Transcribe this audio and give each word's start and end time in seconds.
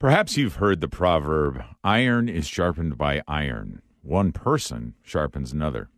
Perhaps 0.00 0.36
you've 0.36 0.56
heard 0.56 0.80
the 0.80 0.86
proverb 0.86 1.60
iron 1.82 2.28
is 2.28 2.46
sharpened 2.46 2.96
by 2.96 3.20
iron, 3.26 3.82
one 4.00 4.30
person 4.30 4.94
sharpens 5.02 5.52
another. 5.52 5.88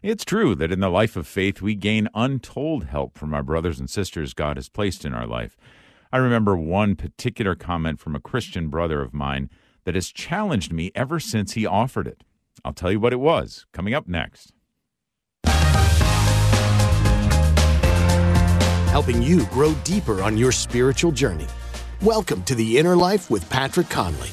It's 0.00 0.24
true 0.24 0.54
that 0.54 0.70
in 0.70 0.78
the 0.78 0.88
life 0.88 1.16
of 1.16 1.26
faith 1.26 1.60
we 1.60 1.74
gain 1.74 2.08
untold 2.14 2.84
help 2.84 3.18
from 3.18 3.34
our 3.34 3.42
brothers 3.42 3.80
and 3.80 3.90
sisters 3.90 4.32
God 4.32 4.56
has 4.56 4.68
placed 4.68 5.04
in 5.04 5.12
our 5.12 5.26
life. 5.26 5.56
I 6.12 6.18
remember 6.18 6.56
one 6.56 6.94
particular 6.94 7.56
comment 7.56 7.98
from 7.98 8.14
a 8.14 8.20
Christian 8.20 8.68
brother 8.68 9.02
of 9.02 9.12
mine 9.12 9.50
that 9.82 9.96
has 9.96 10.12
challenged 10.12 10.72
me 10.72 10.92
ever 10.94 11.18
since 11.18 11.54
he 11.54 11.66
offered 11.66 12.06
it. 12.06 12.22
I'll 12.64 12.72
tell 12.72 12.92
you 12.92 13.00
what 13.00 13.12
it 13.12 13.18
was 13.18 13.66
coming 13.72 13.92
up 13.92 14.06
next. 14.06 14.52
Helping 18.92 19.20
you 19.20 19.46
grow 19.46 19.74
deeper 19.82 20.22
on 20.22 20.36
your 20.36 20.52
spiritual 20.52 21.10
journey. 21.10 21.48
Welcome 22.02 22.42
to 22.42 22.54
the 22.54 22.76
Inner 22.76 22.94
Life 22.94 23.30
with 23.30 23.48
Patrick 23.48 23.88
Conley. 23.88 24.28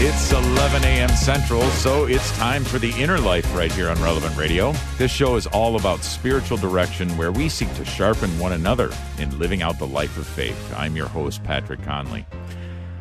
It's 0.00 0.32
11 0.32 0.82
a.m. 0.82 1.08
Central, 1.10 1.62
so 1.70 2.06
it's 2.06 2.36
time 2.36 2.64
for 2.64 2.80
the 2.80 2.90
inner 3.00 3.18
life 3.20 3.54
right 3.54 3.70
here 3.70 3.88
on 3.88 4.02
Relevant 4.02 4.36
Radio. 4.36 4.72
This 4.96 5.12
show 5.12 5.36
is 5.36 5.46
all 5.46 5.76
about 5.76 6.02
spiritual 6.02 6.56
direction 6.56 7.16
where 7.16 7.30
we 7.30 7.48
seek 7.48 7.72
to 7.74 7.84
sharpen 7.84 8.36
one 8.40 8.54
another 8.54 8.90
in 9.18 9.38
living 9.38 9.62
out 9.62 9.78
the 9.78 9.86
life 9.86 10.18
of 10.18 10.26
faith. 10.26 10.74
I'm 10.76 10.96
your 10.96 11.08
host, 11.08 11.44
Patrick 11.44 11.82
Conley. 11.82 12.26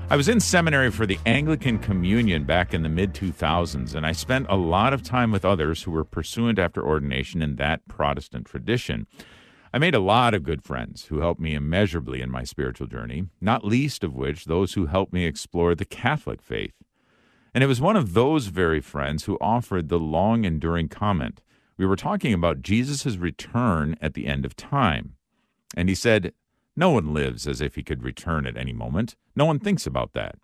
I 0.09 0.15
was 0.15 0.29
in 0.29 0.39
seminary 0.39 0.89
for 0.89 1.05
the 1.05 1.19
Anglican 1.25 1.79
Communion 1.79 2.45
back 2.45 2.73
in 2.73 2.81
the 2.81 2.87
mid 2.87 3.13
2000s, 3.13 3.93
and 3.93 4.05
I 4.05 4.13
spent 4.13 4.45
a 4.47 4.55
lot 4.55 4.93
of 4.93 5.03
time 5.03 5.33
with 5.33 5.43
others 5.43 5.83
who 5.83 5.91
were 5.91 6.05
pursuant 6.05 6.57
after 6.57 6.81
ordination 6.81 7.41
in 7.41 7.57
that 7.57 7.85
Protestant 7.89 8.45
tradition. 8.45 9.05
I 9.73 9.79
made 9.79 9.93
a 9.93 9.99
lot 9.99 10.33
of 10.33 10.43
good 10.43 10.63
friends 10.63 11.07
who 11.07 11.19
helped 11.19 11.41
me 11.41 11.55
immeasurably 11.55 12.21
in 12.21 12.31
my 12.31 12.45
spiritual 12.45 12.87
journey, 12.87 13.25
not 13.41 13.65
least 13.65 14.01
of 14.01 14.15
which 14.15 14.45
those 14.45 14.75
who 14.75 14.85
helped 14.85 15.11
me 15.11 15.25
explore 15.25 15.75
the 15.75 15.83
Catholic 15.83 16.41
faith. 16.41 16.73
And 17.53 17.61
it 17.61 17.67
was 17.67 17.81
one 17.81 17.97
of 17.97 18.13
those 18.13 18.47
very 18.47 18.79
friends 18.79 19.25
who 19.25 19.37
offered 19.41 19.89
the 19.89 19.99
long 19.99 20.45
enduring 20.45 20.87
comment. 20.87 21.41
We 21.75 21.85
were 21.85 21.97
talking 21.97 22.33
about 22.33 22.61
Jesus' 22.61 23.17
return 23.17 23.97
at 24.01 24.13
the 24.13 24.25
end 24.25 24.45
of 24.45 24.55
time. 24.55 25.15
And 25.75 25.89
he 25.89 25.95
said, 25.95 26.31
no 26.77 26.91
one 26.91 27.13
lives 27.13 27.47
as 27.47 27.59
if 27.59 27.75
he 27.75 27.83
could 27.83 28.03
return 28.03 28.45
at 28.45 28.55
any 28.55 28.71
moment. 28.71 29.15
No 29.35 29.45
one 29.45 29.59
thinks 29.59 29.87
about 29.87 30.13
that. 30.13 30.35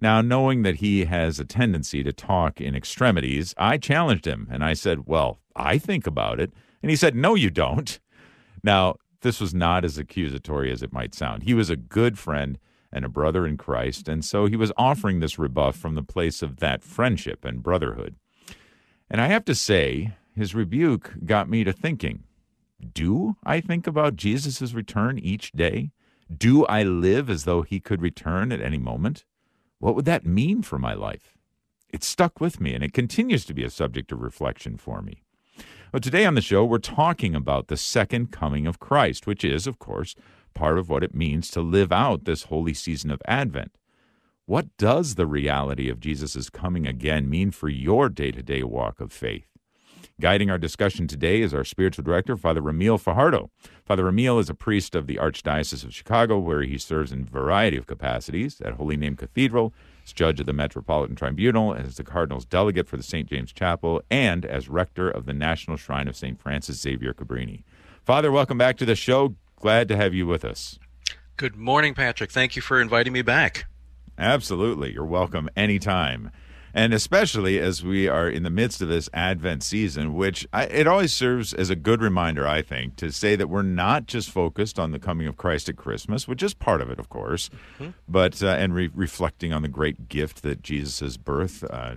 Now, 0.00 0.20
knowing 0.20 0.62
that 0.62 0.76
he 0.76 1.04
has 1.04 1.38
a 1.38 1.44
tendency 1.44 2.02
to 2.02 2.12
talk 2.12 2.60
in 2.60 2.74
extremities, 2.74 3.54
I 3.56 3.78
challenged 3.78 4.26
him 4.26 4.48
and 4.50 4.64
I 4.64 4.72
said, 4.72 5.06
Well, 5.06 5.38
I 5.54 5.78
think 5.78 6.08
about 6.08 6.40
it. 6.40 6.52
And 6.82 6.90
he 6.90 6.96
said, 6.96 7.14
No, 7.14 7.36
you 7.36 7.48
don't. 7.48 8.00
Now, 8.64 8.96
this 9.20 9.40
was 9.40 9.54
not 9.54 9.84
as 9.84 9.98
accusatory 9.98 10.72
as 10.72 10.82
it 10.82 10.92
might 10.92 11.14
sound. 11.14 11.44
He 11.44 11.54
was 11.54 11.70
a 11.70 11.76
good 11.76 12.18
friend 12.18 12.58
and 12.92 13.04
a 13.04 13.08
brother 13.08 13.46
in 13.46 13.56
Christ, 13.56 14.08
and 14.08 14.24
so 14.24 14.46
he 14.46 14.56
was 14.56 14.72
offering 14.76 15.20
this 15.20 15.38
rebuff 15.38 15.76
from 15.76 15.94
the 15.94 16.02
place 16.02 16.42
of 16.42 16.56
that 16.58 16.82
friendship 16.82 17.44
and 17.44 17.62
brotherhood. 17.62 18.16
And 19.08 19.20
I 19.20 19.28
have 19.28 19.44
to 19.46 19.54
say, 19.54 20.14
his 20.34 20.54
rebuke 20.54 21.14
got 21.24 21.48
me 21.48 21.62
to 21.62 21.72
thinking 21.72 22.24
do 22.92 23.36
I 23.44 23.60
think 23.60 23.86
about 23.86 24.16
Jesus' 24.16 24.74
return 24.74 25.18
each 25.18 25.52
day? 25.52 25.92
Do 26.34 26.64
I 26.66 26.82
live 26.82 27.28
as 27.28 27.44
though 27.44 27.62
he 27.62 27.80
could 27.80 28.02
return 28.02 28.52
at 28.52 28.60
any 28.60 28.78
moment? 28.78 29.24
What 29.78 29.94
would 29.94 30.04
that 30.06 30.26
mean 30.26 30.62
for 30.62 30.78
my 30.78 30.94
life? 30.94 31.34
It 31.90 32.02
stuck 32.02 32.40
with 32.40 32.60
me, 32.60 32.74
and 32.74 32.82
it 32.82 32.92
continues 32.92 33.44
to 33.44 33.54
be 33.54 33.64
a 33.64 33.70
subject 33.70 34.12
of 34.12 34.22
reflection 34.22 34.76
for 34.76 35.02
me. 35.02 35.22
Today 36.00 36.24
on 36.24 36.34
the 36.34 36.40
show, 36.40 36.64
we're 36.64 36.78
talking 36.78 37.34
about 37.34 37.68
the 37.68 37.76
second 37.76 38.32
coming 38.32 38.66
of 38.66 38.80
Christ, 38.80 39.26
which 39.26 39.44
is, 39.44 39.66
of 39.66 39.78
course, 39.78 40.14
part 40.54 40.78
of 40.78 40.88
what 40.88 41.04
it 41.04 41.14
means 41.14 41.50
to 41.50 41.60
live 41.60 41.92
out 41.92 42.24
this 42.24 42.44
holy 42.44 42.72
season 42.72 43.10
of 43.10 43.20
Advent. 43.26 43.76
What 44.46 44.74
does 44.78 45.16
the 45.16 45.26
reality 45.26 45.90
of 45.90 46.00
Jesus' 46.00 46.48
coming 46.48 46.86
again 46.86 47.28
mean 47.28 47.50
for 47.50 47.68
your 47.68 48.08
day 48.08 48.30
to 48.30 48.42
day 48.42 48.62
walk 48.62 49.00
of 49.00 49.12
faith? 49.12 49.51
Guiding 50.20 50.50
our 50.50 50.58
discussion 50.58 51.06
today 51.06 51.40
is 51.40 51.54
our 51.54 51.64
spiritual 51.64 52.04
director, 52.04 52.36
Father 52.36 52.60
Ramil 52.60 53.00
Fajardo. 53.00 53.50
Father 53.84 54.04
Ramil 54.04 54.38
is 54.38 54.50
a 54.50 54.54
priest 54.54 54.94
of 54.94 55.06
the 55.06 55.16
Archdiocese 55.16 55.84
of 55.84 55.94
Chicago, 55.94 56.38
where 56.38 56.62
he 56.62 56.78
serves 56.78 57.12
in 57.12 57.22
a 57.22 57.30
variety 57.30 57.76
of 57.76 57.86
capacities 57.86 58.60
at 58.60 58.74
Holy 58.74 58.96
Name 58.96 59.16
Cathedral, 59.16 59.72
as 60.04 60.12
judge 60.12 60.38
of 60.38 60.46
the 60.46 60.52
Metropolitan 60.52 61.16
Tribunal, 61.16 61.74
as 61.74 61.96
the 61.96 62.04
Cardinal's 62.04 62.44
delegate 62.44 62.88
for 62.88 62.96
the 62.96 63.02
St. 63.02 63.28
James 63.28 63.52
Chapel, 63.52 64.02
and 64.10 64.44
as 64.44 64.68
rector 64.68 65.10
of 65.10 65.24
the 65.24 65.32
National 65.32 65.76
Shrine 65.76 66.08
of 66.08 66.16
St. 66.16 66.38
Frances 66.38 66.80
Xavier 66.80 67.14
Cabrini. 67.14 67.64
Father, 68.04 68.30
welcome 68.30 68.58
back 68.58 68.76
to 68.76 68.84
the 68.84 68.94
show. 68.94 69.34
Glad 69.56 69.88
to 69.88 69.96
have 69.96 70.12
you 70.12 70.26
with 70.26 70.44
us. 70.44 70.78
Good 71.36 71.56
morning, 71.56 71.94
Patrick. 71.94 72.30
Thank 72.30 72.54
you 72.54 72.62
for 72.62 72.80
inviting 72.80 73.12
me 73.12 73.22
back. 73.22 73.64
Absolutely. 74.18 74.92
You're 74.92 75.04
welcome 75.04 75.48
anytime 75.56 76.30
and 76.74 76.94
especially 76.94 77.58
as 77.58 77.84
we 77.84 78.08
are 78.08 78.28
in 78.28 78.42
the 78.42 78.50
midst 78.50 78.80
of 78.80 78.88
this 78.88 79.08
Advent 79.12 79.62
season, 79.62 80.14
which 80.14 80.46
I, 80.52 80.64
it 80.64 80.86
always 80.86 81.12
serves 81.12 81.52
as 81.52 81.70
a 81.70 81.76
good 81.76 82.00
reminder, 82.00 82.46
I 82.46 82.62
think, 82.62 82.96
to 82.96 83.12
say 83.12 83.36
that 83.36 83.48
we're 83.48 83.62
not 83.62 84.06
just 84.06 84.30
focused 84.30 84.78
on 84.78 84.90
the 84.90 84.98
coming 84.98 85.26
of 85.26 85.36
Christ 85.36 85.68
at 85.68 85.76
Christmas, 85.76 86.26
which 86.26 86.42
is 86.42 86.54
part 86.54 86.80
of 86.80 86.90
it, 86.90 86.98
of 86.98 87.08
course, 87.08 87.50
mm-hmm. 87.78 87.90
but 88.08 88.42
uh, 88.42 88.48
and 88.48 88.74
re- 88.74 88.90
reflecting 88.94 89.52
on 89.52 89.62
the 89.62 89.68
great 89.68 90.08
gift 90.08 90.42
that 90.42 90.62
Jesus' 90.62 91.16
birth, 91.16 91.64
uh, 91.70 91.96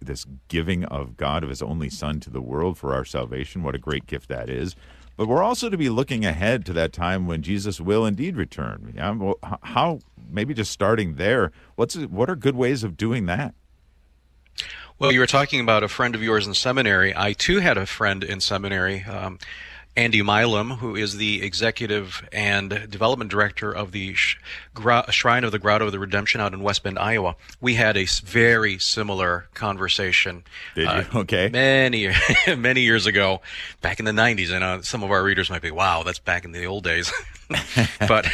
this 0.00 0.26
giving 0.48 0.84
of 0.84 1.16
God 1.16 1.42
of 1.42 1.50
His 1.50 1.62
only 1.62 1.90
Son 1.90 2.20
to 2.20 2.30
the 2.30 2.42
world 2.42 2.78
for 2.78 2.94
our 2.94 3.04
salvation, 3.04 3.62
what 3.62 3.74
a 3.74 3.78
great 3.78 4.06
gift 4.06 4.28
that 4.28 4.48
is. 4.48 4.76
But 5.16 5.28
we're 5.28 5.42
also 5.42 5.70
to 5.70 5.76
be 5.76 5.88
looking 5.88 6.24
ahead 6.24 6.66
to 6.66 6.72
that 6.72 6.92
time 6.92 7.26
when 7.26 7.42
Jesus 7.42 7.80
will 7.80 8.04
indeed 8.04 8.36
return. 8.36 8.92
Yeah, 8.96 9.12
well, 9.12 9.38
how 9.62 10.00
maybe 10.28 10.54
just 10.54 10.72
starting 10.72 11.14
there. 11.14 11.52
What's 11.76 11.94
what 11.94 12.28
are 12.28 12.36
good 12.36 12.56
ways 12.56 12.82
of 12.82 12.96
doing 12.96 13.26
that? 13.26 13.54
Well, 14.98 15.12
you 15.12 15.20
were 15.20 15.26
talking 15.26 15.60
about 15.60 15.82
a 15.82 15.88
friend 15.88 16.14
of 16.14 16.22
yours 16.22 16.46
in 16.46 16.54
seminary. 16.54 17.12
I 17.16 17.32
too 17.32 17.58
had 17.58 17.76
a 17.76 17.86
friend 17.86 18.22
in 18.22 18.40
seminary, 18.40 19.02
um, 19.04 19.38
Andy 19.96 20.22
Milam, 20.22 20.70
who 20.70 20.96
is 20.96 21.16
the 21.16 21.42
executive 21.42 22.26
and 22.32 22.70
development 22.90 23.30
director 23.30 23.70
of 23.72 23.92
the 23.92 24.14
Sh- 24.14 24.38
Gra- 24.74 25.10
Shrine 25.10 25.44
of 25.44 25.52
the 25.52 25.58
Grotto 25.58 25.86
of 25.86 25.92
the 25.92 26.00
Redemption 26.00 26.40
out 26.40 26.52
in 26.52 26.62
West 26.62 26.82
Bend, 26.82 26.98
Iowa. 26.98 27.36
We 27.60 27.74
had 27.74 27.96
a 27.96 28.04
very 28.24 28.78
similar 28.78 29.46
conversation. 29.54 30.44
Did 30.74 30.82
you? 30.82 30.88
Uh, 30.88 31.04
okay. 31.20 31.48
Many, 31.48 32.10
many 32.56 32.80
years 32.80 33.06
ago, 33.06 33.40
back 33.82 34.00
in 34.00 34.04
the 34.04 34.12
90s. 34.12 34.50
And 34.50 34.64
uh, 34.64 34.82
some 34.82 35.04
of 35.04 35.12
our 35.12 35.22
readers 35.22 35.48
might 35.48 35.62
be, 35.62 35.70
wow, 35.70 36.02
that's 36.02 36.18
back 36.18 36.44
in 36.44 36.50
the 36.50 36.66
old 36.66 36.82
days. 36.82 37.12
but 38.08 38.26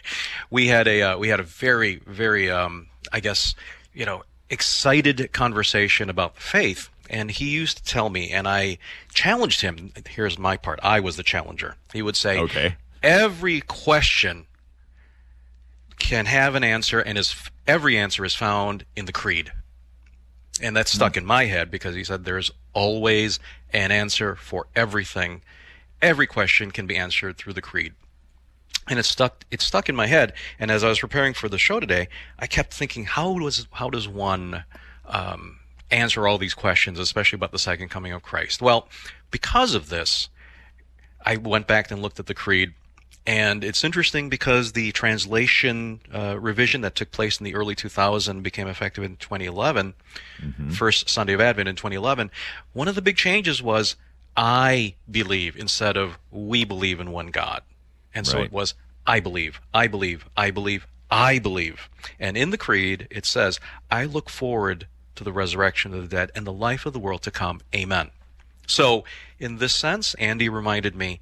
we 0.50 0.68
had 0.68 0.86
a 0.86 1.02
uh, 1.02 1.18
we 1.18 1.28
had 1.28 1.40
a 1.40 1.44
very, 1.44 1.96
very, 2.06 2.50
um, 2.50 2.86
I 3.12 3.18
guess, 3.18 3.54
you 3.92 4.06
know, 4.06 4.22
excited 4.50 5.32
conversation 5.32 6.10
about 6.10 6.36
faith. 6.36 6.90
And 7.08 7.30
he 7.30 7.50
used 7.50 7.78
to 7.78 7.84
tell 7.84 8.10
me, 8.10 8.30
and 8.30 8.46
I 8.46 8.78
challenged 9.12 9.62
him. 9.62 9.92
Here's 10.08 10.38
my 10.38 10.56
part 10.56 10.78
I 10.82 11.00
was 11.00 11.16
the 11.16 11.22
challenger. 11.22 11.76
He 11.92 12.02
would 12.02 12.16
say, 12.16 12.38
okay. 12.38 12.76
Every 13.02 13.62
question 13.62 14.46
can 15.98 16.26
have 16.26 16.54
an 16.54 16.64
answer, 16.64 17.00
and 17.00 17.16
is 17.16 17.34
every 17.66 17.96
answer 17.96 18.24
is 18.24 18.34
found 18.34 18.84
in 18.94 19.06
the 19.06 19.12
creed. 19.12 19.52
And 20.62 20.76
that 20.76 20.88
stuck 20.88 21.14
mm. 21.14 21.18
in 21.18 21.26
my 21.26 21.46
head 21.46 21.70
because 21.70 21.94
he 21.94 22.04
said 22.04 22.24
there's 22.24 22.50
always 22.72 23.40
an 23.72 23.90
answer 23.90 24.36
for 24.36 24.66
everything. 24.76 25.42
Every 26.02 26.26
question 26.26 26.70
can 26.70 26.86
be 26.86 26.96
answered 26.96 27.38
through 27.38 27.54
the 27.54 27.62
creed 27.62 27.94
and 28.90 28.98
it 28.98 29.04
stuck 29.04 29.44
it 29.50 29.62
stuck 29.62 29.88
in 29.88 29.96
my 29.96 30.06
head. 30.06 30.34
And 30.58 30.70
as 30.70 30.84
i 30.84 30.88
was 30.88 30.98
preparing 30.98 31.32
for 31.32 31.48
the 31.48 31.58
show 31.58 31.80
today 31.80 32.08
i 32.38 32.46
kept 32.46 32.74
thinking 32.74 33.04
how 33.04 33.38
does 33.38 33.66
how 33.72 33.88
does 33.88 34.06
one 34.08 34.64
um, 35.06 35.58
answer 35.90 36.28
all 36.28 36.38
these 36.38 36.54
questions 36.54 36.98
especially 36.98 37.36
about 37.36 37.52
the 37.52 37.58
second 37.58 37.88
coming 37.88 38.12
of 38.12 38.22
christ? 38.22 38.60
Well 38.60 38.88
because 39.30 39.74
of 39.74 39.88
this 39.88 40.28
i 41.24 41.36
went 41.36 41.66
back 41.66 41.90
and 41.90 42.02
looked 42.02 42.20
at 42.20 42.26
the 42.26 42.34
creed. 42.34 42.74
And 43.26 43.62
it's 43.62 43.84
interesting 43.84 44.30
because 44.30 44.72
the 44.72 44.92
translation 44.92 46.00
uh, 46.12 46.40
revision 46.40 46.80
that 46.80 46.94
took 46.94 47.10
place 47.12 47.38
in 47.38 47.44
the 47.44 47.54
early 47.54 47.74
2000 47.74 48.42
became 48.42 48.66
effective 48.66 49.04
in 49.04 49.16
2011 49.16 49.94
mm-hmm. 50.40 50.70
first 50.70 51.08
sunday 51.08 51.34
of 51.34 51.40
advent 51.40 51.68
in 51.68 51.76
2011 51.76 52.30
one 52.72 52.88
of 52.88 52.94
the 52.94 53.02
big 53.02 53.16
changes 53.16 53.62
was 53.62 53.94
i 54.36 54.94
believe 55.08 55.54
instead 55.54 55.98
of 55.98 56.18
we 56.30 56.64
believe 56.64 56.98
in 56.98 57.12
one 57.12 57.26
god 57.28 57.62
and 58.14 58.26
so 58.26 58.38
right. 58.38 58.46
it 58.46 58.52
was, 58.52 58.74
I 59.06 59.20
believe, 59.20 59.60
I 59.72 59.86
believe, 59.86 60.26
I 60.36 60.50
believe, 60.50 60.86
I 61.10 61.38
believe. 61.38 61.88
And 62.18 62.36
in 62.36 62.50
the 62.50 62.58
creed, 62.58 63.08
it 63.10 63.26
says, 63.26 63.60
I 63.90 64.04
look 64.04 64.30
forward 64.30 64.86
to 65.16 65.24
the 65.24 65.32
resurrection 65.32 65.92
of 65.94 66.02
the 66.02 66.16
dead 66.16 66.30
and 66.34 66.46
the 66.46 66.52
life 66.52 66.86
of 66.86 66.92
the 66.92 66.98
world 66.98 67.22
to 67.22 67.30
come. 67.30 67.60
Amen. 67.74 68.10
So, 68.66 69.04
in 69.38 69.58
this 69.58 69.74
sense, 69.74 70.14
Andy 70.14 70.48
reminded 70.48 70.94
me, 70.94 71.20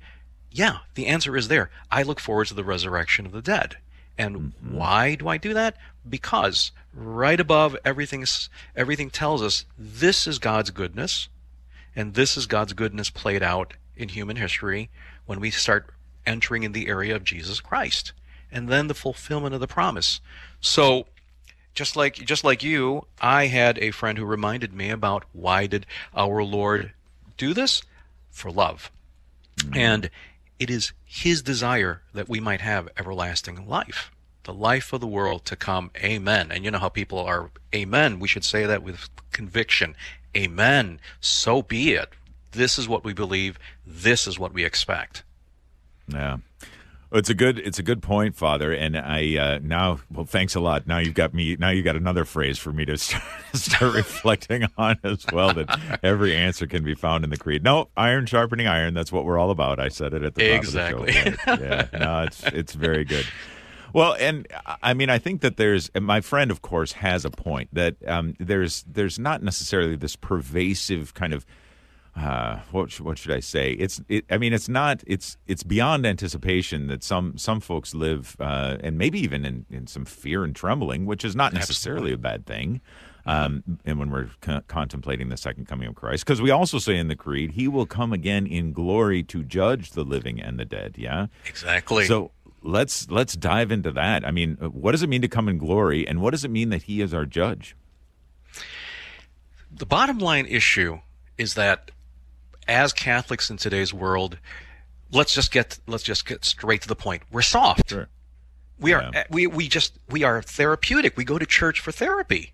yeah, 0.51 0.79
the 0.95 1.07
answer 1.07 1.37
is 1.37 1.49
there. 1.49 1.71
I 1.91 2.03
look 2.03 2.21
forward 2.21 2.49
to 2.49 2.55
the 2.55 2.65
resurrection 2.65 3.27
of 3.27 3.33
the 3.33 3.43
dead. 3.43 3.77
And 4.19 4.37
mm-hmm. 4.37 4.77
why 4.77 5.15
do 5.15 5.29
I 5.29 5.37
do 5.37 5.55
that? 5.55 5.77
Because 6.09 6.73
right 6.93 7.39
above 7.39 7.77
everything, 7.85 8.25
everything 8.75 9.11
tells 9.11 9.43
us 9.43 9.65
this 9.79 10.27
is 10.27 10.39
God's 10.39 10.71
goodness, 10.71 11.29
and 11.95 12.15
this 12.15 12.37
is 12.37 12.47
God's 12.47 12.73
goodness 12.73 13.11
played 13.11 13.43
out 13.43 13.75
in 13.97 14.11
human 14.11 14.37
history 14.37 14.91
when 15.27 15.41
we 15.41 15.51
start 15.51 15.93
entering 16.29 16.63
in 16.63 16.73
the 16.73 16.87
area 16.87 17.17
of 17.17 17.25
Jesus 17.25 17.61
Christ 17.61 18.13
and 18.53 18.69
then 18.69 18.87
the 18.87 18.95
fulfillment 18.95 19.55
of 19.55 19.61
the 19.61 19.67
promise. 19.67 20.21
So 20.61 21.07
just 21.75 21.97
like 21.97 22.15
just 22.15 22.45
like 22.45 22.63
you, 22.63 23.07
I 23.21 23.47
had 23.47 23.79
a 23.79 23.91
friend 23.91 24.19
who 24.19 24.25
reminded 24.25 24.73
me 24.73 24.91
about 24.91 25.25
why 25.33 25.67
did 25.67 25.87
our 26.15 26.45
Lord 26.45 26.93
do 27.37 27.55
this? 27.55 27.83
For 28.31 28.51
love. 28.51 28.91
Mm-hmm. 29.57 29.77
And 29.77 30.11
it 30.59 30.71
is 30.71 30.93
his 31.05 31.43
desire 31.43 32.03
that 32.13 32.29
we 32.29 32.41
might 32.41 32.61
have 32.61 32.89
everlasting 32.97 33.67
life 33.67 34.11
the 34.49 34.55
life 34.55 34.95
of 34.95 35.01
the 35.03 35.07
world 35.07 35.45
to 35.45 35.55
come. 35.55 35.91
Amen. 35.99 36.51
And 36.51 36.65
you 36.65 36.71
know 36.71 36.79
how 36.79 36.89
people 36.89 37.19
are, 37.19 37.51
Amen. 37.75 38.19
We 38.19 38.29
should 38.29 38.45
say 38.45 38.65
that 38.65 38.83
with 38.83 39.11
conviction. 39.31 39.95
Amen. 40.35 41.01
So 41.21 41.61
be 41.61 41.93
it. 41.93 42.09
This 42.53 42.79
is 42.79 42.89
what 42.89 43.05
we 43.05 43.13
believe. 43.13 43.59
This 43.87 44.27
is 44.27 44.39
what 44.39 44.55
we 44.55 44.65
expect. 44.65 45.23
Yeah. 46.09 46.39
Well, 47.11 47.19
it's 47.19 47.31
a 47.31 47.35
good 47.35 47.59
it's 47.59 47.79
a 47.79 47.83
good 47.83 48.03
point, 48.03 48.37
Father. 48.37 48.73
And 48.73 48.97
I 48.97 49.37
uh, 49.37 49.59
now 49.63 50.01
well, 50.11 50.27
thanks 50.27 50.55
a 50.55 50.61
lot. 50.61 50.87
Now 50.87 50.99
you've 50.99 51.15
got 51.15 51.33
me. 51.33 51.57
Now 51.59 51.71
you 51.71 51.83
got 51.83 51.97
another 51.97 52.27
phrase 52.27 52.59
for 52.59 52.71
me 52.73 52.85
to 52.85 52.99
start, 52.99 53.23
start 53.55 53.95
reflecting 53.95 54.67
on 54.77 54.99
as 55.03 55.25
well. 55.33 55.55
That 55.55 56.01
every 56.03 56.37
answer 56.37 56.67
can 56.67 56.85
be 56.85 56.95
found 56.95 57.25
in 57.25 57.31
the 57.31 57.39
creed. 57.39 57.63
No, 57.63 57.89
iron 57.97 58.27
sharpening 58.27 58.67
iron. 58.67 58.93
That's 58.93 59.11
what 59.11 59.25
we're 59.25 59.39
all 59.39 59.51
about. 59.51 59.81
I 59.81 59.89
said 59.89 60.13
it 60.13 60.23
at 60.23 60.35
the 60.35 60.49
top 60.51 60.59
exactly. 60.59 61.09
of 61.09 61.25
the 61.25 61.37
show. 61.37 61.63
Yeah, 61.63 61.87
no, 61.99 62.23
it's 62.25 62.43
it's 62.45 62.75
very 62.75 63.05
good. 63.05 63.27
Well, 63.95 64.15
and 64.19 64.47
I 64.83 64.93
mean, 64.93 65.09
I 65.09 65.19
think 65.19 65.41
that 65.41 65.57
there's 65.57 65.91
my 65.99 66.21
friend, 66.21 66.51
of 66.51 66.61
course, 66.61 66.93
has 66.93 67.25
a 67.25 67.31
point 67.31 67.71
that 67.73 67.97
um, 68.07 68.35
there's 68.39 68.85
there's 68.87 69.19
not 69.19 69.43
necessarily 69.43 69.97
this 69.97 70.15
pervasive 70.15 71.15
kind 71.15 71.33
of 71.33 71.47
uh, 72.19 72.61
what 72.73 72.99
what 73.01 73.19
should 73.19 73.33
I 73.33 73.41
say? 73.41 73.73
It's 73.73 74.01
it, 74.09 74.25
I 74.31 74.39
mean, 74.39 74.53
it's 74.53 74.69
not 74.69 75.03
it's 75.07 75.37
it's 75.47 75.63
beyond 75.63 76.07
anticipation 76.07 76.89
that 76.89 77.05
some 77.05 77.39
some 77.39 77.61
folks 77.61 77.95
live 77.95 78.37
uh, 78.41 78.77
and 78.81 78.99
maybe 78.99 79.21
even 79.21 79.45
in, 79.45 79.67
in 79.71 79.87
some 79.87 80.05
fear 80.05 80.45
and 80.45 80.55
trembling, 80.55 81.07
which 81.07 81.25
is 81.25 81.37
not 81.37 81.53
necessarily 81.53 82.13
Absolutely. 82.13 82.31
a 82.31 82.33
bad 82.33 82.47
thing. 82.47 82.81
Um, 83.27 83.63
and 83.85 83.99
when 83.99 84.11
we're 84.11 84.31
co- 84.41 84.63
contemplating 84.69 85.29
the 85.29 85.37
second 85.37 85.67
coming 85.67 85.87
of 85.87 85.95
Christ, 85.95 86.25
because 86.25 86.41
we 86.41 86.51
also 86.51 86.79
say 86.79 86.97
in 86.97 87.09
the 87.09 87.17
Creed, 87.17 87.53
He 87.53 87.69
will 87.69 87.85
come 87.85 88.13
again 88.13 88.47
in 88.47 88.73
glory 88.73 89.23
to 89.25 89.43
judge 89.43 89.91
the 89.91 90.03
living 90.03 90.41
and 90.41 90.59
the 90.59 90.65
dead. 90.65 90.95
Yeah, 90.97 91.27
exactly. 91.47 92.07
So 92.07 92.31
let's 92.63 93.11
let's 93.11 93.35
dive 93.37 93.71
into 93.71 93.91
that. 93.93 94.27
I 94.27 94.31
mean, 94.31 94.57
what 94.57 94.93
does 94.93 95.03
it 95.03 95.09
mean 95.09 95.23
to 95.23 95.29
come 95.29 95.49
in 95.49 95.59
glory, 95.59 96.09
and 96.09 96.21
what 96.21 96.31
does 96.31 96.45
it 96.45 96.51
mean 96.51 96.71
that 96.71 96.85
He 96.85 97.01
is 97.01 97.13
our 97.13 97.27
judge? 97.27 97.77
The 99.71 99.87
bottom 99.87 100.19
line 100.19 100.47
issue 100.47 101.01
is 101.37 101.55
that 101.55 101.91
as 102.69 102.93
Catholics 102.93 103.51
in 103.51 103.57
today's 103.57 103.93
world, 103.93 104.39
let's 105.11 105.35
just 105.35 105.51
get 105.51 105.79
let's 105.87 106.05
just 106.05 106.27
get 106.27 106.45
straight 106.45 106.83
to 106.83 106.89
the 106.89 106.95
point. 106.95 107.23
We're 107.33 107.43
soft. 107.43 107.91
Sure. 107.91 108.09
We 108.79 108.93
are 108.93 109.11
yeah. 109.13 109.25
we 109.31 109.47
we 109.47 109.69
just 109.69 109.99
we 110.09 110.23
are 110.23 110.43
therapeutic. 110.43 111.17
We 111.17 111.25
go 111.25 111.39
to 111.39 111.47
church 111.47 111.81
for 111.81 111.93
therapy. 111.93 112.53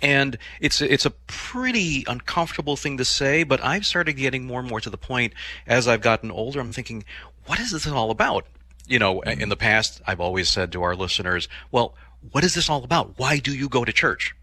And 0.00 0.38
it's 0.60 0.80
it's 0.80 1.04
a 1.04 1.10
pretty 1.10 2.04
uncomfortable 2.06 2.76
thing 2.76 2.98
to 2.98 3.04
say, 3.04 3.42
but 3.42 3.62
I've 3.64 3.84
started 3.84 4.12
getting 4.12 4.46
more 4.46 4.60
and 4.60 4.68
more 4.68 4.80
to 4.80 4.90
the 4.90 4.96
point 4.96 5.32
as 5.66 5.88
I've 5.88 6.02
gotten 6.02 6.30
older. 6.30 6.60
I'm 6.60 6.72
thinking, 6.72 7.04
what 7.46 7.58
is 7.58 7.72
this 7.72 7.86
all 7.86 8.12
about? 8.12 8.46
You 8.86 9.00
know, 9.00 9.20
mm-hmm. 9.20 9.40
in 9.40 9.48
the 9.48 9.56
past, 9.56 10.00
I've 10.06 10.20
always 10.20 10.48
said 10.48 10.70
to 10.72 10.82
our 10.82 10.94
listeners, 10.94 11.48
well, 11.72 11.94
what 12.30 12.44
is 12.44 12.54
this 12.54 12.70
all 12.70 12.84
about? 12.84 13.14
Why 13.16 13.38
do 13.38 13.52
you 13.52 13.68
go 13.68 13.84
to 13.84 13.92
church? 13.92 14.36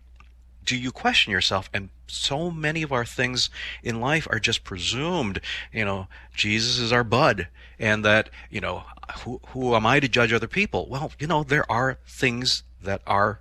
Do 0.66 0.76
you 0.76 0.92
question 0.92 1.32
yourself? 1.32 1.70
And 1.74 1.90
so 2.08 2.52
many 2.52 2.82
of 2.82 2.92
our 2.92 3.06
things 3.06 3.50
in 3.84 4.00
life 4.00 4.28
are 4.30 4.40
just 4.40 4.64
presumed. 4.64 5.40
You 5.72 5.86
know, 5.86 6.08
Jesus 6.36 6.80
is 6.80 6.92
our 6.92 7.04
bud, 7.04 7.48
and 7.80 8.04
that 8.04 8.30
you 8.50 8.62
know, 8.62 8.84
who 9.20 9.40
who 9.50 9.76
am 9.76 9.86
I 9.86 10.00
to 10.00 10.08
judge 10.08 10.34
other 10.34 10.48
people? 10.48 10.88
Well, 10.90 11.12
you 11.20 11.28
know, 11.28 11.44
there 11.44 11.70
are 11.72 11.98
things 12.08 12.64
that 12.82 13.02
are 13.06 13.40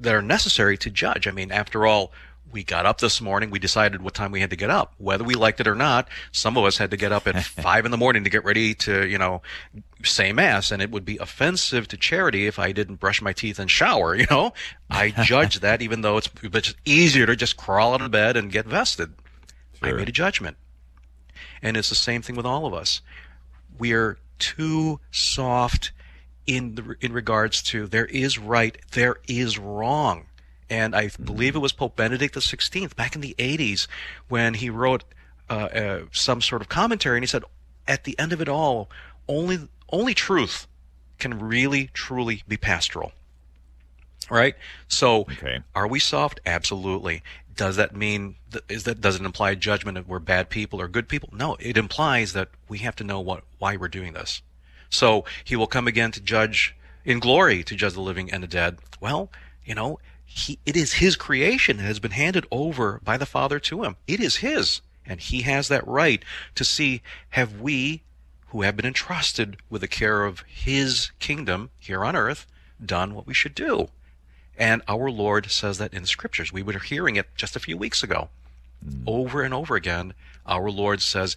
that 0.00 0.14
are 0.14 0.22
necessary 0.22 0.78
to 0.78 0.90
judge. 0.90 1.26
I 1.26 1.32
mean, 1.32 1.50
after 1.50 1.86
all, 1.86 2.12
we 2.50 2.64
got 2.64 2.86
up 2.86 2.98
this 2.98 3.20
morning. 3.20 3.50
We 3.50 3.58
decided 3.58 4.02
what 4.02 4.14
time 4.14 4.32
we 4.32 4.40
had 4.40 4.50
to 4.50 4.56
get 4.56 4.70
up, 4.70 4.94
whether 4.98 5.24
we 5.24 5.34
liked 5.34 5.60
it 5.60 5.68
or 5.68 5.74
not. 5.74 6.08
Some 6.32 6.56
of 6.56 6.64
us 6.64 6.78
had 6.78 6.90
to 6.90 6.96
get 6.96 7.12
up 7.12 7.26
at 7.26 7.42
five 7.44 7.84
in 7.84 7.90
the 7.90 7.96
morning 7.96 8.24
to 8.24 8.30
get 8.30 8.44
ready 8.44 8.74
to, 8.74 9.06
you 9.06 9.18
know, 9.18 9.42
say 10.02 10.32
mass. 10.32 10.70
And 10.70 10.80
it 10.80 10.90
would 10.90 11.04
be 11.04 11.18
offensive 11.18 11.88
to 11.88 11.96
charity 11.96 12.46
if 12.46 12.58
I 12.58 12.72
didn't 12.72 12.96
brush 12.96 13.20
my 13.20 13.32
teeth 13.32 13.58
and 13.58 13.70
shower. 13.70 14.14
You 14.18 14.26
know, 14.30 14.52
I 14.90 15.10
judge 15.22 15.60
that, 15.60 15.80
even 15.80 16.00
though 16.00 16.16
it's, 16.16 16.28
it's 16.42 16.74
easier 16.84 17.24
to 17.26 17.36
just 17.36 17.56
crawl 17.56 17.94
out 17.94 18.02
of 18.02 18.10
bed 18.10 18.36
and 18.36 18.50
get 18.50 18.66
vested. 18.66 19.14
Sure. 19.74 19.88
I 19.88 19.92
made 19.92 20.08
a 20.08 20.12
judgment. 20.12 20.56
And 21.62 21.76
it's 21.76 21.88
the 21.88 21.94
same 21.94 22.20
thing 22.20 22.34
with 22.34 22.46
all 22.46 22.66
of 22.66 22.74
us. 22.74 23.00
We're 23.78 24.18
too 24.40 24.98
soft 25.12 25.92
in 26.46 26.74
the, 26.74 26.96
in 27.00 27.12
regards 27.12 27.62
to 27.64 27.86
there 27.86 28.06
is 28.06 28.38
right, 28.38 28.76
there 28.92 29.18
is 29.28 29.56
wrong 29.56 30.27
and 30.70 30.94
I 30.94 31.06
mm-hmm. 31.06 31.24
believe 31.24 31.56
it 31.56 31.60
was 31.60 31.72
Pope 31.72 31.96
Benedict 31.96 32.34
XVI 32.34 32.94
back 32.94 33.14
in 33.14 33.20
the 33.20 33.34
80s 33.38 33.86
when 34.28 34.54
he 34.54 34.70
wrote 34.70 35.04
uh, 35.50 35.52
uh, 35.52 36.00
some 36.12 36.40
sort 36.40 36.62
of 36.62 36.68
commentary, 36.68 37.16
and 37.16 37.22
he 37.22 37.28
said, 37.28 37.44
at 37.86 38.04
the 38.04 38.18
end 38.18 38.32
of 38.32 38.40
it 38.40 38.48
all, 38.48 38.90
only 39.26 39.68
only 39.90 40.14
truth 40.14 40.66
can 41.18 41.38
really 41.38 41.90
truly 41.94 42.42
be 42.46 42.56
pastoral. 42.56 43.12
Right? 44.30 44.54
So, 44.88 45.22
okay. 45.22 45.60
are 45.74 45.86
we 45.86 45.98
soft? 45.98 46.40
Absolutely. 46.44 47.22
Does 47.56 47.76
that 47.76 47.96
mean 47.96 48.36
is 48.68 48.84
that 48.84 49.00
does 49.00 49.18
it 49.18 49.24
imply 49.24 49.54
judgment 49.54 49.96
of 49.98 50.06
we're 50.06 50.18
bad 50.18 50.50
people 50.50 50.80
or 50.80 50.86
good 50.86 51.08
people? 51.08 51.30
No, 51.32 51.56
it 51.58 51.76
implies 51.76 52.34
that 52.34 52.48
we 52.68 52.78
have 52.78 52.94
to 52.96 53.04
know 53.04 53.20
what 53.20 53.42
why 53.58 53.76
we're 53.76 53.88
doing 53.88 54.12
this. 54.12 54.42
So 54.90 55.24
he 55.44 55.56
will 55.56 55.66
come 55.66 55.88
again 55.88 56.12
to 56.12 56.20
judge 56.20 56.76
in 57.04 57.18
glory 57.18 57.64
to 57.64 57.74
judge 57.74 57.94
the 57.94 58.00
living 58.00 58.30
and 58.30 58.42
the 58.42 58.46
dead. 58.46 58.78
Well, 59.00 59.30
you 59.64 59.74
know, 59.74 59.98
he, 60.30 60.58
it 60.66 60.76
is 60.76 60.94
his 60.94 61.16
creation. 61.16 61.80
It 61.80 61.84
has 61.84 61.98
been 61.98 62.10
handed 62.10 62.46
over 62.50 63.00
by 63.02 63.16
the 63.16 63.26
Father 63.26 63.58
to 63.60 63.82
him. 63.82 63.96
It 64.06 64.20
is 64.20 64.36
his. 64.36 64.82
And 65.06 65.20
he 65.20 65.42
has 65.42 65.68
that 65.68 65.86
right 65.88 66.22
to 66.54 66.64
see 66.64 67.00
have 67.30 67.60
we, 67.60 68.02
who 68.48 68.60
have 68.60 68.76
been 68.76 68.86
entrusted 68.86 69.56
with 69.70 69.80
the 69.80 69.88
care 69.88 70.24
of 70.24 70.40
his 70.46 71.10
kingdom 71.18 71.70
here 71.80 72.04
on 72.04 72.14
earth, 72.14 72.46
done 72.84 73.14
what 73.14 73.26
we 73.26 73.32
should 73.32 73.54
do. 73.54 73.88
And 74.58 74.82
our 74.86 75.10
Lord 75.10 75.50
says 75.50 75.78
that 75.78 75.94
in 75.94 76.02
the 76.02 76.08
scriptures. 76.08 76.52
We 76.52 76.62
were 76.62 76.78
hearing 76.78 77.16
it 77.16 77.28
just 77.34 77.56
a 77.56 77.60
few 77.60 77.78
weeks 77.78 78.02
ago. 78.02 78.28
Mm. 78.86 79.04
Over 79.06 79.42
and 79.42 79.54
over 79.54 79.76
again, 79.76 80.12
our 80.44 80.70
Lord 80.70 81.00
says, 81.00 81.36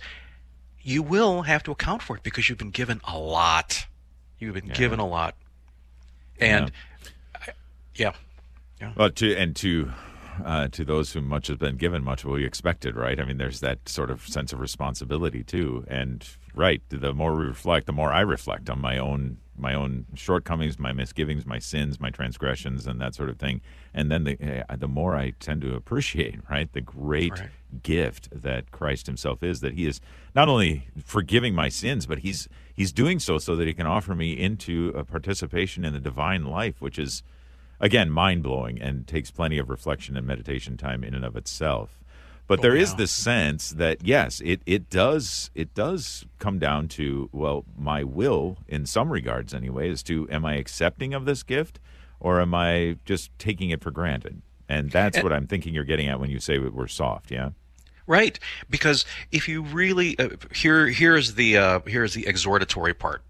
You 0.82 1.02
will 1.02 1.44
have 1.44 1.64
to 1.64 1.72
account 1.72 2.02
for 2.02 2.18
it 2.18 2.24
because 2.24 2.50
you've 2.50 2.58
been 2.58 2.72
given 2.72 3.00
a 3.06 3.18
lot. 3.18 3.86
You've 4.38 4.56
been 4.56 4.68
yeah. 4.68 4.74
given 4.74 5.00
a 5.00 5.08
lot. 5.08 5.36
And 6.40 6.72
yeah. 7.48 7.54
yeah. 7.96 8.14
Yeah. 8.82 8.94
Well, 8.98 9.12
to 9.12 9.36
and 9.36 9.56
to 9.58 9.92
uh, 10.44 10.68
to 10.70 10.84
those 10.84 11.14
whom 11.14 11.28
much 11.28 11.48
has 11.48 11.58
been 11.58 11.78
given, 11.78 12.04
much 12.04 12.26
will 12.26 12.38
be 12.38 12.46
expected, 12.46 12.96
right? 12.96 13.20
I 13.20 13.26
mean, 13.26 13.38
there's 13.38 13.60
that 13.60 13.88
sort 13.88 14.10
of 14.10 14.28
sense 14.28 14.54
of 14.54 14.60
responsibility 14.60 15.44
too. 15.44 15.86
And 15.88 16.28
right, 16.56 16.82
the 16.90 17.14
more 17.14 17.36
we 17.36 17.46
reflect, 17.46 17.86
the 17.86 17.94
more 17.94 18.12
I 18.12 18.22
reflect 18.22 18.70
on 18.70 18.82
my 18.82 18.98
own 18.98 19.38
my 19.58 19.76
own 19.76 20.08
shortcomings, 20.16 20.80
my 20.80 20.92
misgivings, 20.92 21.46
my 21.46 21.60
sins, 21.60 22.00
my 22.00 22.10
transgressions, 22.10 22.88
and 22.88 23.00
that 23.00 23.14
sort 23.14 23.30
of 23.30 23.38
thing. 23.38 23.62
And 23.94 24.10
then 24.10 24.24
the 24.24 24.66
uh, 24.68 24.76
the 24.76 24.88
more 24.88 25.16
I 25.16 25.32
tend 25.40 25.62
to 25.62 25.76
appreciate, 25.76 26.40
right, 26.50 26.72
the 26.74 26.82
great 26.82 27.40
right. 27.40 27.50
gift 27.84 28.30
that 28.32 28.72
Christ 28.72 29.06
Himself 29.06 29.44
is. 29.44 29.60
That 29.62 29.74
He 29.74 29.86
is 29.86 30.02
not 30.34 30.50
only 30.50 30.88
forgiving 31.04 31.54
my 31.54 31.70
sins, 31.70 32.06
but 32.08 32.20
He's 32.20 32.48
He's 32.74 32.92
doing 32.92 33.20
so 33.20 33.38
so 33.38 33.56
that 33.56 33.68
He 33.68 33.74
can 33.74 33.86
offer 33.86 34.16
me 34.16 34.34
into 34.34 34.92
a 34.96 35.04
participation 35.04 35.86
in 35.86 35.94
the 35.94 36.00
divine 36.00 36.46
life, 36.46 36.82
which 36.82 36.98
is 36.98 37.22
again 37.82 38.10
mind 38.10 38.44
blowing 38.44 38.82
and 38.82 39.06
takes 39.08 39.32
plenty 39.32 39.58
of 39.58 39.70
reflection 39.70 40.16
and 40.16 40.26
meditation 40.26 40.78
time 40.78 41.04
in 41.04 41.14
and 41.14 41.26
of 41.26 41.36
itself. 41.36 42.00
But 42.48 42.60
oh, 42.60 42.62
there 42.64 42.76
is 42.76 42.96
this 42.96 43.12
sense 43.12 43.70
that 43.70 44.06
yes, 44.06 44.42
it, 44.42 44.62
it 44.66 44.90
does 44.90 45.52
it 45.56 45.74
does 45.74 46.26
come 46.40 46.60
down 46.60 46.88
to 46.90 47.30
well, 47.32 47.66
my 47.78 48.04
will 48.04 48.58
in 48.68 48.86
some 48.86 49.12
regards 49.12 49.54
anyway 49.54 49.90
is 49.90 50.04
to 50.04 50.28
am 50.30 50.46
I 50.46 50.56
accepting 50.56 51.14
of 51.14 51.26
this 51.26 51.44
gift 51.44 51.80
or 52.20 52.40
am 52.40 52.54
I 52.54 52.98
just 53.06 53.32
taking 53.40 53.72
it 53.72 53.82
for 53.82 53.92
granted? 53.92 54.42
And 54.70 54.92
that's 54.92 55.18
and, 55.18 55.24
what 55.24 55.34
I'm 55.34 55.48
thinking 55.48 55.74
you're 55.74 55.84
getting 55.84 56.08
at 56.08 56.20
when 56.20 56.30
you 56.30 56.40
say 56.40 56.58
we're 56.58 56.88
soft, 56.88 57.32
yeah. 57.32 57.50
Right, 58.08 58.40
because 58.70 59.06
if 59.32 59.48
you 59.48 59.62
really 59.62 60.18
uh, 60.20 60.30
here 60.54 60.88
here's 60.88 61.36
the 61.36 61.58
uh, 61.58 61.80
here's 61.86 62.14
the 62.14 62.28
exhortatory 62.28 62.94
part. 62.94 63.24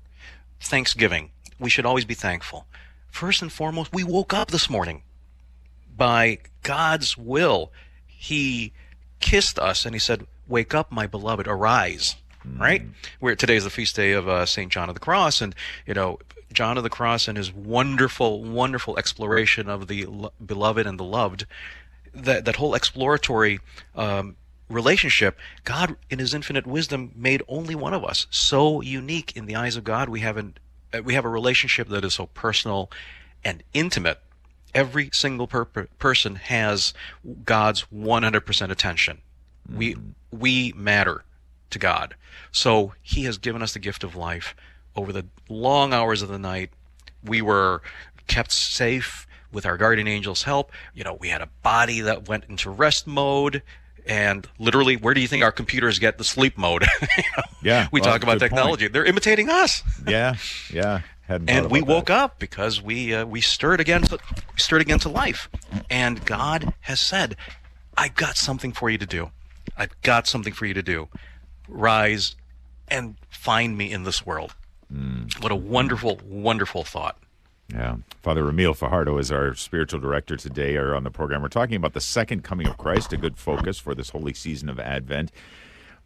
Thanksgiving. 0.60 1.32
We 1.60 1.70
should 1.70 1.86
always 1.86 2.06
be 2.06 2.14
thankful. 2.14 2.66
First 3.12 3.42
and 3.42 3.52
foremost, 3.52 3.94
we 3.94 4.04
woke 4.04 4.34
up 4.34 4.50
this 4.50 4.70
morning 4.70 5.04
by 5.96 6.40
God's 6.64 7.18
will. 7.18 7.72
He 8.08 8.74
kissed 9.20 9.60
us 9.60 9.86
and 9.86 9.94
he 9.94 10.00
said, 10.00 10.26
Wake 10.48 10.74
up, 10.74 10.92
my 10.92 11.08
beloved, 11.08 11.48
arise. 11.48 12.16
Mm. 12.48 12.60
Right? 12.60 12.82
Where 13.20 13.36
today 13.36 13.56
is 13.56 13.66
the 13.66 13.70
feast 13.70 13.96
day 13.96 14.14
of 14.14 14.28
uh, 14.28 14.46
St. 14.46 14.72
John 14.72 14.90
of 14.90 14.96
the 14.96 15.02
Cross. 15.02 15.42
And, 15.42 15.54
you 15.86 15.94
know, 15.94 16.20
John 16.52 16.78
of 16.78 16.84
the 16.84 16.90
Cross 16.90 17.28
and 17.28 17.38
his 17.38 17.54
wonderful, 17.54 18.44
wonderful 18.44 18.98
exploration 18.98 19.70
of 19.70 19.88
the 19.88 20.06
lo- 20.06 20.34
beloved 20.44 20.88
and 20.88 21.00
the 21.00 21.04
loved, 21.04 21.46
that, 22.14 22.46
that 22.46 22.56
whole 22.56 22.74
exploratory 22.74 23.60
um, 23.96 24.36
relationship, 24.72 25.38
God, 25.64 25.96
in 26.10 26.20
His 26.20 26.34
infinite 26.34 26.66
wisdom, 26.66 27.12
made 27.16 27.44
only 27.48 27.76
one 27.76 27.94
of 27.94 28.04
us 28.04 28.28
so 28.30 28.82
unique 28.82 29.36
in 29.36 29.46
the 29.46 29.56
eyes 29.56 29.76
of 29.76 29.84
God. 29.84 30.10
We 30.10 30.22
have 30.22 30.38
an 30.38 30.56
we 31.04 31.14
have 31.14 31.26
a 31.26 31.30
relationship 31.30 31.88
that 31.90 32.04
is 32.04 32.16
so 32.16 32.28
personal 32.28 32.92
and 33.44 33.64
intimate. 33.74 34.20
Every 34.74 35.10
single 35.14 35.48
per- 35.48 35.66
person 35.66 36.36
has 36.36 36.94
God's 37.46 37.86
100% 37.94 38.70
attention. 38.70 39.22
Mm-hmm. 39.68 39.78
We 39.78 39.96
we 40.32 40.74
matter 40.76 41.24
to 41.70 41.80
God. 41.80 42.16
So 42.52 42.94
He 43.02 43.24
has 43.26 43.38
given 43.38 43.62
us 43.62 43.74
the 43.74 43.80
gift 43.80 44.04
of 44.04 44.16
life 44.16 44.56
over 44.96 45.12
the 45.12 45.26
long 45.50 45.94
hours 45.94 46.22
of 46.22 46.30
the 46.30 46.40
night. 46.40 46.72
We 47.24 47.42
were 47.42 47.82
kept 48.28 48.52
safe 48.52 49.28
with 49.52 49.66
our 49.66 49.78
guardian 49.78 50.08
angel's 50.08 50.44
help. 50.44 50.72
You 50.94 51.04
know, 51.04 51.14
we 51.14 51.30
had 51.30 51.42
a 51.42 51.50
body 51.62 52.02
that 52.02 52.28
went 52.28 52.46
into 52.48 52.70
rest 52.70 53.06
mode 53.06 53.62
and 54.06 54.48
literally, 54.60 54.96
where 54.96 55.14
do 55.14 55.22
you 55.22 55.28
think 55.28 55.44
our 55.44 55.52
computers 55.52 56.00
get 56.00 56.18
the 56.18 56.24
sleep 56.24 56.58
mode? 56.58 56.86
yeah, 57.64 57.88
we 57.92 58.02
well, 58.02 58.12
talk 58.12 58.24
about 58.24 58.40
technology; 58.40 58.86
point. 58.86 58.94
they're 58.94 59.06
imitating 59.06 59.50
us. 59.50 59.84
yeah, 60.08 60.36
yeah. 60.72 61.02
and 61.28 61.70
we 61.70 61.82
woke 61.82 62.08
that. 62.08 62.18
up 62.18 62.40
because 62.40 62.82
we 62.82 63.14
uh, 63.14 63.26
we 63.26 63.42
stirred 63.42 63.80
again 63.80 64.02
to, 64.04 64.18
stirred 64.58 64.82
again 64.82 65.00
to 65.00 65.10
life, 65.10 65.50
and 65.90 66.24
God 66.26 66.74
has 66.82 67.00
said, 67.00 67.36
"I've 67.98 68.16
got 68.16 68.38
something 68.38 68.72
for 68.72 68.90
you 68.90 68.98
to 68.98 69.06
do. 69.06 69.32
I've 69.78 70.00
got 70.02 70.28
something 70.28 70.54
for 70.54 70.66
you 70.66 70.74
to 70.74 70.84
do. 70.84 71.08
Rise 71.68 72.36
and 72.88 73.16
find 73.30 73.78
me 73.78 73.92
in 73.92 74.04
this 74.04 74.26
world." 74.26 74.56
Mm. 74.94 75.42
What 75.42 75.52
a 75.52 75.56
wonderful, 75.56 76.20
wonderful 76.26 76.84
thought. 76.84 77.18
Yeah. 77.74 77.98
Father 78.22 78.44
Ramil 78.44 78.76
Fajardo 78.76 79.18
is 79.18 79.32
our 79.32 79.54
spiritual 79.56 80.00
director 80.00 80.36
today 80.36 80.76
or 80.76 80.94
on 80.94 81.04
the 81.04 81.12
program. 81.12 81.42
We're 81.42 81.48
talking 81.48 81.76
about 81.76 81.94
the 81.94 82.02
second 82.02 82.44
coming 82.44 82.68
of 82.68 82.78
Christ, 82.78 83.14
a 83.14 83.18
good 83.18 83.38
focus 83.38 83.80
for 83.80 83.96
this 83.96 84.10
holy 84.10 84.34
season 84.34 84.70
of 84.70 84.80
Advent. 84.80 85.32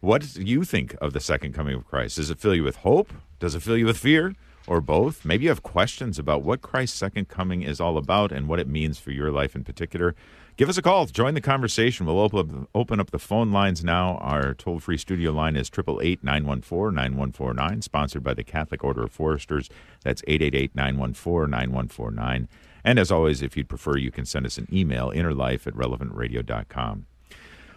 What 0.00 0.22
do 0.34 0.42
you 0.42 0.64
think 0.64 0.94
of 1.00 1.12
the 1.12 1.20
second 1.20 1.54
coming 1.54 1.74
of 1.74 1.86
Christ? 1.86 2.16
Does 2.16 2.30
it 2.30 2.38
fill 2.38 2.54
you 2.54 2.62
with 2.62 2.76
hope? 2.76 3.12
Does 3.40 3.54
it 3.54 3.62
fill 3.62 3.76
you 3.76 3.86
with 3.86 3.98
fear? 3.98 4.34
Or 4.66 4.80
both? 4.80 5.24
Maybe 5.24 5.44
you 5.44 5.50
have 5.50 5.62
questions 5.62 6.18
about 6.18 6.42
what 6.42 6.60
Christ's 6.60 6.98
second 6.98 7.28
coming 7.28 7.62
is 7.62 7.80
all 7.80 7.96
about 7.96 8.32
and 8.32 8.48
what 8.48 8.58
it 8.58 8.66
means 8.68 8.98
for 8.98 9.10
your 9.10 9.30
life 9.30 9.54
in 9.54 9.62
particular. 9.64 10.14
Give 10.56 10.70
us 10.70 10.78
a 10.78 10.82
call. 10.82 11.04
Join 11.04 11.34
the 11.34 11.42
conversation. 11.42 12.06
We'll 12.06 12.18
open, 12.18 12.66
open 12.74 12.98
up 12.98 13.10
the 13.10 13.18
phone 13.18 13.52
lines 13.52 13.84
now. 13.84 14.16
Our 14.22 14.54
toll 14.54 14.80
free 14.80 14.96
studio 14.96 15.30
line 15.30 15.54
is 15.54 15.68
888 15.68 16.24
914 16.24 16.94
9149, 16.94 17.82
sponsored 17.82 18.24
by 18.24 18.32
the 18.32 18.42
Catholic 18.42 18.82
Order 18.82 19.02
of 19.02 19.12
Foresters. 19.12 19.68
That's 20.02 20.22
888 20.26 20.74
914 20.74 21.50
9149. 21.50 22.48
And 22.84 22.98
as 22.98 23.10
always, 23.10 23.42
if 23.42 23.54
you'd 23.54 23.68
prefer, 23.68 23.98
you 23.98 24.10
can 24.10 24.24
send 24.24 24.46
us 24.46 24.56
an 24.56 24.66
email, 24.72 25.10
innerlife 25.10 25.66
at 25.66 25.74
relevantradio.com. 25.74 27.06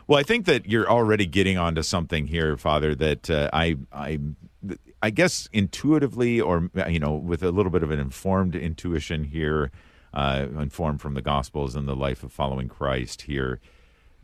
Well, 0.08 0.20
I 0.20 0.24
think 0.24 0.46
that 0.46 0.66
you're 0.66 0.90
already 0.90 1.26
getting 1.26 1.58
onto 1.58 1.84
something 1.84 2.28
here, 2.28 2.56
Father, 2.56 2.96
that 2.96 3.30
uh, 3.30 3.50
I, 3.52 3.76
I, 3.92 4.20
I 5.02 5.10
guess 5.10 5.50
intuitively, 5.52 6.40
or, 6.40 6.70
you 6.88 7.00
know, 7.00 7.14
with 7.14 7.44
a 7.44 7.52
little 7.52 7.72
bit 7.72 7.84
of 7.84 7.92
an 7.92 8.00
informed 8.00 8.56
intuition 8.56 9.26
here, 9.26 9.70
uh, 10.14 10.48
informed 10.60 11.02
from 11.02 11.14
the 11.14 11.22
Gospels 11.22 11.76
and 11.76 11.88
the 11.88 11.96
life 11.96 12.24
of 12.24 12.32
following 12.32 12.68
Christ 12.68 13.24
here, 13.24 13.60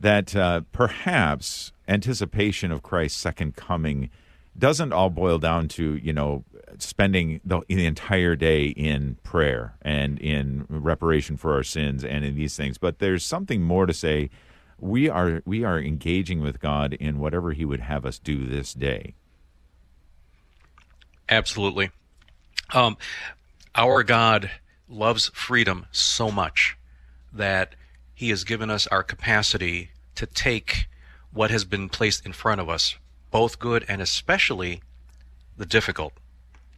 that 0.00 0.34
uh, 0.34 0.62
perhaps 0.72 1.72
anticipation 1.88 2.72
of 2.72 2.82
Christ's 2.82 3.20
second 3.20 3.56
coming 3.56 4.10
doesn't 4.58 4.92
all 4.92 5.10
boil 5.10 5.38
down 5.38 5.68
to 5.68 5.96
you 5.96 6.12
know 6.12 6.44
spending 6.78 7.40
the, 7.44 7.60
the 7.68 7.86
entire 7.86 8.36
day 8.36 8.66
in 8.66 9.16
prayer 9.22 9.74
and 9.82 10.18
in 10.18 10.66
reparation 10.68 11.36
for 11.36 11.54
our 11.54 11.62
sins 11.62 12.04
and 12.04 12.24
in 12.24 12.34
these 12.34 12.56
things, 12.56 12.78
but 12.78 12.98
there's 12.98 13.24
something 13.24 13.62
more 13.62 13.86
to 13.86 13.94
say. 13.94 14.30
We 14.78 15.08
are 15.08 15.40
we 15.46 15.64
are 15.64 15.78
engaging 15.78 16.42
with 16.42 16.60
God 16.60 16.92
in 16.94 17.18
whatever 17.18 17.52
He 17.52 17.64
would 17.64 17.80
have 17.80 18.04
us 18.04 18.18
do 18.18 18.46
this 18.46 18.74
day. 18.74 19.14
Absolutely, 21.30 21.90
um, 22.74 22.98
our 23.74 24.02
God 24.02 24.50
loves 24.88 25.30
freedom 25.34 25.86
so 25.92 26.30
much 26.30 26.76
that 27.32 27.74
he 28.14 28.30
has 28.30 28.44
given 28.44 28.70
us 28.70 28.86
our 28.88 29.02
capacity 29.02 29.90
to 30.14 30.26
take 30.26 30.86
what 31.32 31.50
has 31.50 31.64
been 31.64 31.88
placed 31.88 32.24
in 32.24 32.32
front 32.32 32.60
of 32.60 32.68
us, 32.68 32.96
both 33.30 33.58
good 33.58 33.84
and 33.88 34.00
especially 34.00 34.80
the 35.56 35.66
difficult. 35.66 36.12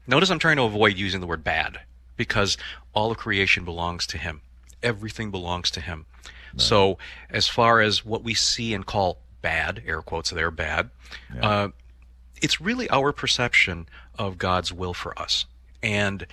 Notice 0.06 0.30
I'm 0.30 0.38
trying 0.38 0.56
to 0.56 0.62
avoid 0.62 0.96
using 0.96 1.20
the 1.20 1.26
word 1.26 1.44
bad 1.44 1.80
because 2.16 2.56
all 2.92 3.10
of 3.10 3.18
creation 3.18 3.64
belongs 3.64 4.06
to 4.08 4.18
him. 4.18 4.40
Everything 4.82 5.30
belongs 5.30 5.70
to 5.72 5.80
him. 5.80 6.06
Right. 6.52 6.60
So, 6.60 6.98
as 7.30 7.46
far 7.46 7.80
as 7.80 8.04
what 8.04 8.24
we 8.24 8.34
see 8.34 8.74
and 8.74 8.84
call 8.86 9.18
bad, 9.42 9.82
air 9.86 10.02
quotes 10.02 10.30
there, 10.30 10.50
bad, 10.50 10.90
yeah. 11.34 11.48
uh, 11.48 11.68
it's 12.40 12.60
really 12.60 12.88
our 12.90 13.12
perception 13.12 13.86
of 14.18 14.38
God's 14.38 14.72
will 14.72 14.94
for 14.94 15.18
us. 15.18 15.46
And 15.82 16.26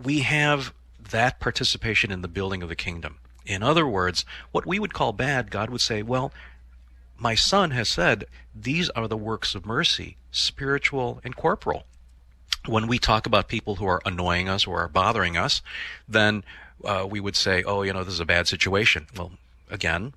we 0.00 0.20
have 0.20 0.72
that 1.12 1.40
participation 1.40 2.10
in 2.10 2.20
the 2.20 2.28
building 2.28 2.62
of 2.62 2.68
the 2.68 2.76
kingdom. 2.76 3.18
In 3.46 3.62
other 3.62 3.86
words, 3.86 4.24
what 4.50 4.66
we 4.66 4.78
would 4.78 4.92
call 4.92 5.12
bad, 5.12 5.50
God 5.50 5.70
would 5.70 5.80
say, 5.80 6.02
well, 6.02 6.32
my 7.18 7.34
son 7.34 7.70
has 7.70 7.88
said 7.88 8.24
these 8.54 8.90
are 8.90 9.08
the 9.08 9.16
works 9.16 9.54
of 9.54 9.64
mercy, 9.64 10.16
spiritual 10.30 11.20
and 11.24 11.36
corporal. 11.36 11.84
When 12.66 12.86
we 12.86 12.98
talk 12.98 13.26
about 13.26 13.48
people 13.48 13.76
who 13.76 13.86
are 13.86 14.02
annoying 14.04 14.48
us 14.48 14.66
or 14.66 14.80
are 14.80 14.88
bothering 14.88 15.36
us, 15.36 15.62
then 16.08 16.44
uh, 16.84 17.06
we 17.08 17.20
would 17.20 17.36
say, 17.36 17.62
oh, 17.64 17.82
you 17.82 17.92
know, 17.92 18.04
this 18.04 18.14
is 18.14 18.20
a 18.20 18.24
bad 18.24 18.46
situation. 18.48 19.06
Well, 19.16 19.32
again, 19.70 20.14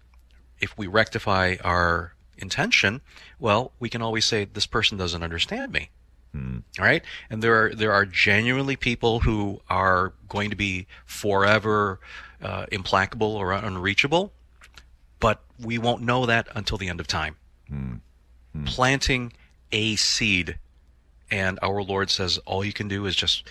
if 0.59 0.77
we 0.77 0.87
rectify 0.87 1.55
our 1.63 2.13
intention, 2.37 3.01
well, 3.39 3.71
we 3.79 3.89
can 3.89 4.01
always 4.01 4.25
say, 4.25 4.45
this 4.45 4.67
person 4.67 4.97
doesn't 4.97 5.23
understand 5.23 5.71
me. 5.71 5.89
Mm. 6.35 6.63
Right? 6.77 7.03
And 7.29 7.41
there 7.41 7.65
are 7.65 7.73
there 7.73 7.93
are 7.93 8.05
genuinely 8.05 8.75
people 8.75 9.21
who 9.21 9.61
are 9.69 10.13
going 10.27 10.49
to 10.49 10.55
be 10.55 10.87
forever 11.05 11.99
uh, 12.41 12.65
implacable 12.71 13.35
or 13.35 13.53
unreachable, 13.53 14.33
but 15.19 15.41
we 15.59 15.77
won't 15.77 16.01
know 16.01 16.25
that 16.25 16.47
until 16.53 16.77
the 16.77 16.89
end 16.89 16.99
of 16.99 17.07
time. 17.07 17.37
Mm. 17.71 18.01
Mm. 18.55 18.65
Planting 18.67 19.33
a 19.71 19.95
seed, 19.95 20.57
and 21.31 21.57
our 21.61 21.81
Lord 21.81 22.09
says 22.09 22.37
all 22.39 22.65
you 22.65 22.73
can 22.73 22.87
do 22.87 23.05
is 23.05 23.15
just 23.15 23.47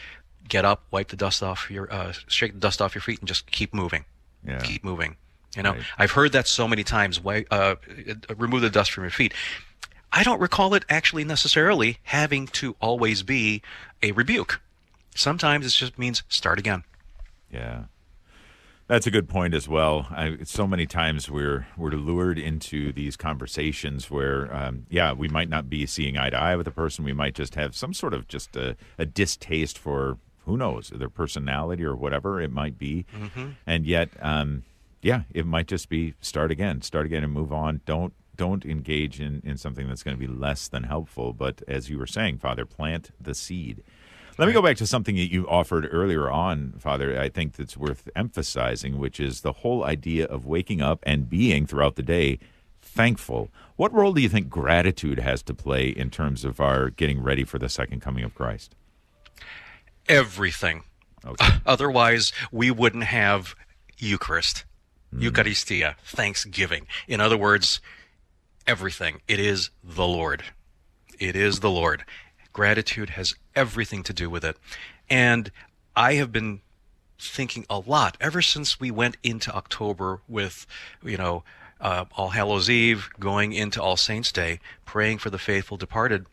get 0.48 0.64
up, 0.64 0.82
wipe 0.90 1.08
the 1.08 1.16
dust 1.16 1.42
off 1.42 1.70
your, 1.70 1.92
uh, 1.92 2.12
shake 2.28 2.52
the 2.52 2.60
dust 2.60 2.82
off 2.82 2.94
your 2.94 3.02
feet, 3.02 3.20
and 3.20 3.28
just 3.28 3.50
keep 3.50 3.72
moving. 3.72 4.04
Yeah. 4.46 4.58
Keep 4.60 4.84
moving. 4.84 5.16
You 5.56 5.62
know, 5.62 5.72
right. 5.72 5.82
I've 5.98 6.10
heard 6.10 6.32
that 6.32 6.48
so 6.48 6.66
many 6.66 6.84
times. 6.84 7.20
Uh, 7.24 7.76
remove 8.36 8.60
the 8.60 8.70
dust 8.70 8.90
from 8.90 9.04
your 9.04 9.10
feet. 9.10 9.32
I 10.16 10.23
don't 10.23 10.40
recall 10.40 10.75
it 10.75 10.85
actually 10.88 11.25
necessarily 11.25 11.99
having 12.04 12.47
to 12.49 12.76
always 12.80 13.25
be 13.25 13.62
a 14.00 14.12
rebuke. 14.12 14.61
Sometimes 15.16 15.66
it 15.66 15.71
just 15.71 15.99
means 15.99 16.23
start 16.28 16.61
again. 16.61 16.85
Yeah. 17.50 17.85
That's 18.87 19.09
a 19.09 19.11
good 19.11 19.28
point 19.28 19.54
as 19.54 19.66
well. 19.66 20.06
I, 20.11 20.37
so 20.44 20.68
many 20.68 20.87
times 20.87 21.28
we're 21.28 21.66
we're 21.76 21.90
lured 21.90 22.38
into 22.38 22.92
these 22.92 23.16
conversations 23.16 24.09
where, 24.09 24.54
um, 24.54 24.87
yeah, 24.88 25.12
we 25.12 25.26
might 25.26 25.49
not 25.49 25.68
be 25.68 25.85
seeing 25.85 26.16
eye 26.16 26.30
to 26.30 26.37
eye 26.37 26.54
with 26.54 26.68
a 26.68 26.71
person. 26.71 27.04
We 27.04 27.12
might 27.12 27.35
just 27.35 27.56
have 27.56 27.75
some 27.75 27.92
sort 27.92 28.14
of 28.14 28.28
just 28.28 28.54
a, 28.54 28.76
a 28.99 29.06
distaste 29.06 29.78
for 29.78 30.18
who 30.44 30.56
knows 30.56 30.90
their 30.90 31.09
personality 31.09 31.83
or 31.83 31.97
whatever 31.97 32.40
it 32.40 32.52
might 32.52 32.78
be, 32.78 33.06
mm-hmm. 33.16 33.50
and 33.66 33.87
yet, 33.87 34.11
um, 34.21 34.64
yeah, 35.00 35.23
it 35.33 35.47
might 35.47 35.66
just 35.66 35.88
be 35.88 36.12
start 36.21 36.50
again, 36.50 36.83
start 36.83 37.06
again, 37.06 37.25
and 37.25 37.33
move 37.33 37.52
on. 37.52 37.80
Don't 37.87 38.12
don't 38.36 38.64
engage 38.64 39.20
in, 39.20 39.40
in 39.44 39.56
something 39.56 39.88
that's 39.88 40.02
going 40.02 40.16
to 40.16 40.20
be 40.20 40.32
less 40.32 40.68
than 40.68 40.84
helpful. 40.84 41.32
But 41.32 41.62
as 41.68 41.90
you 41.90 41.98
were 41.98 42.06
saying, 42.06 42.38
Father, 42.38 42.64
plant 42.64 43.10
the 43.20 43.34
seed. 43.34 43.82
Let 44.36 44.48
me 44.48 44.52
go 44.52 44.62
back 44.62 44.76
to 44.78 44.86
something 44.86 45.14
that 45.14 45.30
you 45.30 45.48
offered 45.48 45.88
earlier 45.92 46.28
on, 46.28 46.74
Father. 46.78 47.20
I 47.20 47.28
think 47.28 47.54
that's 47.54 47.76
worth 47.76 48.08
emphasizing, 48.16 48.98
which 48.98 49.20
is 49.20 49.42
the 49.42 49.52
whole 49.52 49.84
idea 49.84 50.26
of 50.26 50.44
waking 50.44 50.82
up 50.82 50.98
and 51.04 51.30
being 51.30 51.66
throughout 51.66 51.94
the 51.94 52.02
day 52.02 52.40
thankful. 52.82 53.50
What 53.76 53.92
role 53.92 54.12
do 54.12 54.20
you 54.20 54.28
think 54.28 54.48
gratitude 54.48 55.20
has 55.20 55.42
to 55.44 55.54
play 55.54 55.88
in 55.88 56.10
terms 56.10 56.44
of 56.44 56.60
our 56.60 56.90
getting 56.90 57.22
ready 57.22 57.44
for 57.44 57.58
the 57.58 57.68
second 57.68 58.00
coming 58.00 58.24
of 58.24 58.34
Christ? 58.34 58.74
Everything. 60.08 60.82
Okay. 61.24 61.46
Otherwise, 61.66 62.32
we 62.52 62.70
wouldn't 62.70 63.04
have 63.04 63.54
Eucharist, 63.98 64.64
mm. 65.14 65.22
Eucharistia, 65.22 65.96
Thanksgiving. 66.04 66.86
In 67.08 67.20
other 67.20 67.36
words, 67.36 67.80
everything. 68.66 69.21
It 69.28 69.40
is 69.40 69.71
the 69.83 70.06
Lord. 70.06 70.44
It 71.18 71.37
is 71.37 71.61
the 71.61 71.71
Lord. 71.71 72.04
Gratitude 72.52 73.11
has 73.11 73.35
everything 73.54 74.02
to 74.04 74.12
do 74.12 74.30
with 74.30 74.44
it. 74.44 74.56
And 75.09 75.50
I 75.97 76.14
have 76.14 76.33
been 76.33 76.61
thinking 77.18 77.64
a 77.71 77.78
lot 77.78 78.16
ever 78.21 78.42
since 78.42 78.80
we 78.80 78.90
went 78.90 79.16
into 79.23 79.54
October 79.54 80.21
with, 80.28 80.66
you 81.02 81.16
know, 81.16 81.44
uh, 81.80 82.04
All 82.16 82.30
Hallows 82.30 82.71
Eve, 82.71 83.11
going 83.18 83.52
into 83.52 83.83
All 83.83 83.97
Saints 83.97 84.33
Day, 84.33 84.61
praying 84.85 85.18
for 85.18 85.30
the 85.30 85.38
faithful 85.38 85.76
departed. 85.76 86.26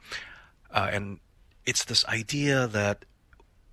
Uh, 0.71 0.89
and 0.91 1.19
it's 1.65 1.83
this 1.85 2.05
idea 2.05 2.67
that 2.67 3.05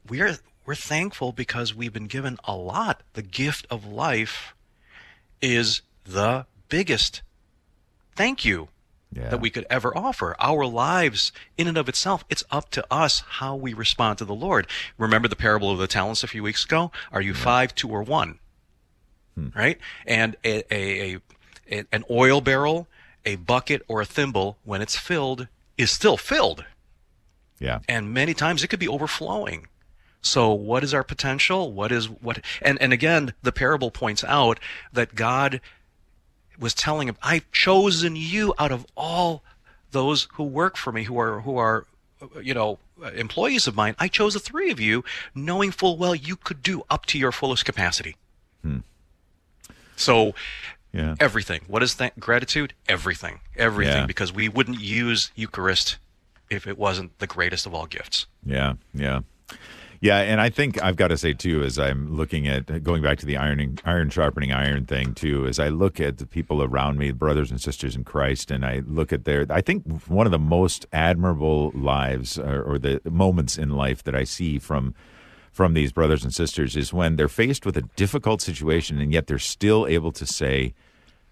we 0.09 0.21
are 0.21 0.37
we're 0.67 0.75
thankful 0.75 1.33
because 1.33 1.75
we've 1.75 1.95
been 1.95 2.09
given 2.09 2.37
a 2.45 2.55
lot. 2.55 3.03
The 3.15 3.23
gift 3.23 3.67
of 3.71 3.87
life 3.87 4.55
is 5.41 5.81
the 6.05 6.45
biggest 6.69 7.23
thank 8.19 8.45
you 8.45 8.69
Yeah. 9.11 9.31
that 9.31 9.41
we 9.41 9.49
could 9.49 9.67
ever 9.71 9.97
offer. 9.97 10.37
Our 10.39 10.67
lives, 10.67 11.33
in 11.57 11.67
and 11.67 11.79
of 11.79 11.89
itself, 11.89 12.25
it's 12.29 12.45
up 12.51 12.69
to 12.73 12.85
us 12.91 13.23
how 13.41 13.57
we 13.57 13.73
respond 13.73 14.19
to 14.19 14.27
the 14.27 14.35
Lord. 14.35 14.67
Remember 14.99 15.29
the 15.29 15.37
parable 15.37 15.71
of 15.71 15.79
the 15.79 15.87
talents 15.87 16.23
a 16.23 16.27
few 16.27 16.43
weeks 16.43 16.65
ago? 16.65 16.93
Are 17.11 17.23
you 17.23 17.33
five, 17.33 17.75
two, 17.75 17.89
or 17.89 18.03
one? 18.03 18.39
Hmm. 19.35 19.49
Right? 19.57 19.79
And 20.07 20.37
a, 20.45 20.63
a, 20.75 21.21
a, 21.71 21.85
an 21.91 22.05
oil 22.11 22.41
barrel, 22.43 22.87
a 23.25 23.37
bucket, 23.37 23.83
or 23.89 24.03
a 24.03 24.05
thimble, 24.05 24.59
when 24.65 24.83
it's 24.83 24.97
filled, 24.99 25.49
is 25.79 25.91
still 25.91 26.17
filled. 26.17 26.65
Yeah. 27.61 27.79
And 27.89 28.13
many 28.13 28.35
times 28.35 28.63
it 28.63 28.69
could 28.69 28.81
be 28.81 28.89
overflowing. 28.89 29.69
So 30.21 30.53
what 30.53 30.83
is 30.85 30.93
our 30.93 31.05
potential? 31.05 31.73
What 31.73 31.93
is 31.93 32.09
what 32.11 32.41
and, 32.61 32.81
and 32.83 32.93
again 32.93 33.35
the 33.43 33.53
parable 33.53 33.91
points 33.91 34.25
out 34.25 34.59
that 34.93 35.15
God 35.15 35.61
was 36.59 36.75
telling 36.75 37.09
him, 37.09 37.17
I've 37.23 37.51
chosen 37.53 38.17
you 38.17 38.55
out 38.59 38.73
of 38.73 38.87
all 38.97 39.43
those 39.91 40.29
who 40.35 40.45
work 40.45 40.77
for 40.77 40.93
me, 40.93 41.05
who 41.05 41.19
are 41.19 41.41
who 41.41 41.57
are 41.57 41.87
you 42.43 42.55
know 42.55 42.79
employees 43.15 43.67
of 43.67 43.77
mine. 43.77 43.95
I 43.99 44.09
chose 44.09 44.35
the 44.35 44.41
three 44.41 44.71
of 44.71 44.81
you, 44.81 45.05
knowing 45.35 45.71
full 45.71 45.97
well 45.97 46.15
you 46.15 46.37
could 46.37 46.63
do 46.63 46.83
up 46.91 47.07
to 47.07 47.19
your 47.19 47.33
fullest 47.33 47.65
capacity. 47.65 48.17
Hmm. 48.63 48.79
So 49.97 50.35
Yeah. 50.93 51.15
everything. 51.21 51.63
What 51.69 51.83
is 51.83 51.97
that 51.97 52.19
gratitude? 52.19 52.73
Everything. 52.89 53.41
Everything. 53.57 53.95
Yeah. 54.03 54.07
Because 54.07 54.33
we 54.33 54.49
wouldn't 54.49 54.81
use 54.81 55.31
Eucharist 55.37 55.99
if 56.51 56.67
it 56.67 56.79
wasn't 56.79 57.19
the 57.19 57.27
greatest 57.27 57.67
of 57.67 57.75
all 57.75 57.87
gifts. 57.87 58.27
Yeah, 58.45 58.75
yeah, 58.95 59.21
yeah. 60.01 60.19
And 60.19 60.41
I 60.41 60.51
think 60.51 60.83
I've 60.83 60.97
got 60.97 61.09
to 61.09 61.17
say 61.17 61.33
too, 61.33 61.63
as 61.63 61.79
I'm 61.79 62.15
looking 62.15 62.47
at 62.47 62.83
going 62.83 63.03
back 63.03 63.19
to 63.19 63.27
the 63.27 63.37
ironing, 63.37 63.79
iron 63.85 64.11
sharpening 64.11 64.53
iron 64.53 64.87
thing 64.87 65.15
too, 65.15 65.47
as 65.47 65.59
I 65.59 65.69
look 65.69 66.01
at 66.01 66.19
the 66.19 66.27
people 66.27 66.63
around 66.63 66.99
me, 66.99 67.11
brothers 67.13 67.51
and 67.51 67.61
sisters 67.61 67.97
in 67.97 68.05
Christ, 68.05 68.51
and 68.51 68.65
I 68.65 68.83
look 68.87 69.13
at 69.13 69.25
their, 69.25 69.47
I 69.51 69.61
think 69.61 69.85
one 70.09 70.27
of 70.27 70.33
the 70.33 70.39
most 70.39 70.87
admirable 70.93 71.73
lives 71.75 72.39
or, 72.39 72.63
or 72.63 72.79
the 72.79 73.01
moments 73.05 73.59
in 73.59 73.71
life 73.71 74.03
that 74.05 74.15
I 74.15 74.25
see 74.25 74.59
from 74.59 74.95
from 75.51 75.75
these 75.75 75.91
brothers 75.91 76.23
and 76.23 76.33
sisters 76.33 76.77
is 76.77 76.93
when 76.93 77.17
they're 77.17 77.27
faced 77.27 77.67
with 77.67 77.77
a 77.77 77.83
difficult 77.97 78.41
situation 78.41 79.01
and 79.01 79.13
yet 79.13 79.27
they're 79.27 79.41
still 79.41 79.89
able 79.89 80.13
to 80.13 80.25
say 80.25 80.73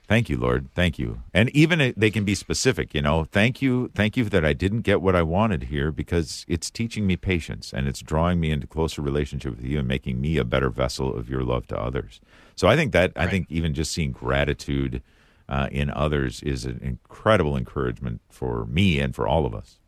Thank 0.08 0.28
you, 0.28 0.36
Lord. 0.36 0.68
Thank 0.74 1.00
you. 1.00 1.20
And 1.34 1.50
even 1.50 1.92
they 1.96 2.10
can 2.10 2.24
be 2.24 2.36
specific, 2.36 2.94
you 2.94 3.02
know, 3.02 3.24
thank 3.24 3.60
you, 3.60 3.90
thank 3.94 4.16
you 4.16 4.24
that 4.26 4.44
I 4.44 4.52
didn't 4.52 4.82
get 4.82 5.02
what 5.02 5.16
I 5.16 5.22
wanted 5.22 5.64
here 5.64 5.90
because 5.90 6.44
it's 6.46 6.70
teaching 6.70 7.08
me 7.08 7.16
patience 7.16 7.72
and 7.72 7.88
it's 7.88 8.00
drawing 8.02 8.38
me 8.38 8.52
into 8.52 8.68
closer 8.68 9.02
relationship 9.02 9.56
with 9.56 9.64
you 9.64 9.80
and 9.80 9.88
making 9.88 10.20
me 10.20 10.36
a 10.36 10.44
better 10.44 10.70
vessel 10.70 11.16
of 11.16 11.28
your 11.28 11.42
love 11.42 11.66
to 11.68 11.78
others. 11.78 12.20
So 12.54 12.68
I 12.68 12.76
think 12.76 12.92
that 12.92 13.12
I 13.16 13.26
think 13.26 13.46
even 13.50 13.74
just 13.74 13.92
seeing 13.92 14.12
gratitude 14.12 15.02
uh, 15.48 15.68
in 15.72 15.90
others 15.90 16.42
is 16.42 16.64
an 16.64 16.80
incredible 16.82 17.56
encouragement 17.56 18.20
for 18.28 18.64
me 18.66 19.00
and 19.00 19.14
for 19.14 19.26
all 19.26 19.44
of 19.44 19.54
us. 19.54 19.78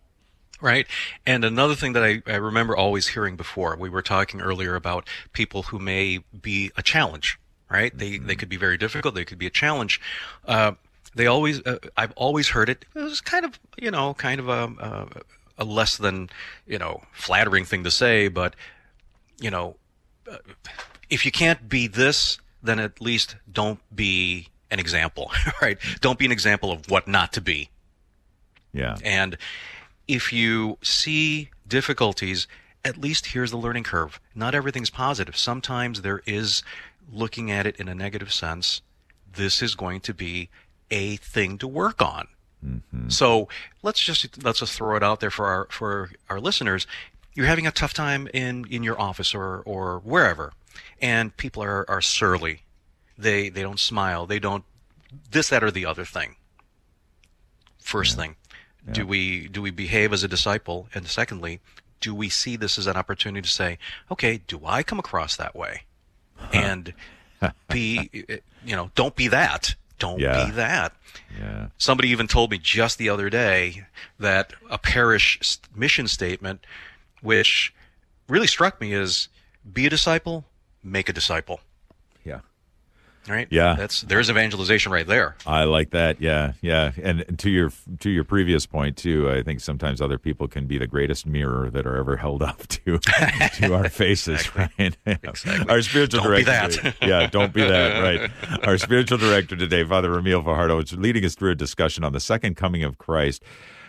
Right. 0.61 0.89
And 1.25 1.45
another 1.45 1.77
thing 1.77 1.93
that 1.93 2.03
I, 2.03 2.23
I 2.27 2.37
remember 2.37 2.77
always 2.77 3.09
hearing 3.09 3.37
before, 3.37 3.77
we 3.77 3.89
were 3.89 4.03
talking 4.03 4.41
earlier 4.41 4.75
about 4.75 5.09
people 5.33 5.65
who 5.65 5.79
may 5.79 6.19
be 6.41 6.73
a 6.77 6.83
challenge, 6.83 7.39
right? 7.71 7.97
They, 7.97 8.19
they 8.19 8.37
could 8.37 8.49
be 8.49 8.57
very 8.57 8.77
difficult. 8.77 9.15
They 9.15 9.25
could 9.25 9.39
be 9.39 9.47
a 9.47 9.51
challenge. 9.51 10.01
Uh, 10.47 10.73
they 11.15 11.27
always, 11.27 11.61
uh, 11.67 11.79
I've 11.97 12.13
always 12.13 12.49
heard 12.49 12.69
it. 12.69 12.85
It 12.95 13.03
was 13.03 13.21
kind 13.21 13.45
of, 13.45 13.59
you 13.77 13.91
know, 13.91 14.15
kind 14.15 14.41
of 14.41 14.49
a, 14.49 14.65
a, 14.79 15.09
a 15.59 15.65
less 15.65 15.97
than, 15.97 16.31
you 16.67 16.79
know, 16.79 17.03
flattering 17.13 17.65
thing 17.65 17.85
to 17.85 17.91
say, 17.91 18.29
but, 18.29 18.55
you 19.41 19.51
know, 19.51 19.77
uh, 20.31 20.37
if 21.11 21.25
you 21.25 21.33
can't 21.33 21.69
be 21.69 21.87
this, 21.87 22.39
then 22.63 22.79
at 22.79 23.01
least 23.01 23.37
don't 23.51 23.81
be 23.95 24.49
an 24.71 24.79
example, 24.79 25.31
right? 25.63 25.79
Don't 26.01 26.19
be 26.19 26.25
an 26.25 26.33
example 26.33 26.71
of 26.71 26.91
what 26.91 27.09
not 27.09 27.33
to 27.35 27.41
be. 27.41 27.71
Yeah. 28.73 28.97
And 29.03 29.37
if 30.07 30.33
you 30.33 30.79
see 30.83 31.51
difficulties, 31.67 32.47
at 32.85 32.97
least 32.97 33.27
here's 33.27 33.51
the 33.51 33.57
learning 33.57 33.85
curve. 33.85 34.21
Not 34.35 34.55
everything's 34.55 34.91
positive. 34.91 35.37
Sometimes 35.37 36.03
there 36.03 36.23
is 36.27 36.63
looking 37.11 37.51
at 37.51 37.67
it 37.67 37.77
in 37.77 37.89
a 37.89 37.95
negative 37.95 38.33
sense. 38.33 38.83
This 39.31 39.63
is 39.63 39.75
going 39.75 40.01
to 40.01 40.15
be 40.15 40.49
a 40.91 41.17
thing 41.17 41.59
to 41.59 41.69
work 41.69 42.01
on. 42.03 42.29
Mm-hmm. 42.65 43.09
So 43.09 43.49
let's 43.83 44.01
just 44.01 44.43
let's 44.43 44.61
just 44.61 44.75
throw 44.75 44.97
it 44.97 45.03
out 45.03 45.21
there 45.21 45.31
for 45.31 45.47
our 45.47 45.67
for 45.71 46.11
our 46.29 46.41
listeners. 46.41 46.87
You're 47.35 47.47
having 47.47 47.67
a 47.67 47.71
tough 47.71 47.95
time 47.95 48.29
in 48.35 48.65
in 48.71 48.83
your 48.83 49.01
office 49.01 49.35
or 49.35 49.63
or 49.65 50.01
wherever, 50.01 50.53
and 51.01 51.37
people 51.37 51.63
are 51.63 51.89
are 51.89 52.01
surly. 52.01 52.63
They 53.17 53.49
they 53.49 53.63
don't 53.63 53.79
smile. 53.79 54.27
They 54.27 54.39
don't 54.39 54.65
this 55.31 55.49
that 55.51 55.63
or 55.63 55.71
the 55.71 55.87
other 55.87 56.05
thing. 56.05 56.37
First 57.79 58.17
thing, 58.17 58.37
do 58.91 59.07
we 59.07 59.49
do 59.49 59.63
we 59.63 59.71
behave 59.71 60.13
as 60.13 60.25
a 60.25 60.29
disciple? 60.29 60.89
And 60.95 61.07
secondly, 61.07 61.61
do 62.01 62.15
we 62.15 62.29
see 62.29 62.57
this 62.57 62.79
as 62.79 62.87
an 62.87 62.97
opportunity 62.97 63.43
to 63.43 63.49
say, 63.49 63.79
okay, 64.11 64.43
do 64.47 64.61
I 64.65 64.83
come 64.83 64.99
across 64.99 65.37
that 65.37 65.55
way? 65.55 65.83
And 66.53 66.93
be 67.69 68.11
you 68.65 68.77
know, 68.77 68.91
don't 68.95 69.17
be 69.17 69.29
that. 69.29 69.75
Don't 69.99 70.21
Yeah. 70.21 70.47
be 70.47 70.53
that. 70.53 70.95
Yeah. 71.39 71.69
Somebody 71.79 72.09
even 72.11 72.29
told 72.29 72.51
me 72.51 72.59
just 72.59 72.99
the 72.99 73.09
other 73.09 73.31
day 73.31 73.87
that 74.19 74.53
a 74.71 74.79
parish 74.79 75.59
mission 75.75 76.07
statement, 76.09 76.65
which 77.21 77.75
really 78.29 78.47
struck 78.47 78.81
me, 78.81 78.93
is 78.93 79.29
be 79.73 79.87
a 79.87 79.91
disciple, 79.91 80.45
make 80.83 81.09
a 81.09 81.13
disciple. 81.13 81.61
Right? 83.29 83.47
Yeah. 83.51 83.75
That's 83.75 84.03
there's 84.03 84.31
evangelization 84.31 84.93
right 84.93 85.07
there. 85.07 85.37
I 85.47 85.65
like 85.65 85.91
that. 85.91 86.21
Yeah, 86.21 86.53
yeah. 86.63 86.93
And 87.03 87.39
to 87.39 87.51
your 87.51 87.71
to 88.01 88.11
your 88.11 88.25
previous 88.25 88.67
point 88.67 88.97
too, 88.97 89.31
I 89.31 89.43
think 89.43 89.61
sometimes 89.61 90.01
other 90.01 90.19
people 90.19 90.49
can 90.49 90.67
be 90.67 90.79
the 90.79 90.87
greatest 90.87 91.27
mirror 91.27 91.71
that 91.71 91.87
are 91.87 91.97
ever 91.97 92.17
held 92.17 92.43
up 92.43 92.67
to 92.69 92.99
to 93.57 93.75
our 93.75 93.89
faces. 93.89 94.55
Right. 94.57 94.97
Exactly. 95.07 95.69
Our 95.69 95.83
spiritual 95.83 96.23
Don't 96.23 96.37
be 96.37 96.45
director. 96.45 96.83
that. 96.83 96.95
yeah, 97.09 97.27
don't 97.27 97.53
be 97.53 97.63
that. 97.63 98.01
Right. 98.03 98.31
Our 98.67 98.79
spiritual 98.79 99.19
director 99.19 99.57
today, 99.57 99.85
Father 99.85 100.09
Ramil 100.11 100.45
Fajardo, 100.45 100.79
is 100.81 100.93
leading 100.95 101.25
us 101.25 101.35
through 101.35 101.51
a 101.53 101.55
discussion 101.55 102.05
on 102.05 102.13
the 102.13 102.21
second 102.21 102.57
coming 102.57 102.83
of 102.85 102.99
Christ. 102.99 103.43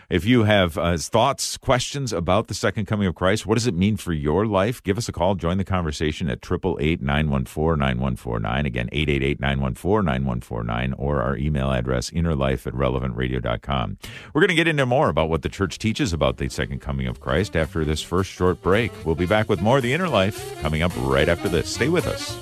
If 0.09 0.25
you 0.25 0.43
have 0.45 0.75
uh, 0.75 0.97
thoughts, 0.97 1.55
questions 1.57 2.11
about 2.11 2.47
the 2.47 2.55
second 2.55 2.87
coming 2.87 3.05
of 3.05 3.13
Christ, 3.13 3.45
what 3.45 3.53
does 3.55 3.67
it 3.67 3.75
mean 3.75 3.95
for 3.95 4.11
your 4.11 4.47
life? 4.47 4.81
Give 4.81 4.97
us 4.97 5.07
a 5.07 5.11
call. 5.11 5.35
Join 5.35 5.59
the 5.59 5.63
conversation 5.63 6.27
at 6.29 6.41
888-914-9149. 6.41 8.65
Again, 8.65 8.89
888-914-9149 8.91 10.95
or 10.97 11.21
our 11.21 11.37
email 11.37 11.71
address, 11.71 12.09
innerlife 12.09 12.65
at 12.65 12.73
relevantradio.com. 12.73 13.99
We're 14.33 14.41
going 14.41 14.49
to 14.49 14.55
get 14.55 14.67
into 14.67 14.87
more 14.87 15.09
about 15.09 15.29
what 15.29 15.43
the 15.43 15.49
church 15.49 15.77
teaches 15.77 16.11
about 16.11 16.37
the 16.37 16.49
second 16.49 16.81
coming 16.81 17.05
of 17.05 17.19
Christ 17.19 17.55
after 17.55 17.85
this 17.85 18.01
first 18.01 18.31
short 18.31 18.63
break. 18.63 18.91
We'll 19.05 19.13
be 19.13 19.27
back 19.27 19.47
with 19.47 19.61
more 19.61 19.77
of 19.77 19.83
the 19.83 19.93
inner 19.93 20.09
life 20.09 20.59
coming 20.61 20.81
up 20.81 20.91
right 20.97 21.29
after 21.29 21.47
this. 21.47 21.69
Stay 21.69 21.89
with 21.89 22.07
us. 22.07 22.35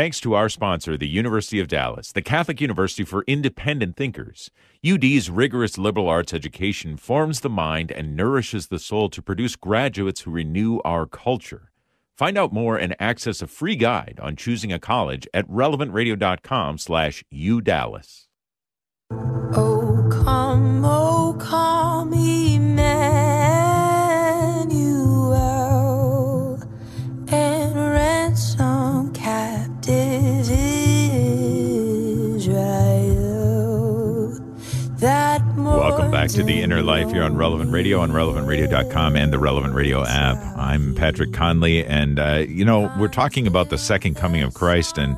Thanks 0.00 0.18
to 0.20 0.32
our 0.32 0.48
sponsor, 0.48 0.96
the 0.96 1.06
University 1.06 1.60
of 1.60 1.68
Dallas, 1.68 2.10
the 2.10 2.22
Catholic 2.22 2.58
University 2.58 3.04
for 3.04 3.22
Independent 3.26 3.96
Thinkers. 3.96 4.50
UD's 4.82 5.28
rigorous 5.28 5.76
liberal 5.76 6.08
arts 6.08 6.32
education 6.32 6.96
forms 6.96 7.40
the 7.40 7.50
mind 7.50 7.92
and 7.92 8.16
nourishes 8.16 8.68
the 8.68 8.78
soul 8.78 9.10
to 9.10 9.20
produce 9.20 9.56
graduates 9.56 10.22
who 10.22 10.30
renew 10.30 10.78
our 10.86 11.04
culture. 11.04 11.70
Find 12.16 12.38
out 12.38 12.50
more 12.50 12.78
and 12.78 12.96
access 12.98 13.42
a 13.42 13.46
free 13.46 13.76
guide 13.76 14.18
on 14.22 14.36
choosing 14.36 14.72
a 14.72 14.78
college 14.78 15.28
at 15.34 15.46
relevantradio.com 15.50 16.78
slash 16.78 17.22
udallas. 17.30 18.28
Oh, 19.12 20.08
come, 20.24 20.82
oh, 20.82 21.09
back 36.20 36.28
to 36.28 36.42
the 36.42 36.60
Inner 36.60 36.82
Life 36.82 37.10
here 37.12 37.22
on 37.22 37.34
Relevant 37.34 37.70
Radio 37.70 38.00
on 38.00 38.10
relevantradio.com 38.10 39.16
and 39.16 39.32
the 39.32 39.38
Relevant 39.38 39.72
Radio 39.72 40.04
app. 40.04 40.36
I'm 40.54 40.94
Patrick 40.94 41.32
Conley, 41.32 41.82
and 41.82 42.18
uh, 42.18 42.44
you 42.46 42.62
know 42.62 42.92
we're 42.98 43.08
talking 43.08 43.46
about 43.46 43.70
the 43.70 43.78
second 43.78 44.16
coming 44.16 44.42
of 44.42 44.52
Christ, 44.52 44.98
and 44.98 45.16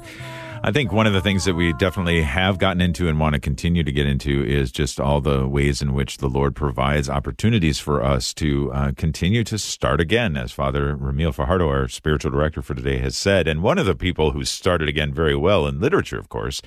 I 0.64 0.70
think 0.70 0.92
one 0.92 1.08
of 1.08 1.12
the 1.12 1.20
things 1.20 1.44
that 1.46 1.56
we 1.56 1.72
definitely 1.72 2.22
have 2.22 2.56
gotten 2.56 2.80
into 2.80 3.08
and 3.08 3.18
want 3.18 3.34
to 3.34 3.40
continue 3.40 3.82
to 3.82 3.90
get 3.90 4.06
into 4.06 4.44
is 4.44 4.70
just 4.70 5.00
all 5.00 5.20
the 5.20 5.48
ways 5.48 5.82
in 5.82 5.92
which 5.92 6.18
the 6.18 6.28
Lord 6.28 6.54
provides 6.54 7.10
opportunities 7.10 7.80
for 7.80 8.00
us 8.00 8.32
to 8.34 8.70
uh, 8.72 8.92
continue 8.96 9.42
to 9.42 9.58
start 9.58 10.00
again, 10.00 10.36
as 10.36 10.52
Father 10.52 10.94
Ramil 10.94 11.34
Fajardo, 11.34 11.66
our 11.66 11.88
spiritual 11.88 12.30
director 12.30 12.62
for 12.62 12.76
today, 12.76 12.98
has 12.98 13.16
said. 13.16 13.48
And 13.48 13.60
one 13.60 13.76
of 13.76 13.86
the 13.86 13.96
people 13.96 14.30
who 14.30 14.44
started 14.44 14.88
again 14.88 15.12
very 15.12 15.34
well 15.34 15.66
in 15.66 15.80
literature, 15.80 16.20
of 16.20 16.28
course, 16.28 16.62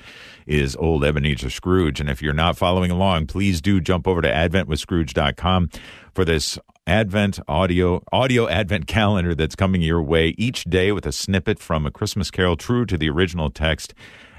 is 0.46 0.76
old 0.76 1.02
Ebenezer 1.02 1.48
Scrooge. 1.48 1.98
And 1.98 2.10
if 2.10 2.20
you're 2.20 2.34
not 2.34 2.58
following 2.58 2.90
along, 2.90 3.28
please 3.28 3.62
do 3.62 3.80
jump 3.80 4.06
over 4.06 4.20
to 4.20 4.28
adventwithscrooge.com 4.28 5.70
for 6.12 6.26
this 6.26 6.58
Advent 6.86 7.40
audio 7.48 8.00
audio 8.12 8.48
Advent 8.48 8.86
calendar 8.86 9.34
that's 9.34 9.56
coming 9.56 9.82
your 9.82 10.00
way 10.00 10.34
each 10.38 10.64
day 10.64 10.92
with 10.92 11.04
a 11.04 11.10
snippet 11.10 11.58
from 11.58 11.84
a 11.84 11.90
Christmas 11.90 12.30
Carol, 12.30 12.56
true 12.56 12.86
to 12.86 12.96
the 12.96 13.10
original 13.10 13.50
text, 13.50 13.92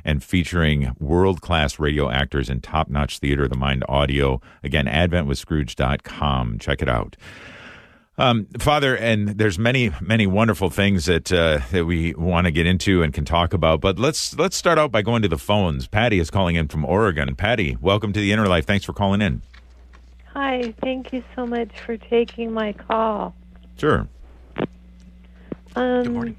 and 0.06 0.24
featuring 0.24 0.96
world 0.98 1.42
class 1.42 1.78
radio 1.78 2.10
actors 2.10 2.50
and 2.50 2.64
top 2.64 2.88
notch 2.88 3.20
theater 3.20 3.44
of 3.44 3.50
the 3.50 3.58
mind 3.58 3.84
audio. 3.90 4.40
Again, 4.64 4.86
AdventWithScrooge.com. 4.86 6.60
Check 6.60 6.82
it 6.82 6.88
out. 6.88 7.18
Um, 8.18 8.48
Father, 8.58 8.96
and 8.96 9.30
there's 9.30 9.60
many, 9.60 9.92
many 10.00 10.26
wonderful 10.26 10.70
things 10.70 11.06
that 11.06 11.32
uh, 11.32 11.60
that 11.72 11.86
we 11.86 12.14
want 12.16 12.46
to 12.46 12.52
get 12.52 12.66
into 12.66 13.04
and 13.04 13.14
can 13.14 13.26
talk 13.26 13.54
about. 13.54 13.82
But 13.82 14.00
let's 14.00 14.38
let's 14.40 14.56
start 14.56 14.80
out 14.80 14.92
by 14.92 15.02
going 15.02 15.22
to 15.22 15.28
the 15.28 15.38
phones. 15.38 15.86
Patty 15.88 16.18
is 16.18 16.32
calling 16.32 16.56
in 16.56 16.70
from 16.70 16.86
Oregon. 16.86 17.36
Patty, 17.36 17.78
welcome 17.82 18.14
to 18.14 18.20
the 18.20 18.32
Inner 18.32 18.48
Life. 18.48 18.66
Thanks 18.66 18.86
for 18.86 18.94
calling 18.94 19.22
in. 19.22 19.42
Hi, 20.39 20.71
thank 20.84 21.13
you 21.13 21.23
so 21.36 21.47
much 21.47 21.71
for 21.84 21.97
taking 21.97 22.54
my 22.54 22.71
call. 22.71 23.34
Sure. 23.76 24.08
Um, 25.76 26.04
Good 26.04 26.12
morning. 26.12 26.36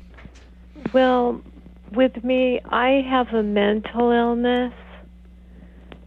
Well, 0.92 1.42
with 1.90 2.22
me, 2.22 2.60
I 2.66 3.04
have 3.10 3.34
a 3.34 3.42
mental 3.42 4.12
illness. 4.12 4.72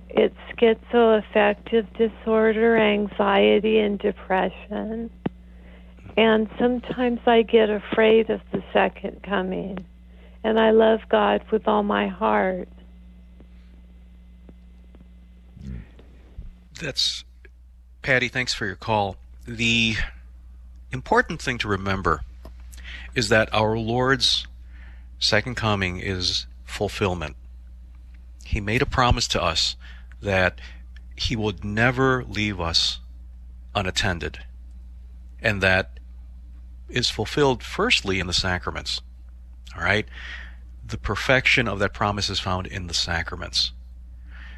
It's 0.08 0.38
schizoaffective 0.56 1.86
disorder, 1.98 2.78
anxiety, 2.78 3.80
and 3.80 4.00
depression. 4.00 5.10
And 6.16 6.50
sometimes 6.58 7.20
I 7.26 7.42
get 7.42 7.70
afraid 7.70 8.30
of 8.30 8.40
the 8.54 8.64
second 8.72 9.22
coming. 9.24 9.86
And 10.46 10.58
I 10.58 10.72
love 10.72 11.02
God 11.10 11.44
with 11.52 11.68
all 11.68 11.84
my 11.84 12.08
heart. 12.08 12.70
That's 16.80 17.26
Patty. 18.02 18.30
Thanks 18.30 18.54
for 18.54 18.66
your 18.66 18.76
call. 18.76 19.16
The 19.48 19.96
important 20.92 21.40
thing 21.40 21.60
to 21.60 21.68
remember 21.68 22.22
is 23.14 23.30
that 23.30 23.54
our 23.54 23.78
Lord's 23.78 24.48
second 25.20 25.56
coming 25.56 26.00
is 26.00 26.48
fulfillment. 26.64 27.36
He 28.44 28.60
made 28.60 28.82
a 28.82 28.88
promise 28.88 29.28
to 29.30 29.42
us 29.42 29.76
that 30.20 30.60
He 31.16 31.36
would 31.36 31.64
never 31.64 32.24
leave 32.24 32.60
us 32.60 33.00
unattended, 33.76 34.40
and 35.40 35.62
that 35.62 36.00
is 36.90 37.12
fulfilled 37.12 37.62
firstly 37.62 38.20
in 38.20 38.26
the 38.26 38.34
sacraments. 38.34 39.02
All 39.78 39.84
right? 39.84 40.08
The 40.84 40.98
perfection 40.98 41.68
of 41.68 41.78
that 41.80 41.94
promise 41.94 42.32
is 42.32 42.40
found 42.40 42.66
in 42.66 42.88
the 42.88 42.96
sacraments. 42.96 43.74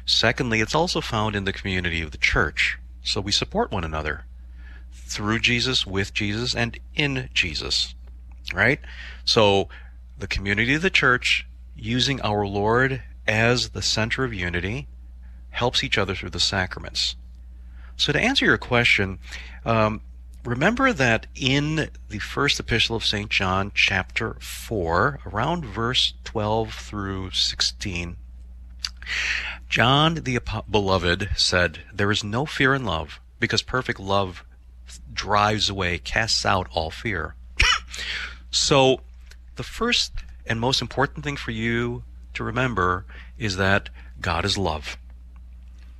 Secondly, 0.06 0.62
it's 0.62 0.74
also 0.74 1.02
found 1.02 1.36
in 1.36 1.44
the 1.44 1.52
community 1.52 2.00
of 2.00 2.10
the 2.10 2.18
church. 2.18 2.78
So 3.04 3.20
we 3.20 3.32
support 3.32 3.70
one 3.70 3.84
another 3.84 4.24
through 4.92 5.38
Jesus, 5.40 5.86
with 5.86 6.12
Jesus, 6.12 6.54
and 6.54 6.78
in 6.94 7.28
Jesus. 7.32 7.94
Right? 8.52 8.80
So 9.24 9.68
the 10.18 10.26
community 10.26 10.74
of 10.74 10.82
the 10.82 10.90
church, 10.90 11.46
using 11.76 12.20
our 12.22 12.46
Lord 12.46 13.02
as 13.26 13.70
the 13.70 13.82
center 13.82 14.24
of 14.24 14.34
unity, 14.34 14.88
helps 15.50 15.84
each 15.84 15.98
other 15.98 16.14
through 16.14 16.30
the 16.30 16.40
sacraments. 16.40 17.16
So 17.96 18.12
to 18.12 18.20
answer 18.20 18.44
your 18.44 18.58
question, 18.58 19.18
um, 19.64 20.00
remember 20.44 20.92
that 20.92 21.26
in 21.34 21.90
the 22.08 22.18
first 22.18 22.58
epistle 22.58 22.96
of 22.96 23.04
St. 23.04 23.30
John, 23.30 23.70
chapter 23.74 24.34
4, 24.40 25.20
around 25.26 25.64
verse 25.64 26.14
12 26.24 26.74
through 26.74 27.30
16, 27.30 28.16
John 29.68 30.14
the 30.14 30.38
beloved 30.70 31.30
said, 31.36 31.80
There 31.92 32.10
is 32.10 32.22
no 32.24 32.46
fear 32.46 32.74
in 32.74 32.84
love, 32.84 33.20
because 33.40 33.62
perfect 33.62 34.00
love 34.00 34.44
drives 35.12 35.68
away, 35.68 35.98
casts 35.98 36.44
out 36.44 36.68
all 36.72 36.90
fear. 36.90 37.34
so, 38.50 39.00
the 39.56 39.62
first 39.62 40.12
and 40.46 40.60
most 40.60 40.82
important 40.82 41.24
thing 41.24 41.36
for 41.36 41.50
you 41.50 42.02
to 42.34 42.44
remember 42.44 43.04
is 43.38 43.56
that 43.56 43.88
God 44.20 44.44
is 44.44 44.58
love. 44.58 44.96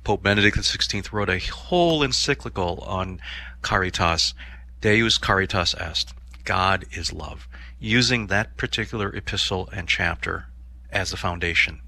Pope 0.03 0.21
Benedict 0.21 0.57
XVI 0.57 1.11
wrote 1.11 1.29
a 1.29 1.39
whole 1.39 2.03
encyclical 2.03 2.79
on 2.85 3.19
Caritas, 3.61 4.33
Deus 4.81 5.17
Caritas 5.17 5.73
Est. 5.75 6.13
God 6.43 6.85
is 6.91 7.11
love, 7.11 7.47
using 7.79 8.27
that 8.27 8.55
particular 8.55 9.13
epistle 9.15 9.67
and 9.73 9.87
chapter 9.87 10.45
as 10.91 11.11
a 11.11 11.17
foundation. 11.17 11.81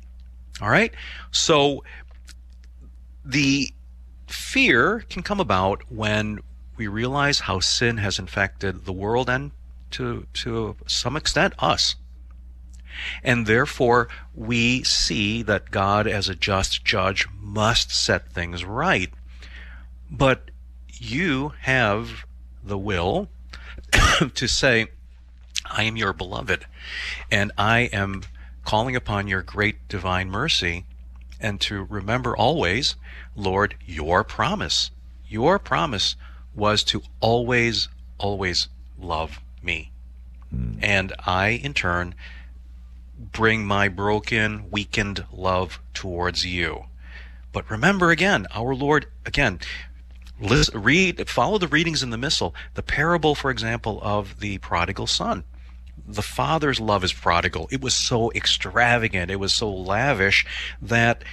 All 0.62 0.70
right? 0.70 0.94
So 1.32 1.84
the 3.24 3.72
fear 4.28 5.06
can 5.10 5.24
come 5.24 5.40
about 5.40 5.92
when 5.92 6.40
we 6.78 6.88
realize 6.88 7.42
how 7.42 7.60
sin 7.60 7.98
has 7.98 8.20
infected 8.20 8.86
the 8.86 8.94
world 8.94 9.30
and 9.30 9.52
to 9.92 10.28
to 10.34 10.76
some 10.86 11.16
extent 11.16 11.54
us. 11.60 11.96
And 13.24 13.46
therefore 13.46 14.10
we 14.34 14.84
see 14.84 15.44
that 15.44 15.72
God 15.72 16.08
as 16.08 16.30
a 16.30 16.36
just 16.36 16.84
judge 16.84 17.28
must 17.40 17.92
set 17.92 18.32
things 18.32 18.66
right. 18.66 19.12
But 20.10 20.52
you 20.94 21.54
have 21.62 22.26
the 22.64 22.78
will 22.78 23.30
to 24.34 24.48
say, 24.48 24.88
I 25.66 25.84
am 25.84 25.98
your 25.98 26.14
beloved, 26.14 26.66
and 27.32 27.52
I 27.58 27.82
am 27.94 28.24
calling 28.68 28.98
upon 28.98 29.30
your 29.30 29.42
great 29.42 29.88
divine 29.88 30.30
mercy, 30.30 30.84
and 31.40 31.62
to 31.62 31.86
remember 31.86 32.36
always, 32.36 32.98
Lord, 33.34 33.76
your 33.86 34.26
promise. 34.26 34.92
Your 35.26 35.58
promise 35.58 36.18
was 36.54 36.84
to 36.84 37.02
always, 37.22 37.88
always 38.18 38.68
love 39.00 39.40
me. 39.64 39.94
Hmm. 40.50 40.80
And 40.82 41.14
I, 41.26 41.52
in 41.52 41.74
turn, 41.74 42.14
bring 43.18 43.66
my 43.66 43.88
broken, 43.88 44.70
weakened 44.70 45.24
love 45.32 45.80
towards 45.94 46.46
you. 46.46 46.88
But 47.54 47.72
remember 47.72 48.12
again, 48.12 48.48
our 48.54 48.76
Lord, 48.76 49.06
again, 49.26 49.60
listen, 50.42 50.84
read, 50.84 51.30
follow 51.30 51.58
the 51.58 51.70
readings 51.70 52.04
in 52.04 52.10
the 52.10 52.18
Missal. 52.18 52.54
The 52.74 52.84
parable, 52.84 53.34
for 53.34 53.50
example, 53.50 54.02
of 54.04 54.42
the 54.42 54.58
prodigal 54.58 55.08
son. 55.08 55.46
The 56.06 56.22
father's 56.22 56.80
love 56.80 57.04
is 57.04 57.14
prodigal. 57.14 57.68
It 57.72 57.82
was 57.82 57.96
so 57.96 58.32
extravagant, 58.34 59.32
it 59.32 59.40
was 59.40 59.54
so 59.54 59.72
lavish 59.72 60.46
that 60.82 61.24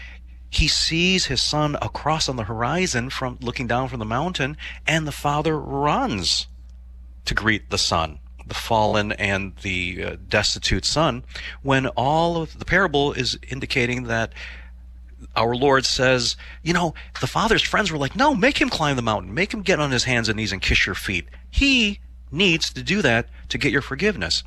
he 0.50 0.68
sees 0.68 1.26
his 1.26 1.42
son 1.42 1.76
across 1.82 2.28
on 2.28 2.36
the 2.36 2.44
horizon 2.44 3.10
from 3.10 3.38
looking 3.40 3.66
down 3.66 3.88
from 3.88 3.98
the 3.98 4.04
mountain, 4.04 4.56
and 4.86 5.06
the 5.06 5.12
father 5.12 5.58
runs 5.58 6.46
to 7.24 7.34
greet 7.34 7.70
the 7.70 7.78
son, 7.78 8.20
the 8.46 8.54
fallen 8.54 9.12
and 9.12 9.56
the 9.62 10.04
uh, 10.04 10.16
destitute 10.28 10.84
son, 10.84 11.24
when 11.62 11.86
all 11.88 12.40
of 12.40 12.58
the 12.58 12.64
parable 12.64 13.12
is 13.12 13.38
indicating 13.48 14.04
that 14.04 14.32
our 15.34 15.56
Lord 15.56 15.84
says, 15.84 16.36
you 16.62 16.72
know, 16.72 16.94
the 17.20 17.26
father's 17.26 17.62
friends 17.62 17.90
were 17.90 17.98
like, 17.98 18.14
no, 18.14 18.34
make 18.34 18.60
him 18.60 18.68
climb 18.68 18.96
the 18.96 19.02
mountain, 19.02 19.34
make 19.34 19.52
him 19.52 19.62
get 19.62 19.80
on 19.80 19.90
his 19.90 20.04
hands 20.04 20.28
and 20.28 20.36
knees 20.36 20.52
and 20.52 20.62
kiss 20.62 20.86
your 20.86 20.94
feet. 20.94 21.26
He 21.50 22.00
needs 22.30 22.72
to 22.72 22.82
do 22.82 23.02
that 23.02 23.28
to 23.54 23.58
get 23.58 23.70
your 23.70 23.82
forgiveness. 23.82 24.42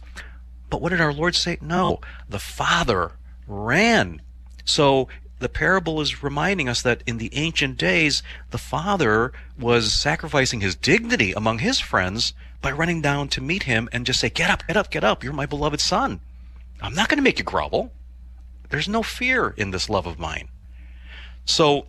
But 0.70 0.82
what 0.82 0.90
did 0.90 1.00
our 1.00 1.14
Lord 1.14 1.34
say? 1.34 1.58
No, 1.62 2.02
oh. 2.02 2.08
the 2.28 2.40
father 2.40 3.14
ran. 3.48 4.22
So 4.66 5.08
the 5.40 5.48
parable 5.48 6.02
is 6.02 6.22
reminding 6.22 6.68
us 6.68 6.82
that 6.82 7.04
in 7.08 7.18
the 7.18 7.34
ancient 7.34 7.78
days, 7.78 8.22
the 8.52 8.58
father 8.58 9.32
was 9.58 9.94
sacrificing 9.94 10.60
his 10.60 10.76
dignity 10.76 11.32
among 11.32 11.60
his 11.60 11.80
friends 11.80 12.34
by 12.62 12.74
running 12.74 13.02
down 13.02 13.30
to 13.30 13.40
meet 13.40 13.64
him 13.64 13.88
and 13.94 14.06
just 14.06 14.20
say, 14.20 14.30
Get 14.30 14.50
up, 14.50 14.68
get 14.68 14.76
up, 14.76 14.92
get 14.92 15.06
up. 15.06 15.24
You're 15.24 15.32
my 15.32 15.46
beloved 15.46 15.80
son. 15.80 16.20
I'm 16.82 16.94
not 16.94 17.08
going 17.08 17.18
to 17.18 17.24
make 17.24 17.40
you 17.40 17.46
grovel. 17.46 17.94
There's 18.70 18.90
no 18.90 19.04
fear 19.04 19.54
in 19.56 19.72
this 19.72 19.90
love 19.90 20.06
of 20.06 20.20
mine. 20.20 20.50
So, 21.46 21.86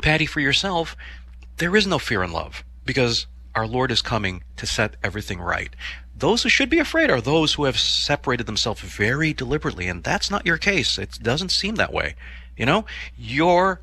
Patty, 0.00 0.24
for 0.24 0.40
yourself, 0.40 0.96
there 1.58 1.76
is 1.76 1.86
no 1.86 1.98
fear 1.98 2.22
in 2.22 2.32
love 2.32 2.64
because 2.86 3.26
our 3.54 3.66
Lord 3.66 3.90
is 3.90 4.00
coming 4.00 4.44
to 4.56 4.66
set 4.66 4.96
everything 5.02 5.40
right. 5.40 5.74
Those 6.18 6.42
who 6.42 6.48
should 6.48 6.68
be 6.68 6.80
afraid 6.80 7.10
are 7.10 7.20
those 7.20 7.54
who 7.54 7.64
have 7.64 7.78
separated 7.78 8.46
themselves 8.46 8.80
very 8.80 9.32
deliberately, 9.32 9.86
and 9.86 10.02
that's 10.02 10.30
not 10.30 10.44
your 10.44 10.58
case. 10.58 10.98
It 10.98 11.18
doesn't 11.22 11.50
seem 11.50 11.76
that 11.76 11.92
way. 11.92 12.16
You 12.56 12.66
know, 12.66 12.86
your 13.16 13.80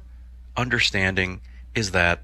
understanding 0.58 1.40
is 1.76 1.92
that 1.92 2.24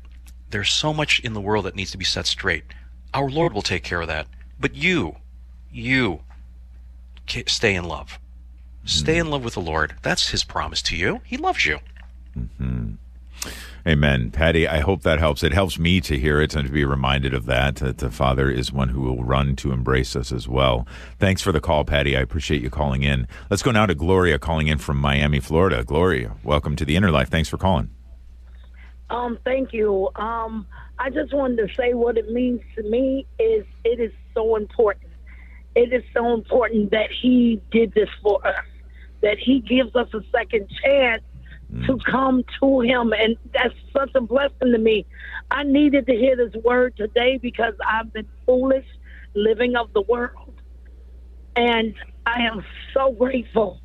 there's 0.49 0.71
so 0.71 0.93
much 0.93 1.21
in 1.21 1.33
the 1.33 1.39
world 1.39 1.63
that 1.65 1.75
needs 1.75 1.91
to 1.91 1.97
be 1.97 2.03
set 2.03 2.25
straight. 2.25 2.65
Our 3.13 3.29
Lord 3.29 3.53
will 3.53 3.61
take 3.61 3.83
care 3.83 4.01
of 4.01 4.07
that. 4.07 4.27
But 4.59 4.75
you, 4.75 5.15
you, 5.71 6.21
stay 7.47 7.73
in 7.73 7.85
love. 7.85 8.19
Stay 8.83 9.13
hmm. 9.13 9.21
in 9.21 9.29
love 9.29 9.45
with 9.45 9.53
the 9.53 9.61
Lord. 9.61 9.95
That's 10.01 10.29
His 10.29 10.43
promise 10.43 10.81
to 10.83 10.97
you. 10.97 11.21
He 11.23 11.37
loves 11.37 11.65
you. 11.65 11.79
Mm-hmm. 12.37 12.93
Amen. 13.87 14.29
Patty, 14.29 14.67
I 14.67 14.79
hope 14.81 15.01
that 15.01 15.17
helps. 15.17 15.41
It 15.41 15.53
helps 15.53 15.79
me 15.79 16.01
to 16.01 16.17
hear 16.17 16.39
it 16.39 16.55
and 16.55 16.67
to 16.67 16.71
be 16.71 16.85
reminded 16.85 17.33
of 17.33 17.47
that, 17.47 17.77
that 17.77 17.97
the 17.97 18.11
Father 18.11 18.49
is 18.49 18.71
one 18.71 18.89
who 18.89 19.01
will 19.01 19.23
run 19.23 19.55
to 19.57 19.71
embrace 19.71 20.15
us 20.15 20.31
as 20.31 20.47
well. 20.47 20.85
Thanks 21.17 21.41
for 21.41 21.51
the 21.51 21.59
call, 21.59 21.83
Patty. 21.83 22.15
I 22.15 22.21
appreciate 22.21 22.61
you 22.61 22.69
calling 22.69 23.01
in. 23.01 23.27
Let's 23.49 23.63
go 23.63 23.71
now 23.71 23.87
to 23.87 23.95
Gloria 23.95 24.37
calling 24.37 24.67
in 24.67 24.77
from 24.77 24.97
Miami, 24.97 25.39
Florida. 25.39 25.83
Gloria, 25.83 26.35
welcome 26.43 26.75
to 26.75 26.85
the 26.85 26.95
Inner 26.95 27.09
Life. 27.09 27.29
Thanks 27.29 27.49
for 27.49 27.57
calling. 27.57 27.89
Um, 29.09 29.39
thank 29.43 29.73
you. 29.73 30.09
Um, 30.15 30.67
I 30.99 31.09
just 31.09 31.33
wanted 31.33 31.67
to 31.67 31.75
say 31.75 31.95
what 31.95 32.17
it 32.17 32.31
means 32.31 32.61
to 32.75 32.83
me 32.83 33.25
is 33.39 33.65
it 33.83 33.99
is 33.99 34.11
so 34.35 34.55
important. 34.55 35.11
It 35.75 35.91
is 35.91 36.03
so 36.13 36.33
important 36.33 36.91
that 36.91 37.09
he 37.21 37.61
did 37.71 37.93
this 37.93 38.09
for 38.21 38.45
us, 38.45 38.65
that 39.21 39.37
he 39.39 39.59
gives 39.59 39.95
us 39.95 40.07
a 40.13 40.21
second 40.31 40.69
chance 40.83 41.23
to 41.85 41.97
come 42.09 42.43
to 42.59 42.81
him. 42.81 43.13
And 43.13 43.37
that's 43.53 43.73
such 43.93 44.11
a 44.15 44.21
blessing 44.21 44.71
to 44.71 44.77
me. 44.77 45.05
I 45.49 45.63
needed 45.63 46.05
to 46.07 46.13
hear 46.13 46.35
this 46.35 46.53
word 46.63 46.95
today 46.97 47.37
because 47.37 47.73
I've 47.87 48.11
been 48.13 48.27
foolish 48.45 48.85
living 49.33 49.75
of 49.75 49.93
the 49.93 50.01
world. 50.01 50.53
And 51.55 51.93
I 52.25 52.43
am 52.43 52.63
so 52.93 53.11
grateful 53.11 53.81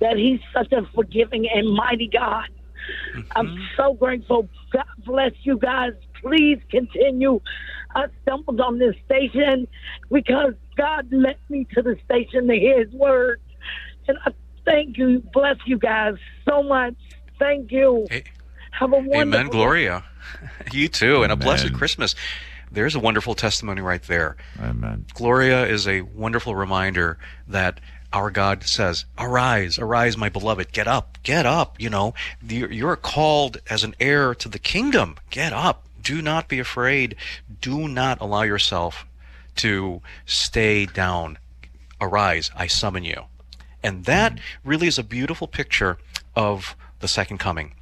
that 0.00 0.16
he's 0.16 0.40
such 0.52 0.72
a 0.72 0.82
forgiving 0.94 1.48
and 1.48 1.68
mighty 1.74 2.08
God. 2.08 2.48
I'm 3.36 3.46
mm-hmm. 3.46 3.62
so 3.76 3.94
grateful. 3.94 4.48
God 4.72 4.84
bless 5.04 5.32
you 5.42 5.58
guys. 5.58 5.92
Please 6.22 6.58
continue. 6.70 7.40
I 7.94 8.06
stumbled 8.22 8.60
on 8.60 8.78
this 8.78 8.94
station 9.04 9.66
because 10.10 10.54
God 10.76 11.12
led 11.12 11.36
me 11.48 11.66
to 11.74 11.82
the 11.82 11.96
station 12.04 12.48
to 12.48 12.54
hear 12.54 12.84
his 12.84 12.92
word. 12.92 13.40
And 14.08 14.18
I 14.24 14.32
thank 14.64 14.96
you. 14.96 15.22
Bless 15.32 15.56
you 15.66 15.78
guys 15.78 16.14
so 16.48 16.62
much. 16.62 16.94
Thank 17.40 17.72
you. 17.72 18.06
Hey, 18.08 18.24
Have 18.72 18.92
a 18.92 18.96
wonderful 18.96 19.20
Amen, 19.20 19.48
Gloria. 19.48 20.04
You 20.72 20.86
too, 20.86 21.24
and 21.24 21.32
a 21.32 21.36
blessed 21.36 21.72
Christmas. 21.72 22.14
There's 22.70 22.94
a 22.94 23.00
wonderful 23.00 23.34
testimony 23.34 23.80
right 23.80 24.02
there. 24.02 24.36
Amen. 24.60 25.06
Gloria 25.12 25.66
is 25.66 25.88
a 25.88 26.02
wonderful 26.02 26.54
reminder 26.54 27.18
that 27.48 27.80
our 28.12 28.30
God 28.30 28.62
says, 28.62 29.06
Arise, 29.18 29.78
arise, 29.78 30.16
my 30.16 30.28
beloved, 30.28 30.70
get 30.72 30.86
up, 30.86 31.18
get 31.24 31.46
up. 31.46 31.80
You 31.80 31.90
know, 31.90 32.14
you're 32.46 32.70
you're 32.70 32.96
called 32.96 33.58
as 33.68 33.82
an 33.82 33.96
heir 33.98 34.34
to 34.36 34.48
the 34.48 34.58
kingdom. 34.58 35.16
Get 35.30 35.52
up. 35.52 35.86
Do 36.00 36.22
not 36.22 36.46
be 36.48 36.60
afraid. 36.60 37.16
Do 37.60 37.88
not 37.88 38.20
allow 38.20 38.42
yourself 38.42 39.06
to 39.56 40.00
stay 40.26 40.86
down. 40.86 41.38
Arise, 42.00 42.50
I 42.54 42.66
summon 42.66 43.04
you. 43.04 43.24
And 43.82 44.04
that 44.04 44.34
mm. 44.34 44.40
really 44.64 44.86
is 44.86 44.98
a 44.98 45.04
beautiful 45.04 45.48
picture 45.48 45.98
of 46.36 46.76
the 47.00 47.08
second 47.08 47.38
coming. 47.38 47.74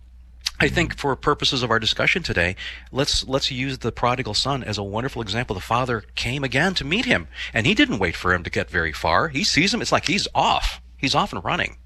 I 0.60 0.68
think 0.68 0.96
for 0.96 1.14
purposes 1.14 1.62
of 1.62 1.70
our 1.70 1.78
discussion 1.78 2.22
today, 2.24 2.56
let's 2.90 3.26
let's 3.28 3.50
use 3.50 3.78
the 3.78 3.92
prodigal 3.92 4.34
son 4.34 4.64
as 4.64 4.76
a 4.76 4.82
wonderful 4.82 5.22
example. 5.22 5.54
The 5.54 5.60
father 5.60 6.02
came 6.16 6.42
again 6.42 6.74
to 6.74 6.84
meet 6.84 7.04
him, 7.04 7.28
and 7.54 7.64
he 7.64 7.74
didn't 7.74 8.00
wait 8.00 8.16
for 8.16 8.34
him 8.34 8.42
to 8.42 8.50
get 8.50 8.68
very 8.68 8.92
far. 8.92 9.28
He 9.28 9.44
sees 9.44 9.72
him; 9.72 9.80
it's 9.80 9.92
like 9.92 10.06
he's 10.06 10.26
off. 10.34 10.80
He's 10.96 11.14
off 11.14 11.32
and 11.32 11.44
running. 11.44 11.76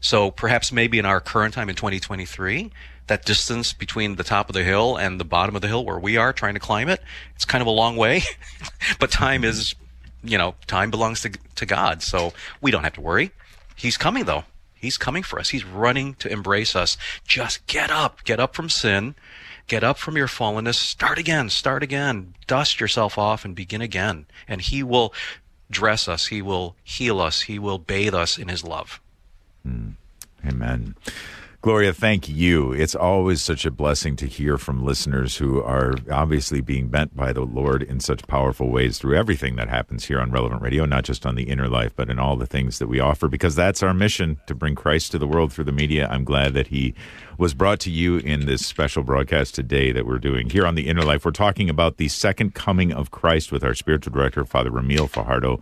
So 0.00 0.30
perhaps 0.30 0.70
maybe 0.70 1.00
in 1.00 1.06
our 1.06 1.20
current 1.20 1.54
time 1.54 1.68
in 1.68 1.74
2023, 1.74 2.70
that 3.08 3.24
distance 3.24 3.72
between 3.72 4.14
the 4.14 4.22
top 4.22 4.48
of 4.48 4.54
the 4.54 4.62
hill 4.62 4.96
and 4.96 5.18
the 5.18 5.24
bottom 5.24 5.56
of 5.56 5.62
the 5.62 5.66
hill 5.66 5.84
where 5.84 5.98
we 5.98 6.16
are 6.16 6.32
trying 6.32 6.54
to 6.54 6.60
climb 6.60 6.88
it, 6.88 7.02
it's 7.34 7.44
kind 7.44 7.62
of 7.62 7.66
a 7.66 7.72
long 7.72 7.96
way. 7.96 8.22
but 9.00 9.10
time 9.10 9.42
is, 9.42 9.74
you 10.22 10.38
know, 10.38 10.54
time 10.68 10.92
belongs 10.92 11.22
to 11.22 11.30
to 11.56 11.66
God, 11.66 12.02
so 12.02 12.32
we 12.60 12.70
don't 12.70 12.84
have 12.84 12.94
to 12.94 13.00
worry. 13.00 13.32
He's 13.74 13.96
coming 13.96 14.24
though. 14.24 14.44
He's 14.80 14.96
coming 14.96 15.22
for 15.22 15.38
us. 15.38 15.50
He's 15.50 15.64
running 15.64 16.14
to 16.14 16.30
embrace 16.30 16.76
us. 16.76 16.96
Just 17.26 17.66
get 17.66 17.90
up. 17.90 18.24
Get 18.24 18.40
up 18.40 18.54
from 18.54 18.68
sin. 18.68 19.14
Get 19.66 19.84
up 19.84 19.98
from 19.98 20.16
your 20.16 20.28
fallenness. 20.28 20.76
Start 20.76 21.18
again. 21.18 21.50
Start 21.50 21.82
again. 21.82 22.34
Dust 22.46 22.80
yourself 22.80 23.18
off 23.18 23.44
and 23.44 23.54
begin 23.54 23.82
again. 23.82 24.26
And 24.46 24.60
He 24.60 24.82
will 24.82 25.12
dress 25.70 26.08
us. 26.08 26.28
He 26.28 26.40
will 26.40 26.76
heal 26.82 27.20
us. 27.20 27.42
He 27.42 27.58
will 27.58 27.78
bathe 27.78 28.14
us 28.14 28.38
in 28.38 28.48
His 28.48 28.64
love. 28.64 29.00
Hmm. 29.62 29.90
Amen. 30.46 30.94
Gloria, 31.60 31.92
thank 31.92 32.28
you. 32.28 32.72
It's 32.72 32.94
always 32.94 33.42
such 33.42 33.66
a 33.66 33.72
blessing 33.72 34.14
to 34.16 34.26
hear 34.26 34.58
from 34.58 34.84
listeners 34.84 35.38
who 35.38 35.60
are 35.60 35.94
obviously 36.08 36.60
being 36.60 36.86
bent 36.86 37.16
by 37.16 37.32
the 37.32 37.40
Lord 37.40 37.82
in 37.82 37.98
such 37.98 38.28
powerful 38.28 38.70
ways 38.70 38.98
through 38.98 39.16
everything 39.16 39.56
that 39.56 39.68
happens 39.68 40.04
here 40.04 40.20
on 40.20 40.30
Relevant 40.30 40.62
Radio, 40.62 40.84
not 40.84 41.02
just 41.02 41.26
on 41.26 41.34
the 41.34 41.50
inner 41.50 41.66
life, 41.66 41.96
but 41.96 42.10
in 42.10 42.20
all 42.20 42.36
the 42.36 42.46
things 42.46 42.78
that 42.78 42.86
we 42.86 43.00
offer, 43.00 43.26
because 43.26 43.56
that's 43.56 43.82
our 43.82 43.92
mission 43.92 44.38
to 44.46 44.54
bring 44.54 44.76
Christ 44.76 45.10
to 45.10 45.18
the 45.18 45.26
world 45.26 45.52
through 45.52 45.64
the 45.64 45.72
media. 45.72 46.06
I'm 46.08 46.22
glad 46.22 46.54
that 46.54 46.68
he 46.68 46.94
was 47.38 47.54
brought 47.54 47.80
to 47.80 47.90
you 47.90 48.18
in 48.18 48.46
this 48.46 48.64
special 48.64 49.02
broadcast 49.02 49.56
today 49.56 49.90
that 49.90 50.06
we're 50.06 50.18
doing 50.18 50.50
here 50.50 50.64
on 50.64 50.76
the 50.76 50.86
inner 50.86 51.02
life. 51.02 51.24
We're 51.24 51.32
talking 51.32 51.68
about 51.68 51.96
the 51.96 52.06
second 52.06 52.54
coming 52.54 52.92
of 52.92 53.10
Christ 53.10 53.50
with 53.50 53.64
our 53.64 53.74
spiritual 53.74 54.12
director, 54.12 54.44
Father 54.44 54.70
Ramil 54.70 55.10
Fajardo 55.10 55.60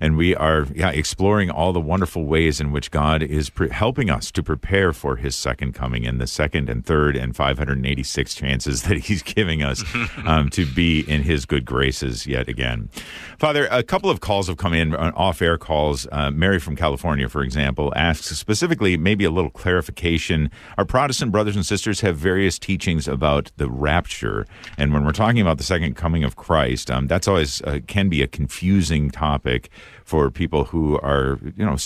and 0.00 0.16
we 0.16 0.34
are 0.34 0.66
yeah, 0.74 0.90
exploring 0.90 1.50
all 1.50 1.72
the 1.72 1.80
wonderful 1.80 2.24
ways 2.24 2.60
in 2.60 2.72
which 2.72 2.90
God 2.90 3.22
is 3.22 3.50
pre- 3.50 3.68
helping 3.68 4.08
us 4.08 4.30
to 4.32 4.42
prepare 4.42 4.92
for 4.92 5.16
His 5.16 5.36
second 5.36 5.74
coming 5.74 6.06
and 6.06 6.20
the 6.20 6.26
second 6.26 6.70
and 6.70 6.84
third 6.84 7.16
and 7.16 7.36
586 7.36 8.34
chances 8.34 8.82
that 8.84 8.98
He's 8.98 9.22
giving 9.22 9.62
us 9.62 9.84
um, 10.24 10.48
to 10.50 10.64
be 10.64 11.00
in 11.00 11.22
His 11.22 11.44
good 11.44 11.64
graces 11.64 12.26
yet 12.26 12.48
again. 12.48 12.88
Father, 13.38 13.68
a 13.70 13.82
couple 13.82 14.10
of 14.10 14.20
calls 14.20 14.48
have 14.48 14.56
come 14.56 14.72
in, 14.72 14.94
uh, 14.94 15.12
off-air 15.14 15.58
calls. 15.58 16.06
Uh, 16.10 16.30
Mary 16.30 16.58
from 16.58 16.76
California, 16.76 17.28
for 17.28 17.42
example, 17.42 17.92
asks 17.94 18.36
specifically 18.36 18.96
maybe 18.96 19.24
a 19.24 19.30
little 19.30 19.50
clarification. 19.50 20.50
Our 20.78 20.84
Protestant 20.84 21.32
brothers 21.32 21.56
and 21.56 21.66
sisters 21.66 22.00
have 22.00 22.16
various 22.16 22.58
teachings 22.58 23.06
about 23.06 23.52
the 23.56 23.68
rapture, 23.68 24.46
and 24.78 24.92
when 24.92 25.04
we're 25.04 25.12
talking 25.12 25.40
about 25.40 25.58
the 25.58 25.64
second 25.64 25.94
coming 25.94 26.24
of 26.24 26.36
Christ, 26.36 26.90
um, 26.90 27.06
that's 27.06 27.28
always 27.28 27.60
uh, 27.62 27.80
can 27.86 28.08
be 28.08 28.22
a 28.22 28.26
confusing 28.26 29.10
topic 29.10 29.70
for 30.04 30.30
people 30.30 30.64
who 30.64 30.98
are, 31.00 31.38
you 31.56 31.64
know, 31.64 31.76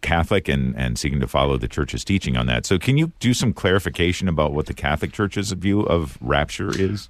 Catholic 0.00 0.48
and, 0.48 0.74
and 0.76 0.98
seeking 0.98 1.20
to 1.20 1.28
follow 1.28 1.56
the 1.56 1.68
church's 1.68 2.04
teaching 2.04 2.36
on 2.36 2.46
that. 2.46 2.66
So, 2.66 2.78
can 2.78 2.98
you 2.98 3.12
do 3.20 3.34
some 3.34 3.52
clarification 3.52 4.28
about 4.28 4.52
what 4.52 4.66
the 4.66 4.74
Catholic 4.74 5.12
Church's 5.12 5.52
view 5.52 5.80
of 5.82 6.18
rapture 6.20 6.70
is? 6.70 7.08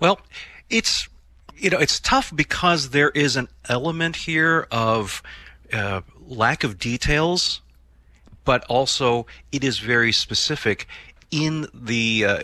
Well, 0.00 0.20
it's 0.70 1.08
you 1.56 1.70
know 1.70 1.78
it's 1.78 2.00
tough 2.00 2.34
because 2.34 2.90
there 2.90 3.10
is 3.10 3.36
an 3.36 3.48
element 3.68 4.16
here 4.16 4.66
of 4.70 5.22
uh, 5.72 6.02
lack 6.26 6.64
of 6.64 6.78
details, 6.78 7.60
but 8.44 8.64
also 8.64 9.26
it 9.52 9.64
is 9.64 9.78
very 9.78 10.12
specific 10.12 10.86
in 11.32 11.66
the 11.72 12.26
uh, 12.26 12.38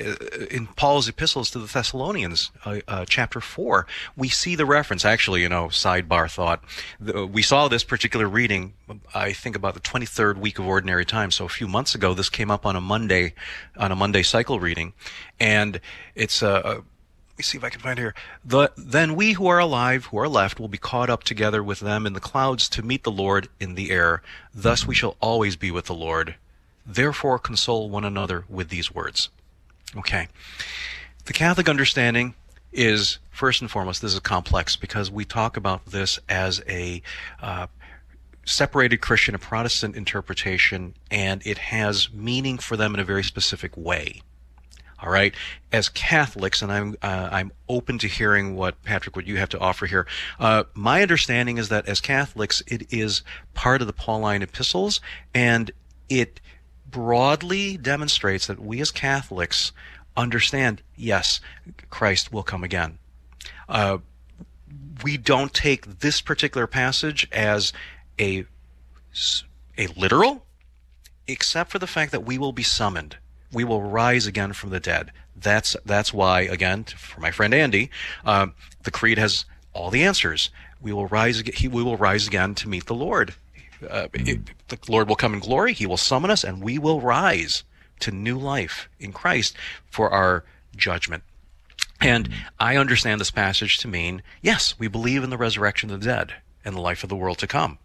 in 0.51 0.67
Paul's 0.67 1.09
epistles 1.09 1.51
to 1.51 1.59
the 1.59 1.67
Thessalonians, 1.67 2.51
uh, 2.65 2.81
uh, 2.89 3.05
chapter 3.07 3.41
four. 3.41 3.87
We 4.17 4.31
see 4.31 4.57
the 4.57 4.65
reference. 4.65 5.05
Actually, 5.05 5.43
you 5.43 5.49
know, 5.49 5.67
sidebar 5.67 6.29
thought. 6.29 6.65
The, 6.99 7.27
we 7.27 7.43
saw 7.43 7.69
this 7.69 7.85
particular 7.85 8.27
reading. 8.27 8.73
I 9.15 9.35
think 9.35 9.55
about 9.55 9.75
the 9.75 9.81
23rd 9.81 10.39
week 10.39 10.59
of 10.59 10.67
Ordinary 10.67 11.05
Time. 11.05 11.31
So 11.31 11.45
a 11.45 11.51
few 11.51 11.69
months 11.69 11.95
ago, 11.95 12.15
this 12.15 12.31
came 12.31 12.51
up 12.51 12.65
on 12.65 12.75
a 12.75 12.81
Monday, 12.81 13.35
on 13.77 13.93
a 13.93 13.97
Monday 13.97 14.23
cycle 14.23 14.59
reading, 14.59 14.95
and 15.39 15.81
it's 16.17 16.43
a. 16.43 16.67
Uh, 16.67 16.81
let 17.39 17.43
me 17.43 17.45
see 17.45 17.59
if 17.59 17.63
I 17.63 17.71
can 17.71 17.81
find 17.81 18.01
it 18.01 18.03
here. 18.03 18.15
The, 18.45 18.73
then 18.77 19.15
we 19.15 19.35
who 19.35 19.47
are 19.47 19.61
alive, 19.61 20.07
who 20.07 20.19
are 20.19 20.29
left, 20.29 20.59
will 20.59 20.67
be 20.67 20.77
caught 20.77 21.09
up 21.09 21.23
together 21.23 21.63
with 21.63 21.79
them 21.79 22.05
in 22.05 22.13
the 22.13 22.21
clouds 22.21 22.69
to 22.71 22.83
meet 22.83 23.05
the 23.05 23.13
Lord 23.13 23.49
in 23.61 23.77
the 23.77 23.93
air. 23.93 24.23
Thus 24.53 24.89
we 24.89 24.97
shall 24.97 25.17
always 25.21 25.55
be 25.55 25.71
with 25.71 25.85
the 25.85 25.95
Lord. 25.95 26.35
Therefore 26.89 27.39
console 27.39 27.91
one 27.91 28.05
another 28.05 28.45
with 28.49 28.71
these 28.71 28.93
words. 28.93 29.29
Okay. 29.95 30.29
The 31.27 31.35
Catholic 31.35 31.69
understanding 31.69 32.35
is, 32.73 33.19
first 33.31 33.61
and 33.61 33.71
foremost, 33.71 34.01
this 34.01 34.15
is 34.15 34.21
complex 34.21 34.75
because 34.75 35.11
we 35.11 35.27
talk 35.27 35.59
about 35.59 35.85
this 35.85 36.19
as 36.31 36.63
a 36.67 37.03
uh, 37.43 37.67
separated 38.47 39.03
Christian, 39.03 39.35
a 39.35 39.39
Protestant 39.39 39.97
interpretation, 39.97 40.95
and 41.11 41.43
it 41.47 41.59
has 41.59 42.11
meaning 42.11 42.57
for 42.57 42.77
them 42.79 42.95
in 42.95 43.01
a 43.01 43.05
very 43.05 43.23
specific 43.23 43.77
way. 43.77 44.23
All 45.01 45.11
right. 45.11 45.35
As 45.71 45.91
Catholics, 45.91 46.63
and 46.63 46.73
I'm 46.73 46.97
uh, 47.03 47.29
I'm 47.31 47.53
open 47.69 47.99
to 47.99 48.09
hearing 48.09 48.57
what 48.57 48.83
Patrick, 48.83 49.15
what 49.15 49.27
you 49.27 49.37
have 49.37 49.51
to 49.51 49.59
offer 49.59 49.87
here. 49.87 50.07
Uh, 50.41 50.65
my 50.75 51.03
understanding 51.03 51.59
is 51.59 51.69
that 51.69 51.87
as 51.87 52.01
Catholics, 52.01 52.63
it 52.67 52.93
is 52.93 53.23
part 53.55 53.81
of 53.81 53.87
the 53.87 53.93
Pauline 53.93 54.43
epistles, 54.43 55.01
and 55.35 55.71
it 56.09 56.41
broadly 56.91 57.77
demonstrates 57.77 58.47
that 58.47 58.61
we 58.61 58.81
as 58.81 58.91
Catholics 58.91 59.73
understand. 60.17 60.83
Yes, 60.97 61.41
Christ 61.91 62.33
will 62.33 62.43
come 62.43 62.65
again. 62.65 62.99
Uh, 63.69 63.99
we 65.03 65.17
don't 65.17 65.55
take 65.55 66.01
this 66.01 66.21
particular 66.21 66.67
passage 66.67 67.29
as 67.33 67.73
a 68.19 68.45
a 69.77 69.87
literal, 69.89 70.45
except 71.27 71.71
for 71.71 71.79
the 71.79 71.87
fact 71.87 72.11
that 72.13 72.25
we 72.25 72.37
will 72.37 72.53
be 72.53 72.63
summoned 72.63 73.17
we 73.53 73.65
will 73.65 73.83
rise 73.83 74.27
again 74.27 74.53
from 74.53 74.71
the 74.71 74.81
dead. 74.81 75.13
That's 75.37 75.77
that's 75.85 76.13
why 76.13 76.43
again 76.43 76.85
for 76.85 77.21
my 77.21 77.31
friend 77.31 77.55
Andy, 77.55 77.91
uh, 78.25 78.49
the 78.83 78.91
creed 78.91 79.19
has 79.19 79.45
all 79.73 79.91
the 79.91 80.03
answers. 80.03 80.51
We 80.81 80.93
will 80.93 81.07
rise. 81.07 81.41
He 81.55 81.69
we 81.69 81.83
will 81.83 81.97
rise 81.97 82.27
again 82.27 82.55
to 82.57 82.69
meet 82.69 82.87
the 82.87 82.95
Lord. 82.95 83.35
Uh, 83.89 84.09
it- 84.13 84.69
the 84.69 84.79
Lord 84.89 85.09
will 85.09 85.17
come 85.17 85.35
in 85.35 85.41
glory. 85.41 85.73
He 85.73 85.87
will 85.87 85.97
summon 85.97 86.31
us, 86.31 86.45
and 86.45 86.63
we 86.63 86.79
will 86.79 87.01
rise 87.01 87.65
to 88.01 88.11
new 88.11 88.39
life 88.39 88.89
in 89.01 89.13
Christ 89.13 89.57
for 89.91 90.11
our 90.11 90.45
judgment. 90.77 91.25
And 92.01 92.31
I 92.61 92.77
understand 92.77 93.21
this 93.21 93.31
passage 93.31 93.79
to 93.79 93.89
mean 93.89 94.23
yes, 94.41 94.75
we 94.79 94.89
believe 94.89 95.25
in 95.25 95.31
the 95.31 95.37
resurrection 95.37 95.91
of 95.91 96.01
the 96.01 96.07
dead 96.07 96.35
and 96.65 96.77
the 96.77 96.81
life 96.81 97.03
of 97.03 97.09
the 97.09 97.17
world 97.17 97.39
to 97.39 97.47
come, 97.47 97.79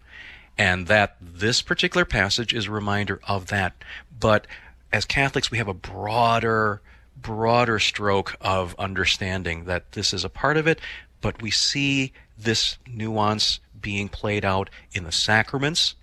and 0.57 0.87
that 0.87 1.15
this 1.19 1.61
particular 1.61 2.05
passage 2.05 2.53
is 2.53 2.67
a 2.67 2.71
reminder 2.71 3.19
of 3.27 3.47
that. 3.47 3.73
But 4.19 4.45
as 4.91 5.05
Catholics, 5.05 5.49
we 5.49 5.57
have 5.57 5.67
a 5.67 5.73
broader 5.73 6.81
broader 7.15 7.79
stroke 7.79 8.35
of 8.41 8.75
understanding 8.77 9.65
that 9.65 9.93
this 9.93 10.13
is 10.13 10.23
a 10.23 10.29
part 10.29 10.57
of 10.57 10.67
it, 10.67 10.79
but 11.21 11.41
we 11.41 11.51
see 11.51 12.11
this 12.37 12.77
nuance 12.87 13.59
being 13.83 14.09
played 14.09 14.43
out 14.43 14.71
in 14.93 15.03
the 15.03 15.11
sacraments, 15.11 15.93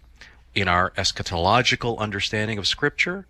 in 0.55 0.69
our 0.69 0.93
eschatological 0.93 1.99
understanding 1.99 2.59
of 2.59 2.69
Scripture, 2.69 3.27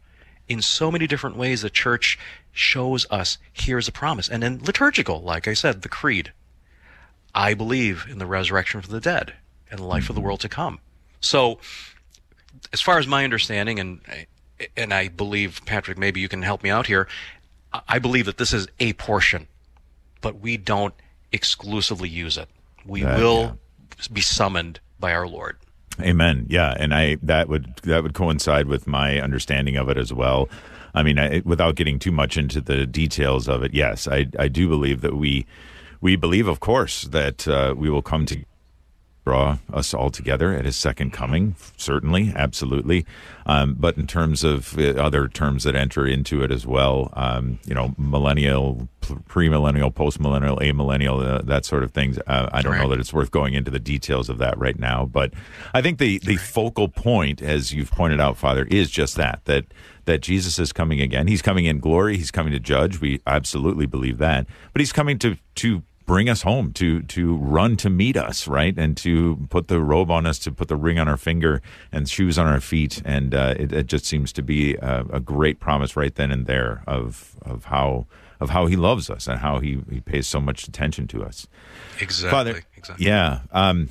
in 0.47 0.61
so 0.61 0.91
many 0.91 1.07
different 1.07 1.37
ways 1.37 1.63
the 1.63 1.71
church 1.71 2.19
shows 2.53 3.07
us 3.11 3.39
here's 3.53 3.89
a 3.89 3.93
promise. 3.93 4.29
And 4.29 4.43
then 4.43 4.61
liturgical, 4.63 5.23
like 5.23 5.49
I 5.49 5.55
said, 5.55 5.81
the 5.81 5.89
creed. 5.89 6.33
I 7.35 7.55
believe 7.55 8.07
in 8.11 8.19
the 8.19 8.27
resurrection 8.27 8.83
from 8.83 8.93
the 8.93 9.01
dead 9.01 9.35
and 9.71 9.79
the 9.79 9.85
life 9.85 10.09
of 10.09 10.15
the 10.15 10.21
mm-hmm. 10.21 10.27
world 10.27 10.41
to 10.41 10.49
come. 10.49 10.81
So, 11.21 11.59
as 12.73 12.81
far 12.81 12.99
as 12.99 13.07
my 13.07 13.25
understanding, 13.25 13.79
and 13.79 14.01
and 14.77 14.93
I 14.93 15.09
believe 15.09 15.61
Patrick, 15.65 15.97
maybe 15.97 16.21
you 16.21 16.29
can 16.29 16.43
help 16.43 16.63
me 16.63 16.71
out 16.71 16.87
here. 16.87 17.07
I 17.89 18.01
believe 18.01 18.27
that 18.27 18.37
this 18.37 18.53
is 18.53 18.67
a 18.81 18.95
portion, 18.95 19.47
but 20.21 20.41
we 20.41 20.57
don't 20.57 20.95
exclusively 21.31 22.09
use 22.09 22.37
it. 22.37 22.49
We 22.85 23.05
will 23.05 23.41
yeah. 23.41 23.53
Be 24.09 24.21
summoned 24.21 24.81
by 24.99 25.13
our 25.13 25.27
Lord. 25.27 25.57
Amen. 26.01 26.47
Yeah, 26.49 26.75
and 26.79 26.95
I 26.95 27.17
that 27.23 27.49
would 27.49 27.77
that 27.83 28.03
would 28.03 28.15
coincide 28.15 28.67
with 28.67 28.87
my 28.87 29.21
understanding 29.21 29.77
of 29.77 29.89
it 29.89 29.99
as 29.99 30.13
well. 30.13 30.49
I 30.95 31.03
mean, 31.03 31.19
I, 31.19 31.43
without 31.45 31.77
getting 31.77 31.99
too 31.99 32.11
much 32.11 32.37
into 32.37 32.61
the 32.61 32.87
details 32.87 33.49
of 33.49 33.63
it, 33.63 33.75
yes, 33.75 34.09
I 34.09 34.27
I 34.39 34.49
do 34.49 34.69
believe 34.69 35.01
that 35.03 35.17
we 35.17 35.47
we 36.01 36.17
believe, 36.17 36.49
of 36.49 36.61
course, 36.61 37.03
that 37.03 37.47
uh, 37.47 37.75
we 37.77 37.91
will 37.91 38.03
come 38.03 38.27
to 38.27 38.45
draw 39.31 39.59
us 39.73 39.95
all 39.95 40.11
together 40.11 40.53
at 40.53 40.65
his 40.65 40.77
second 40.77 41.13
coming. 41.13 41.55
Certainly, 41.77 42.33
absolutely. 42.35 43.07
Um, 43.47 43.77
but 43.79 43.97
in 43.97 44.09
terms 44.09 44.43
of 44.43 44.77
uh, 44.77 44.91
other 44.91 45.29
terms 45.29 45.63
that 45.63 45.77
enter 45.77 46.05
into 46.05 46.43
it 46.43 46.51
as 46.51 46.67
well, 46.67 47.13
um, 47.13 47.61
you 47.65 47.73
know, 47.73 47.95
millennial, 47.97 48.89
premillennial, 49.01 49.95
postmillennial, 49.95 50.59
amillennial, 50.59 51.25
uh, 51.25 51.43
that 51.43 51.65
sort 51.65 51.85
of 51.85 51.93
things. 51.93 52.19
Uh, 52.27 52.49
I 52.53 52.61
don't 52.61 52.77
know 52.77 52.89
that 52.89 52.99
it's 52.99 53.13
worth 53.13 53.31
going 53.31 53.55
into 53.55 53.71
the 53.71 53.79
details 53.79 54.29
of 54.29 54.39
that 54.39 54.59
right 54.59 54.79
now. 54.79 55.07
But 55.07 55.33
I 55.73 55.81
think 55.81 55.99
the 55.99 56.19
the 56.19 56.37
focal 56.37 56.89
point, 56.89 57.41
as 57.41 57.73
you've 57.73 57.93
pointed 57.93 58.21
out, 58.21 58.37
Father, 58.37 58.67
is 58.69 58.91
just 58.91 59.15
that 59.17 59.45
that 59.45 59.67
that 60.07 60.23
Jesus 60.23 60.59
is 60.59 60.73
coming 60.73 61.01
again. 61.01 61.29
He's 61.29 61.43
coming 61.43 61.67
in 61.67 61.79
glory. 61.79 62.17
He's 62.17 62.33
coming 62.33 62.53
to 62.53 62.59
judge. 62.59 63.01
We 63.01 63.21
absolutely 63.29 63.87
believe 63.87 64.19
that. 64.19 64.49
But 64.73 64.81
he's 64.81 64.93
coming 64.93 65.21
to 65.21 65.37
to 65.57 65.83
bring 66.11 66.29
us 66.29 66.43
home 66.43 66.73
to 66.73 67.03
to 67.03 67.37
run 67.37 67.77
to 67.77 67.89
meet 67.89 68.17
us 68.17 68.49
right 68.49 68.77
and 68.77 68.97
to 68.97 69.47
put 69.49 69.69
the 69.69 69.81
robe 69.81 70.11
on 70.11 70.27
us 70.27 70.41
to 70.41 70.51
put 70.51 70.67
the 70.67 70.75
ring 70.75 70.99
on 70.99 71.07
our 71.07 71.17
finger 71.17 71.63
and 71.93 72.09
shoes 72.09 72.37
on 72.37 72.49
our 72.49 72.61
feet 72.61 73.01
and 73.05 73.33
uh, 73.33 73.55
it, 73.57 73.73
it 73.73 73.87
just 73.87 74.05
seems 74.05 74.33
to 74.33 74.43
be 74.43 74.75
a, 74.75 75.05
a 75.13 75.21
great 75.21 75.61
promise 75.61 75.95
right 75.95 76.17
then 76.17 76.33
and 76.33 76.47
there 76.47 76.83
of 76.89 77.37
of 77.43 77.67
how 77.67 78.07
of 78.41 78.51
how 78.51 78.67
he 78.67 78.75
loves 78.75 79.09
us 79.09 79.29
and 79.29 79.39
how 79.39 79.61
he, 79.61 79.83
he 79.89 80.01
pays 80.01 80.27
so 80.27 80.41
much 80.41 80.67
attention 80.67 81.07
to 81.07 81.23
us 81.23 81.47
Exactly. 82.01 82.31
Father, 82.31 82.63
exactly. 82.77 83.07
yeah. 83.07 83.41
Um, 83.53 83.89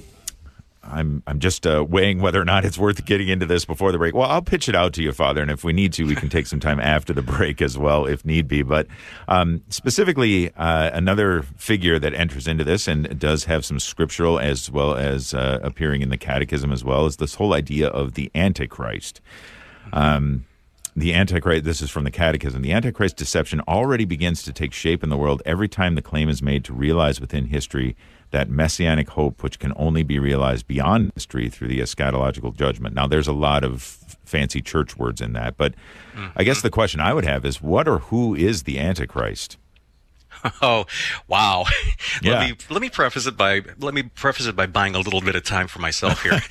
I'm 0.91 1.23
I'm 1.27 1.39
just 1.39 1.65
uh, 1.65 1.85
weighing 1.87 2.19
whether 2.19 2.41
or 2.41 2.45
not 2.45 2.65
it's 2.65 2.77
worth 2.77 3.05
getting 3.05 3.27
into 3.27 3.45
this 3.45 3.65
before 3.65 3.91
the 3.91 3.97
break. 3.97 4.13
Well, 4.15 4.29
I'll 4.29 4.41
pitch 4.41 4.67
it 4.67 4.75
out 4.75 4.93
to 4.93 5.03
you, 5.03 5.11
Father, 5.11 5.41
and 5.41 5.51
if 5.51 5.63
we 5.63 5.73
need 5.73 5.93
to, 5.93 6.03
we 6.05 6.15
can 6.15 6.29
take 6.29 6.47
some 6.47 6.59
time 6.59 6.79
after 6.79 7.13
the 7.13 7.21
break 7.21 7.61
as 7.61 7.77
well, 7.77 8.05
if 8.05 8.25
need 8.25 8.47
be. 8.47 8.61
But 8.61 8.87
um, 9.27 9.61
specifically, 9.69 10.53
uh, 10.55 10.91
another 10.93 11.43
figure 11.57 11.99
that 11.99 12.13
enters 12.13 12.47
into 12.47 12.63
this 12.63 12.87
and 12.87 13.19
does 13.19 13.45
have 13.45 13.65
some 13.65 13.79
scriptural 13.79 14.39
as 14.39 14.69
well 14.69 14.95
as 14.95 15.33
uh, 15.33 15.59
appearing 15.61 16.01
in 16.01 16.09
the 16.09 16.17
Catechism 16.17 16.71
as 16.71 16.83
well 16.83 17.05
is 17.05 17.17
this 17.17 17.35
whole 17.35 17.53
idea 17.53 17.87
of 17.87 18.13
the 18.13 18.31
Antichrist. 18.35 19.21
Um, 19.93 20.45
the 20.95 21.13
Antichrist, 21.13 21.63
this 21.63 21.81
is 21.81 21.89
from 21.89 22.03
the 22.03 22.11
Catechism, 22.11 22.61
the 22.61 22.73
Antichrist 22.73 23.15
deception 23.15 23.61
already 23.61 24.05
begins 24.05 24.43
to 24.43 24.51
take 24.51 24.73
shape 24.73 25.03
in 25.03 25.09
the 25.09 25.17
world 25.17 25.41
every 25.45 25.67
time 25.67 25.95
the 25.95 26.01
claim 26.01 26.29
is 26.29 26.41
made 26.41 26.65
to 26.65 26.73
realize 26.73 27.21
within 27.21 27.45
history 27.45 27.95
that 28.31 28.49
messianic 28.49 29.09
hope 29.09 29.41
which 29.43 29.59
can 29.59 29.73
only 29.75 30.03
be 30.03 30.19
realized 30.19 30.67
beyond 30.67 31.11
history 31.15 31.49
through 31.49 31.67
the 31.67 31.79
eschatological 31.79 32.55
judgment. 32.55 32.93
Now, 32.95 33.07
there's 33.07 33.27
a 33.27 33.33
lot 33.33 33.63
of 33.63 33.81
fancy 34.23 34.61
church 34.61 34.97
words 34.97 35.21
in 35.21 35.33
that, 35.33 35.57
but 35.57 35.73
I 36.35 36.43
guess 36.43 36.61
the 36.61 36.69
question 36.69 36.99
I 36.99 37.13
would 37.13 37.25
have 37.25 37.45
is 37.45 37.61
what 37.61 37.87
or 37.87 37.99
who 37.99 38.35
is 38.35 38.63
the 38.63 38.79
Antichrist? 38.79 39.57
Oh, 40.61 40.85
wow. 41.27 41.65
Yeah. 42.21 42.39
Let 42.39 42.49
me 42.49 42.55
let 42.69 42.81
me 42.81 42.89
preface 42.89 43.27
it 43.27 43.37
by 43.37 43.61
let 43.77 43.93
me 43.93 44.03
preface 44.03 44.45
it 44.45 44.55
by 44.55 44.65
buying 44.67 44.95
a 44.95 44.99
little 44.99 45.21
bit 45.21 45.35
of 45.35 45.43
time 45.43 45.67
for 45.67 45.79
myself 45.79 46.21
here. 46.23 46.31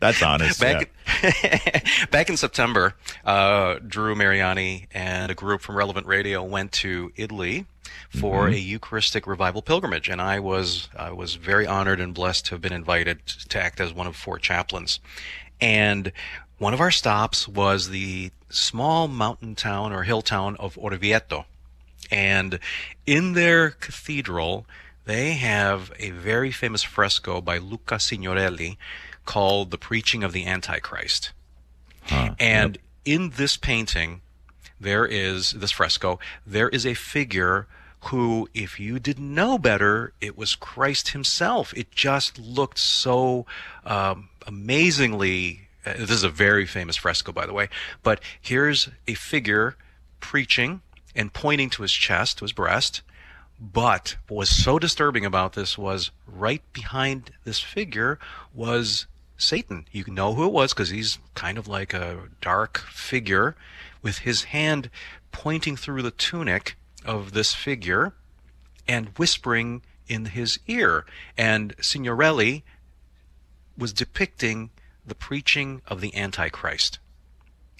That's 0.00 0.22
honest. 0.22 0.60
yeah. 0.60 0.84
Back, 1.22 2.10
back 2.10 2.28
in 2.28 2.36
September, 2.36 2.94
uh, 3.24 3.78
Drew 3.86 4.14
Mariani 4.16 4.88
and 4.92 5.30
a 5.30 5.34
group 5.34 5.60
from 5.60 5.76
Relevant 5.76 6.06
Radio 6.06 6.42
went 6.42 6.72
to 6.72 7.12
Italy 7.16 7.66
for 8.08 8.44
Mm-hmm. 8.46 8.54
a 8.54 8.58
Eucharistic 8.58 9.26
revival 9.26 9.62
pilgrimage, 9.62 10.08
and 10.08 10.20
I 10.20 10.38
was 10.40 10.88
I 10.96 11.10
was 11.12 11.34
very 11.36 11.66
honored 11.66 12.00
and 12.00 12.14
blessed 12.14 12.46
to 12.46 12.50
have 12.54 12.60
been 12.62 12.72
invited 12.72 13.26
to 13.26 13.60
act 13.60 13.80
as 13.80 13.92
one 13.92 14.06
of 14.06 14.16
four 14.16 14.38
chaplains. 14.38 15.00
And 15.60 16.12
one 16.58 16.74
of 16.74 16.80
our 16.80 16.90
stops 16.90 17.46
was 17.48 17.90
the 17.90 18.30
small 18.48 19.08
mountain 19.08 19.54
town 19.54 19.92
or 19.92 20.02
hill 20.04 20.22
town 20.22 20.56
of 20.58 20.76
Orvieto. 20.76 21.44
And 22.10 22.58
in 23.06 23.34
their 23.34 23.70
cathedral, 23.70 24.66
they 25.04 25.32
have 25.34 25.92
a 25.98 26.10
very 26.10 26.50
famous 26.50 26.82
fresco 26.82 27.40
by 27.40 27.58
Luca 27.58 28.00
Signorelli 28.00 28.78
called 29.26 29.70
The 29.70 29.78
Preaching 29.78 30.24
of 30.24 30.32
the 30.32 30.46
Antichrist. 30.46 31.32
and 32.38 32.78
in 33.04 33.30
this 33.30 33.56
painting, 33.56 34.22
there 34.80 35.06
is 35.06 35.50
this 35.52 35.70
fresco, 35.70 36.18
there 36.46 36.68
is 36.70 36.84
a 36.86 36.94
figure 36.94 37.66
who, 38.04 38.48
if 38.54 38.80
you 38.80 38.98
didn't 38.98 39.34
know 39.34 39.58
better, 39.58 40.12
it 40.20 40.36
was 40.36 40.54
Christ 40.54 41.08
himself. 41.08 41.72
It 41.76 41.90
just 41.90 42.38
looked 42.38 42.78
so 42.78 43.46
um, 43.84 44.30
amazingly. 44.46 45.68
uh, 45.84 45.94
This 45.98 46.10
is 46.10 46.24
a 46.24 46.30
very 46.30 46.66
famous 46.66 46.96
fresco, 46.96 47.32
by 47.32 47.46
the 47.46 47.52
way. 47.52 47.68
But 48.02 48.20
here's 48.40 48.88
a 49.06 49.14
figure 49.14 49.76
preaching 50.20 50.80
and 51.14 51.32
pointing 51.32 51.70
to 51.70 51.82
his 51.82 51.92
chest, 51.92 52.38
to 52.38 52.44
his 52.44 52.52
breast. 52.52 53.02
But 53.60 54.16
what 54.28 54.38
was 54.38 54.48
so 54.64 54.78
disturbing 54.78 55.26
about 55.26 55.52
this 55.52 55.76
was 55.76 56.10
right 56.26 56.62
behind 56.72 57.32
this 57.44 57.60
figure 57.60 58.18
was 58.54 59.06
Satan. 59.36 59.86
You 59.92 60.04
know 60.08 60.32
who 60.34 60.46
it 60.46 60.52
was 60.52 60.72
because 60.72 60.88
he's 60.88 61.18
kind 61.34 61.58
of 61.58 61.68
like 61.68 61.92
a 61.92 62.28
dark 62.40 62.78
figure 62.78 63.56
with 64.00 64.18
his 64.20 64.44
hand 64.44 64.88
pointing 65.32 65.76
through 65.76 66.00
the 66.02 66.10
tunic 66.10 66.76
of 67.04 67.32
this 67.32 67.54
figure 67.54 68.14
and 68.86 69.08
whispering 69.16 69.82
in 70.08 70.26
his 70.26 70.58
ear. 70.66 71.06
And 71.36 71.74
Signorelli 71.80 72.64
was 73.76 73.92
depicting 73.92 74.70
the 75.06 75.14
preaching 75.14 75.82
of 75.86 76.00
the 76.00 76.14
Antichrist. 76.14 76.98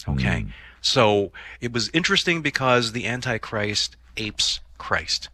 Okay. 0.09 0.43
Hmm. 0.43 0.49
So 0.81 1.33
it 1.61 1.73
was 1.73 1.91
interesting 1.93 2.41
because 2.41 2.93
the 2.93 3.07
Antichrist 3.07 3.97
apes 4.17 4.61
Christ. 4.79 5.29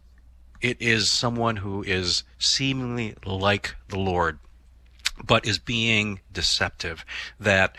It 0.59 0.81
is 0.81 1.09
someone 1.09 1.57
who 1.57 1.83
is 1.83 2.23
seemingly 2.37 3.15
like 3.25 3.75
the 3.89 3.99
Lord, 3.99 4.39
but 5.23 5.45
is 5.45 5.59
being 5.59 6.19
deceptive. 6.31 7.05
That 7.39 7.77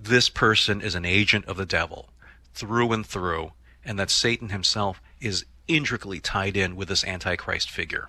this 0.00 0.30
person 0.30 0.80
is 0.80 0.94
an 0.94 1.04
agent 1.04 1.44
of 1.46 1.56
the 1.56 1.66
devil 1.66 2.08
through 2.54 2.92
and 2.92 3.04
through, 3.04 3.52
and 3.84 3.98
that 3.98 4.10
Satan 4.10 4.48
himself 4.48 5.00
is 5.20 5.44
intricately 5.66 6.20
tied 6.20 6.56
in 6.56 6.76
with 6.76 6.88
this 6.88 7.04
Antichrist 7.04 7.70
figure. 7.70 8.08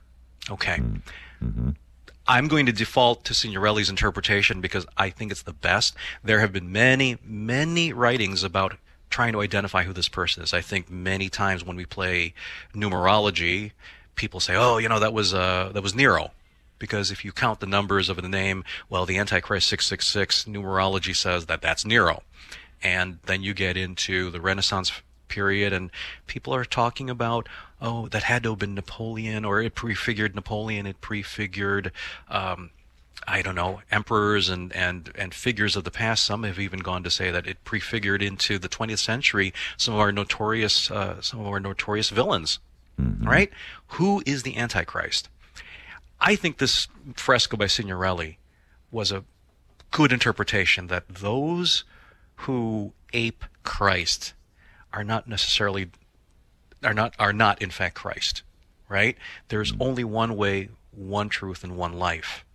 Okay. 0.50 0.82
I'm 2.28 2.48
going 2.48 2.68
to 2.68 2.72
default 2.72 3.26
to 3.26 3.34
Signorelli's 3.34 3.90
interpretation 3.90 4.62
because 4.62 4.86
I 4.98 5.10
think 5.10 5.32
it's 5.32 5.42
the 5.42 5.54
best. 5.54 5.96
There 6.24 6.40
have 6.40 6.54
been 6.54 6.72
many, 6.72 7.18
many 7.24 7.92
writings 7.92 8.44
about 8.44 8.78
trying 9.10 9.34
to 9.34 9.42
identify 9.42 9.84
who 9.84 9.94
this 9.94 10.08
person 10.08 10.44
is. 10.44 10.54
I 10.54 10.62
think 10.62 10.92
many 10.92 11.30
times 11.30 11.66
when 11.66 11.76
we 11.76 11.86
play 11.86 12.36
numerology, 12.74 13.72
people 14.16 14.40
say, 14.40 14.56
"Oh, 14.56 14.78
you 14.78 14.88
know, 14.88 15.00
that 15.00 15.12
was 15.12 15.34
uh, 15.34 15.72
that 15.74 15.82
was 15.82 15.96
Nero," 15.96 16.32
because 16.78 17.10
if 17.10 17.26
you 17.26 17.32
count 17.32 17.60
the 17.62 17.66
numbers 17.66 18.10
of 18.10 18.18
the 18.18 18.30
name, 18.30 18.64
well, 18.90 19.08
the 19.08 19.18
Antichrist 19.18 19.68
666 19.68 20.46
numerology 20.46 21.16
says 21.16 21.48
that 21.48 21.62
that's 21.62 21.84
Nero, 21.84 22.22
and 22.84 23.18
then 23.26 23.42
you 23.42 23.56
get 23.56 23.76
into 23.76 24.30
the 24.30 24.40
Renaissance 24.40 24.92
period 25.30 25.72
and 25.72 25.92
people 26.28 26.54
are 26.54 26.66
talking 26.66 27.10
about 27.10 27.48
oh 27.82 28.08
that 28.10 28.24
had 28.24 28.44
to 28.44 28.50
have 28.50 28.60
been 28.60 28.76
napoleon 28.76 29.46
or 29.46 29.62
it 29.62 29.76
prefigured 29.76 30.36
napoleon 30.36 30.86
it 30.86 31.00
prefigured 31.00 31.92
um, 32.30 32.72
I 33.28 33.42
don't 33.42 33.56
know, 33.56 33.82
emperors 33.92 34.50
and, 34.50 34.74
and, 34.76 35.12
and 35.16 35.34
figures 35.34 35.76
of 35.76 35.84
the 35.84 35.92
past. 35.92 36.26
Some 36.26 36.44
have 36.44 36.58
even 36.58 36.80
gone 36.80 37.04
to 37.04 37.12
say 37.12 37.30
that 37.30 37.46
it 37.46 37.64
prefigured 37.64 38.24
into 38.24 38.58
the 38.58 38.70
20th 38.70 39.00
century 39.00 39.54
some 39.78 39.94
of 39.94 40.00
our 40.00 40.12
notorious 40.12 40.90
uh, 40.90 41.22
some 41.22 41.42
of 41.42 41.48
our 41.48 41.60
notorious 41.60 42.10
villains. 42.10 42.60
Right? 42.98 43.52
Who 43.90 44.24
is 44.26 44.44
the 44.44 44.58
Antichrist? 44.58 45.30
I 46.20 46.36
think 46.36 46.58
this 46.58 46.88
fresco 47.16 47.56
by 47.56 47.68
Signorelli 47.68 48.40
was 48.92 49.12
a 49.12 49.24
good 49.92 50.12
interpretation 50.12 50.88
that 50.88 51.08
those 51.08 51.84
who 52.36 52.94
ape 53.14 53.46
Christ 53.64 54.34
are 54.94 55.04
not 55.04 55.28
necessarily 55.28 55.90
are 56.84 56.94
not 56.94 57.14
are 57.20 57.34
not 57.34 57.62
in 57.62 57.70
fact 57.72 57.96
Christ, 57.96 58.44
right? 58.88 59.18
There's 59.50 59.72
Mm-hmm. 59.72 59.82
only 59.82 60.04
one 60.04 60.36
way, 60.36 60.70
one 60.92 61.30
truth, 61.30 61.64
and 61.64 61.76
one 61.78 61.94
life, 61.94 62.46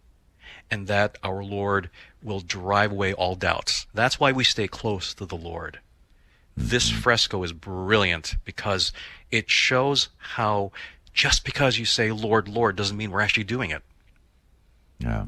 and 0.71 0.87
that 0.87 1.19
our 1.23 1.45
Lord 1.45 1.91
will 2.23 2.41
drive 2.41 2.91
away 2.93 3.13
all 3.13 3.35
doubts. 3.35 3.87
That's 3.93 4.19
why 4.19 4.33
we 4.33 4.45
stay 4.45 4.67
close 4.67 5.13
to 5.15 5.27
the 5.27 5.37
Lord. 5.37 5.79
This 6.57 6.91
Mm-hmm. 6.91 7.01
fresco 7.01 7.43
is 7.43 7.53
brilliant 7.53 8.37
because 8.45 8.93
it 9.31 9.51
shows 9.51 10.09
how 10.19 10.73
just 11.13 11.45
because 11.45 11.79
you 11.79 11.85
say 11.85 12.11
Lord, 12.13 12.49
Lord 12.49 12.77
doesn't 12.77 12.97
mean 12.97 13.11
we're 13.11 13.21
actually 13.21 13.45
doing 13.45 13.71
it. 13.71 13.83
Yeah. 14.99 15.27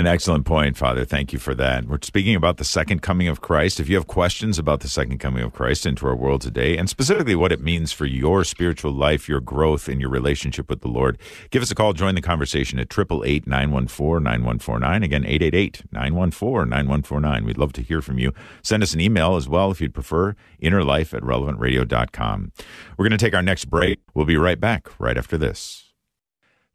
An 0.00 0.06
excellent 0.06 0.46
point, 0.46 0.78
Father. 0.78 1.04
Thank 1.04 1.30
you 1.34 1.38
for 1.38 1.54
that. 1.56 1.84
We're 1.84 1.98
speaking 2.00 2.34
about 2.34 2.56
the 2.56 2.64
second 2.64 3.02
coming 3.02 3.28
of 3.28 3.42
Christ. 3.42 3.78
If 3.78 3.90
you 3.90 3.96
have 3.96 4.06
questions 4.06 4.58
about 4.58 4.80
the 4.80 4.88
second 4.88 5.18
coming 5.18 5.42
of 5.42 5.52
Christ 5.52 5.84
into 5.84 6.06
our 6.06 6.16
world 6.16 6.40
today, 6.40 6.78
and 6.78 6.88
specifically 6.88 7.34
what 7.34 7.52
it 7.52 7.60
means 7.60 7.92
for 7.92 8.06
your 8.06 8.42
spiritual 8.44 8.92
life, 8.92 9.28
your 9.28 9.42
growth, 9.42 9.88
and 9.88 10.00
your 10.00 10.08
relationship 10.08 10.70
with 10.70 10.80
the 10.80 10.88
Lord, 10.88 11.18
give 11.50 11.60
us 11.60 11.70
a 11.70 11.74
call. 11.74 11.92
Join 11.92 12.14
the 12.14 12.22
conversation 12.22 12.78
at 12.78 12.86
888 12.90 13.46
914 13.46 14.22
9149. 14.22 15.02
Again, 15.02 15.24
888 15.26 15.82
914 15.92 16.70
9149. 16.70 17.44
We'd 17.44 17.58
love 17.58 17.74
to 17.74 17.82
hear 17.82 18.00
from 18.00 18.18
you. 18.18 18.32
Send 18.62 18.82
us 18.82 18.94
an 18.94 19.02
email 19.02 19.36
as 19.36 19.50
well 19.50 19.70
if 19.70 19.82
you'd 19.82 19.92
prefer, 19.92 20.34
innerlife 20.62 21.12
at 21.12 21.22
relevantradio.com. 21.22 22.52
We're 22.96 23.04
going 23.06 23.18
to 23.18 23.22
take 23.22 23.34
our 23.34 23.42
next 23.42 23.66
break. 23.66 24.00
We'll 24.14 24.24
be 24.24 24.38
right 24.38 24.58
back 24.58 24.88
right 24.98 25.18
after 25.18 25.36
this. 25.36 25.89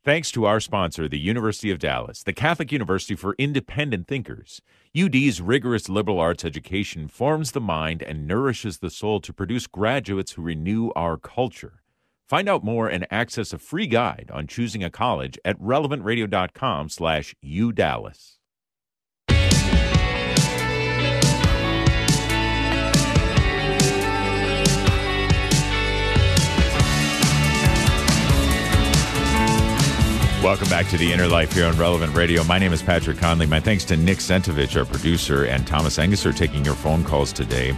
Thanks 0.06 0.30
to 0.34 0.46
our 0.46 0.60
sponsor, 0.60 1.08
the 1.10 1.18
University 1.18 1.72
of 1.72 1.80
Dallas, 1.80 2.22
the 2.22 2.32
Catholic 2.32 2.72
University 2.72 3.16
for 3.16 3.34
Independent 3.40 4.08
Thinkers. 4.08 4.62
UD's 4.96 5.42
rigorous 5.42 5.90
liberal 5.90 6.20
arts 6.20 6.46
education 6.46 7.08
forms 7.08 7.54
the 7.54 7.60
mind 7.60 8.04
and 8.04 8.28
nourishes 8.28 8.78
the 8.78 8.92
soul 8.92 9.20
to 9.22 9.34
produce 9.34 9.66
graduates 9.66 10.34
who 10.34 10.44
renew 10.44 10.92
our 10.96 11.18
culture. 11.18 11.82
Find 12.30 12.48
out 12.48 12.64
more 12.64 12.88
and 12.88 13.08
access 13.10 13.52
a 13.52 13.58
free 13.58 13.88
guide 13.88 14.30
on 14.32 14.46
choosing 14.46 14.84
a 14.84 14.92
college 14.92 15.40
at 15.44 15.60
relevantradio.com 15.60 16.90
slash 16.90 17.34
udallas. 17.44 18.35
Welcome 30.44 30.70
back 30.70 30.88
to 30.90 30.98
the 30.98 31.12
Inner 31.12 31.28
Life 31.28 31.54
here 31.54 31.66
on 31.66 31.76
Relevant 31.78 32.16
Radio. 32.16 32.44
My 32.44 32.60
name 32.60 32.72
is 32.72 32.84
Patrick 32.84 33.18
Conley. 33.18 33.48
My 33.48 33.60
thanks 33.60 33.84
to 33.86 33.98
Nick 33.98 34.20
Sentovich, 34.20 34.78
our 34.78 34.86
producer, 34.86 35.46
and 35.46 35.66
Thomas 35.66 35.98
Angus 35.98 36.22
for 36.22 36.32
taking 36.32 36.64
your 36.64 36.76
phone 36.76 37.04
calls 37.04 37.34
today. 37.34 37.76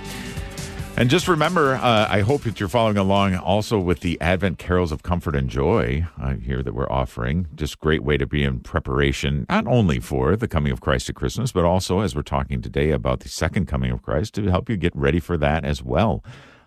And 0.97 1.09
just 1.09 1.27
remember, 1.27 1.75
uh, 1.75 2.07
I 2.09 2.21
hope 2.21 2.41
that 2.41 2.59
you're 2.59 2.67
following 2.67 2.97
along 2.97 3.35
also 3.35 3.79
with 3.79 4.01
the 4.01 4.19
Advent 4.19 4.57
Carols 4.57 4.91
of 4.91 5.03
Comfort 5.03 5.35
and 5.35 5.49
Joy 5.49 6.07
uh, 6.19 6.35
here 6.35 6.61
that 6.63 6.73
we're 6.73 6.91
offering. 6.91 7.47
Just 7.55 7.79
great 7.79 8.03
way 8.03 8.17
to 8.17 8.25
be 8.25 8.43
in 8.43 8.59
preparation, 8.59 9.45
not 9.47 9.65
only 9.67 9.99
for 9.99 10.35
the 10.35 10.47
coming 10.47 10.71
of 10.71 10.81
Christ 10.81 11.07
at 11.07 11.15
Christmas, 11.15 11.51
but 11.51 11.63
also 11.63 11.99
as 11.99 12.15
we're 12.15 12.23
talking 12.23 12.61
today 12.61 12.89
about 12.89 13.21
the 13.21 13.29
second 13.29 13.67
coming 13.67 13.91
of 13.91 14.01
Christ 14.01 14.33
to 14.33 14.47
help 14.47 14.69
you 14.69 14.75
get 14.75 14.95
ready 14.95 15.19
for 15.19 15.37
that 15.37 15.63
as 15.63 15.83
well. 15.83 16.23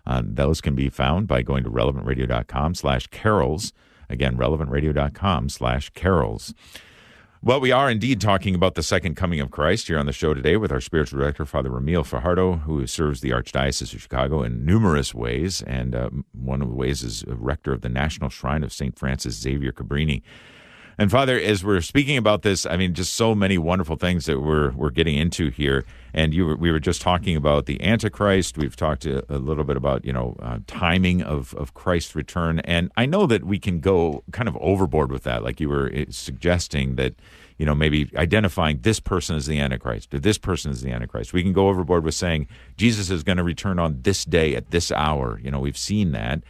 Uh, 0.07 0.21
those 0.25 0.61
can 0.61 0.73
be 0.73 0.89
found 0.89 1.27
by 1.27 1.41
going 1.41 1.63
to 1.63 1.69
relevantradio.com 1.69 2.73
slash 2.73 3.07
carols. 3.07 3.73
Again, 4.11 4.37
relevantradio.com 4.37 5.49
slash 5.49 5.89
carols. 5.91 6.53
Well, 7.43 7.59
we 7.59 7.71
are 7.71 7.89
indeed 7.89 8.21
talking 8.21 8.53
about 8.53 8.75
the 8.75 8.83
second 8.83 9.15
coming 9.15 9.39
of 9.39 9.49
Christ 9.49 9.87
here 9.87 9.97
on 9.97 10.05
the 10.05 10.13
show 10.13 10.35
today 10.35 10.57
with 10.57 10.71
our 10.71 10.79
spiritual 10.79 11.17
director, 11.17 11.43
Father 11.43 11.71
Ramil 11.71 12.05
Fajardo, 12.05 12.57
who 12.57 12.85
serves 12.85 13.21
the 13.21 13.31
Archdiocese 13.31 13.95
of 13.95 13.99
Chicago 13.99 14.43
in 14.43 14.63
numerous 14.63 15.15
ways. 15.15 15.63
And 15.63 15.95
uh, 15.95 16.11
one 16.33 16.61
of 16.61 16.67
the 16.67 16.75
ways 16.75 17.01
is 17.01 17.23
a 17.23 17.33
rector 17.33 17.73
of 17.73 17.81
the 17.81 17.89
National 17.89 18.29
Shrine 18.29 18.63
of 18.63 18.71
St. 18.71 18.95
Frances 18.95 19.39
Xavier 19.39 19.71
Cabrini. 19.71 20.21
And 20.97 21.09
Father, 21.09 21.39
as 21.39 21.63
we're 21.63 21.81
speaking 21.81 22.17
about 22.17 22.41
this, 22.41 22.65
I 22.65 22.77
mean, 22.77 22.93
just 22.93 23.13
so 23.13 23.33
many 23.33 23.57
wonderful 23.57 23.95
things 23.95 24.25
that 24.25 24.41
we're 24.41 24.71
we're 24.71 24.91
getting 24.91 25.17
into 25.17 25.49
here. 25.49 25.85
And 26.13 26.33
you 26.33 26.45
were, 26.45 26.55
we 26.57 26.71
were 26.71 26.79
just 26.79 27.01
talking 27.01 27.37
about 27.37 27.65
the 27.65 27.81
Antichrist. 27.81 28.57
We've 28.57 28.75
talked 28.75 29.05
a, 29.05 29.23
a 29.33 29.37
little 29.37 29.63
bit 29.63 29.77
about 29.77 30.05
you 30.05 30.13
know 30.13 30.35
uh, 30.41 30.59
timing 30.67 31.21
of 31.21 31.53
of 31.55 31.73
Christ's 31.73 32.15
return. 32.15 32.59
And 32.59 32.91
I 32.97 33.05
know 33.05 33.25
that 33.27 33.45
we 33.45 33.59
can 33.59 33.79
go 33.79 34.23
kind 34.31 34.47
of 34.47 34.57
overboard 34.57 35.11
with 35.11 35.23
that, 35.23 35.43
like 35.43 35.59
you 35.59 35.69
were 35.69 35.91
uh, 35.93 36.05
suggesting 36.09 36.95
that 36.95 37.15
you 37.57 37.65
know 37.65 37.75
maybe 37.75 38.11
identifying 38.15 38.79
this 38.81 38.99
person 38.99 39.35
as 39.35 39.45
the 39.45 39.59
Antichrist 39.59 40.13
or 40.13 40.19
this 40.19 40.37
person 40.37 40.71
is 40.71 40.81
the 40.81 40.91
Antichrist. 40.91 41.33
We 41.33 41.43
can 41.43 41.53
go 41.53 41.69
overboard 41.69 42.03
with 42.03 42.15
saying 42.15 42.47
Jesus 42.75 43.09
is 43.09 43.23
going 43.23 43.37
to 43.37 43.43
return 43.43 43.79
on 43.79 44.01
this 44.01 44.25
day 44.25 44.55
at 44.55 44.71
this 44.71 44.91
hour. 44.91 45.39
You 45.41 45.51
know, 45.51 45.59
we've 45.59 45.77
seen 45.77 46.11
that. 46.11 46.43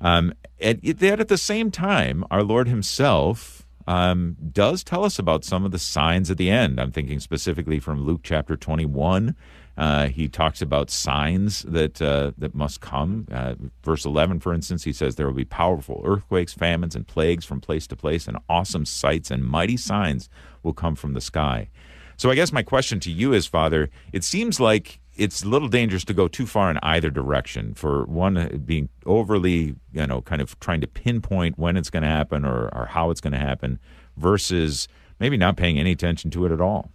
Um, 0.00 0.32
and 0.60 0.80
yet 0.82 1.20
at 1.20 1.28
the 1.28 1.36
same 1.36 1.70
time, 1.70 2.24
our 2.30 2.42
Lord 2.42 2.68
Himself 2.68 3.66
um, 3.90 4.36
does 4.52 4.84
tell 4.84 5.04
us 5.04 5.18
about 5.18 5.44
some 5.44 5.64
of 5.64 5.72
the 5.72 5.78
signs 5.78 6.30
at 6.30 6.38
the 6.38 6.48
end. 6.48 6.80
I'm 6.80 6.92
thinking 6.92 7.18
specifically 7.18 7.80
from 7.80 8.04
Luke 8.04 8.20
chapter 8.22 8.56
21. 8.56 9.34
Uh, 9.76 10.06
he 10.06 10.28
talks 10.28 10.62
about 10.62 10.90
signs 10.90 11.62
that 11.62 12.00
uh, 12.00 12.30
that 12.38 12.54
must 12.54 12.80
come. 12.80 13.26
Uh, 13.32 13.56
verse 13.82 14.04
11, 14.04 14.38
for 14.38 14.54
instance, 14.54 14.84
he 14.84 14.92
says 14.92 15.16
there 15.16 15.26
will 15.26 15.34
be 15.34 15.44
powerful 15.44 16.02
earthquakes, 16.04 16.52
famines, 16.52 16.94
and 16.94 17.08
plagues 17.08 17.44
from 17.44 17.60
place 17.60 17.88
to 17.88 17.96
place, 17.96 18.28
and 18.28 18.38
awesome 18.48 18.84
sights 18.84 19.28
and 19.28 19.44
mighty 19.44 19.76
signs 19.76 20.28
will 20.62 20.74
come 20.74 20.94
from 20.94 21.14
the 21.14 21.20
sky. 21.20 21.68
So 22.16 22.30
I 22.30 22.36
guess 22.36 22.52
my 22.52 22.62
question 22.62 23.00
to 23.00 23.10
you 23.10 23.32
is, 23.32 23.48
Father, 23.48 23.90
it 24.12 24.22
seems 24.22 24.60
like 24.60 24.99
it's 25.20 25.42
a 25.42 25.48
little 25.48 25.68
dangerous 25.68 26.02
to 26.04 26.14
go 26.14 26.28
too 26.28 26.46
far 26.46 26.70
in 26.70 26.78
either 26.82 27.10
direction. 27.10 27.74
For 27.74 28.04
one, 28.06 28.38
uh, 28.38 28.48
being 28.64 28.88
overly, 29.04 29.76
you 29.92 30.06
know, 30.06 30.22
kind 30.22 30.40
of 30.40 30.58
trying 30.60 30.80
to 30.80 30.86
pinpoint 30.86 31.58
when 31.58 31.76
it's 31.76 31.90
going 31.90 32.02
to 32.02 32.08
happen 32.08 32.46
or, 32.46 32.74
or 32.74 32.86
how 32.86 33.10
it's 33.10 33.20
going 33.20 33.34
to 33.34 33.38
happen, 33.38 33.78
versus 34.16 34.88
maybe 35.18 35.36
not 35.36 35.56
paying 35.56 35.78
any 35.78 35.92
attention 35.92 36.30
to 36.30 36.46
it 36.46 36.52
at 36.52 36.60
all. 36.60 36.90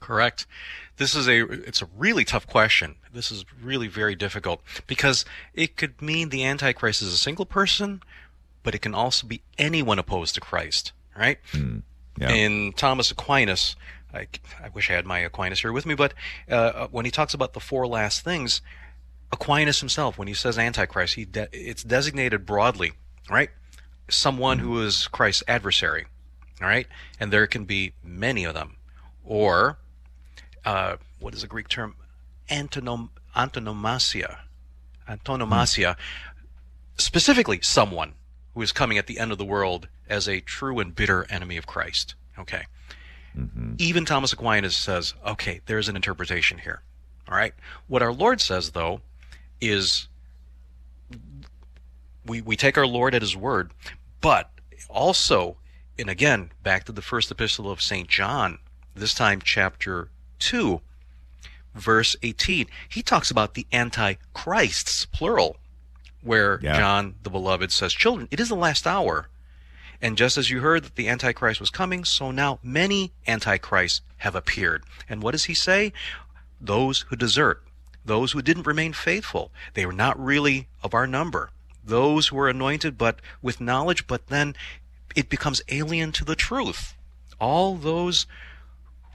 Correct. 0.00 0.46
This 0.96 1.14
is 1.14 1.28
a 1.28 1.44
it's 1.44 1.82
a 1.82 1.88
really 1.96 2.24
tough 2.24 2.46
question. 2.46 2.94
This 3.12 3.30
is 3.30 3.44
really 3.62 3.86
very 3.86 4.14
difficult 4.14 4.62
because 4.86 5.26
it 5.52 5.76
could 5.76 6.00
mean 6.00 6.30
the 6.30 6.44
antichrist 6.44 7.02
is 7.02 7.12
a 7.12 7.18
single 7.18 7.44
person, 7.44 8.02
but 8.62 8.74
it 8.74 8.78
can 8.78 8.94
also 8.94 9.26
be 9.26 9.42
anyone 9.58 9.98
opposed 9.98 10.34
to 10.36 10.40
Christ, 10.40 10.92
right? 11.16 11.38
Yeah. 12.18 12.30
In 12.30 12.72
Thomas 12.72 13.10
Aquinas, 13.10 13.76
I, 14.12 14.26
I 14.62 14.68
wish 14.70 14.90
I 14.90 14.94
had 14.94 15.06
my 15.06 15.18
Aquinas 15.20 15.60
here 15.60 15.72
with 15.72 15.86
me, 15.86 15.94
but 15.94 16.14
uh, 16.50 16.88
when 16.88 17.04
he 17.04 17.10
talks 17.10 17.34
about 17.34 17.52
the 17.52 17.60
four 17.60 17.86
last 17.86 18.24
things, 18.24 18.60
Aquinas 19.32 19.80
himself, 19.80 20.18
when 20.18 20.28
he 20.28 20.34
says 20.34 20.58
Antichrist, 20.58 21.14
he 21.14 21.24
de- 21.24 21.48
it's 21.52 21.82
designated 21.82 22.46
broadly, 22.46 22.92
right? 23.30 23.50
Someone 24.08 24.60
who 24.60 24.80
is 24.82 25.06
Christ's 25.08 25.42
adversary, 25.46 26.06
all 26.62 26.68
right? 26.68 26.86
And 27.20 27.32
there 27.32 27.46
can 27.46 27.64
be 27.64 27.92
many 28.02 28.44
of 28.44 28.54
them. 28.54 28.76
Or, 29.24 29.78
uh, 30.64 30.96
what 31.18 31.34
is 31.34 31.42
the 31.42 31.46
Greek 31.46 31.68
term? 31.68 31.96
Antonom- 32.48 33.10
antonomasia. 33.36 34.38
Antonomasia. 35.06 35.96
Specifically, 36.96 37.60
someone 37.60 38.14
who 38.54 38.62
is 38.62 38.72
coming 38.72 38.96
at 38.96 39.06
the 39.06 39.18
end 39.18 39.30
of 39.30 39.38
the 39.38 39.44
world 39.44 39.88
as 40.08 40.26
a 40.26 40.40
true 40.40 40.78
and 40.80 40.94
bitter 40.94 41.26
enemy 41.30 41.58
of 41.58 41.66
Christ. 41.66 42.14
Okay. 42.38 42.64
Mm-hmm. 43.38 43.74
Even 43.78 44.04
Thomas 44.04 44.32
Aquinas 44.32 44.76
says, 44.76 45.14
okay, 45.24 45.60
there's 45.66 45.88
an 45.88 45.96
interpretation 45.96 46.58
here. 46.58 46.82
All 47.28 47.36
right. 47.36 47.54
What 47.86 48.02
our 48.02 48.12
Lord 48.12 48.40
says, 48.40 48.70
though, 48.70 49.00
is 49.60 50.08
we, 52.26 52.40
we 52.40 52.56
take 52.56 52.76
our 52.76 52.86
Lord 52.86 53.14
at 53.14 53.22
his 53.22 53.36
word, 53.36 53.70
but 54.20 54.50
also, 54.88 55.56
and 55.98 56.08
again, 56.10 56.50
back 56.62 56.84
to 56.84 56.92
the 56.92 57.02
first 57.02 57.30
epistle 57.30 57.70
of 57.70 57.80
St. 57.80 58.08
John, 58.08 58.58
this 58.94 59.14
time 59.14 59.40
chapter 59.42 60.08
2, 60.40 60.80
verse 61.74 62.16
18, 62.22 62.66
he 62.88 63.02
talks 63.02 63.30
about 63.30 63.54
the 63.54 63.66
antichrists, 63.72 65.06
plural, 65.06 65.56
where 66.22 66.58
Yeah. 66.62 66.76
John 66.76 67.14
the 67.22 67.30
beloved 67.30 67.70
says, 67.70 67.92
Children, 67.92 68.28
it 68.30 68.40
is 68.40 68.48
the 68.48 68.56
last 68.56 68.86
hour. 68.86 69.28
And 70.00 70.16
just 70.16 70.36
as 70.36 70.50
you 70.50 70.60
heard 70.60 70.84
that 70.84 70.94
the 70.94 71.08
Antichrist 71.08 71.60
was 71.60 71.70
coming, 71.70 72.04
so 72.04 72.30
now 72.30 72.58
many 72.62 73.12
Antichrists 73.26 74.00
have 74.18 74.34
appeared. 74.34 74.84
And 75.08 75.22
what 75.22 75.32
does 75.32 75.46
he 75.46 75.54
say? 75.54 75.92
Those 76.60 77.00
who 77.08 77.16
desert, 77.16 77.62
those 78.04 78.32
who 78.32 78.42
didn't 78.42 78.66
remain 78.66 78.92
faithful, 78.92 79.50
they 79.74 79.84
were 79.84 79.92
not 79.92 80.18
really 80.22 80.68
of 80.82 80.94
our 80.94 81.06
number. 81.06 81.50
Those 81.84 82.28
who 82.28 82.36
were 82.36 82.48
anointed 82.48 82.96
but 82.96 83.20
with 83.42 83.60
knowledge, 83.60 84.06
but 84.06 84.28
then 84.28 84.54
it 85.16 85.28
becomes 85.28 85.62
alien 85.68 86.12
to 86.12 86.24
the 86.24 86.36
truth. 86.36 86.94
All 87.40 87.76
those 87.76 88.26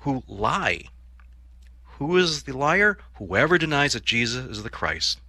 who 0.02 0.24
lie. 0.28 0.84
Who 1.98 2.18
is 2.18 2.44
the 2.44 2.58
liar? 2.58 2.98
Whoever 3.16 3.58
denies 3.58 3.94
that 3.94 4.04
Jesus 4.04 4.46
is 4.46 4.64
the 4.64 4.70
Christ. 4.70 5.20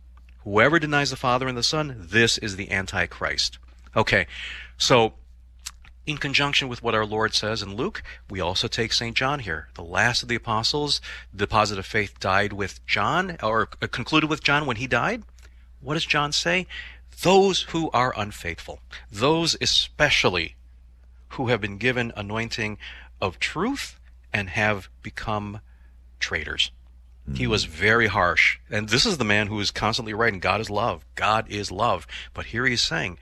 Whoever 0.42 0.78
denies 0.78 1.10
the 1.10 1.16
Father 1.16 1.46
and 1.46 1.56
the 1.56 1.62
Son, 1.62 1.96
this 1.98 2.38
is 2.38 2.56
the 2.56 2.70
Antichrist. 2.70 3.58
Okay, 3.96 4.26
so 4.76 5.14
in 6.06 6.18
conjunction 6.18 6.68
with 6.68 6.82
what 6.82 6.94
our 6.94 7.06
Lord 7.06 7.34
says 7.34 7.62
in 7.62 7.76
Luke, 7.76 8.02
we 8.28 8.40
also 8.40 8.68
take 8.68 8.92
St. 8.92 9.16
John 9.16 9.40
here. 9.40 9.68
The 9.74 9.84
last 9.84 10.22
of 10.22 10.28
the 10.28 10.34
apostles, 10.34 11.00
the 11.32 11.38
deposit 11.38 11.78
of 11.78 11.86
faith 11.86 12.20
died 12.20 12.52
with 12.52 12.84
John, 12.86 13.38
or 13.42 13.68
uh, 13.80 13.86
concluded 13.86 14.28
with 14.28 14.42
John 14.42 14.66
when 14.66 14.76
he 14.76 14.86
died. 14.86 15.22
What 15.80 15.94
does 15.94 16.06
John 16.06 16.32
say? 16.32 16.66
those 17.22 17.62
who 17.62 17.90
are 17.92 18.14
unfaithful, 18.16 18.80
those 19.10 19.56
especially 19.60 20.56
who 21.30 21.48
have 21.48 21.60
been 21.60 21.78
given 21.78 22.12
anointing 22.16 22.78
of 23.20 23.38
truth 23.38 23.98
and 24.32 24.50
have 24.50 24.88
become 25.02 25.60
traitors. 26.18 26.70
He 27.34 27.46
was 27.46 27.64
very 27.64 28.08
harsh. 28.08 28.58
And 28.70 28.90
this 28.90 29.06
is 29.06 29.16
the 29.16 29.24
man 29.24 29.46
who 29.46 29.58
is 29.58 29.70
constantly 29.70 30.12
writing, 30.12 30.40
God 30.40 30.60
is 30.60 30.68
love. 30.68 31.06
God 31.14 31.48
is 31.48 31.72
love. 31.72 32.06
But 32.34 32.46
here 32.46 32.66
he's 32.66 32.82
saying, 32.82 33.16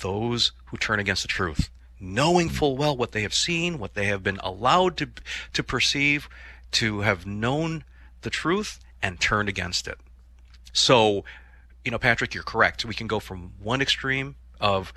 those 0.00 0.52
who 0.66 0.76
turn 0.76 1.00
against 1.00 1.22
the 1.22 1.28
truth, 1.28 1.68
knowing 2.00 2.48
full 2.48 2.76
well 2.76 2.96
what 2.96 3.12
they 3.12 3.22
have 3.22 3.34
seen, 3.34 3.78
what 3.78 3.94
they 3.94 4.06
have 4.06 4.22
been 4.22 4.38
allowed 4.42 4.96
to, 4.98 5.08
to 5.52 5.62
perceive, 5.62 6.28
to 6.72 7.00
have 7.00 7.26
known 7.26 7.84
the 8.22 8.30
truth 8.30 8.80
and 9.02 9.20
turned 9.20 9.48
against 9.48 9.86
it. 9.88 9.98
So, 10.72 11.24
you 11.84 11.90
know, 11.90 11.98
Patrick, 11.98 12.34
you're 12.34 12.42
correct. 12.44 12.84
We 12.84 12.94
can 12.94 13.06
go 13.06 13.20
from 13.20 13.52
one 13.62 13.80
extreme 13.80 14.36
of 14.60 14.92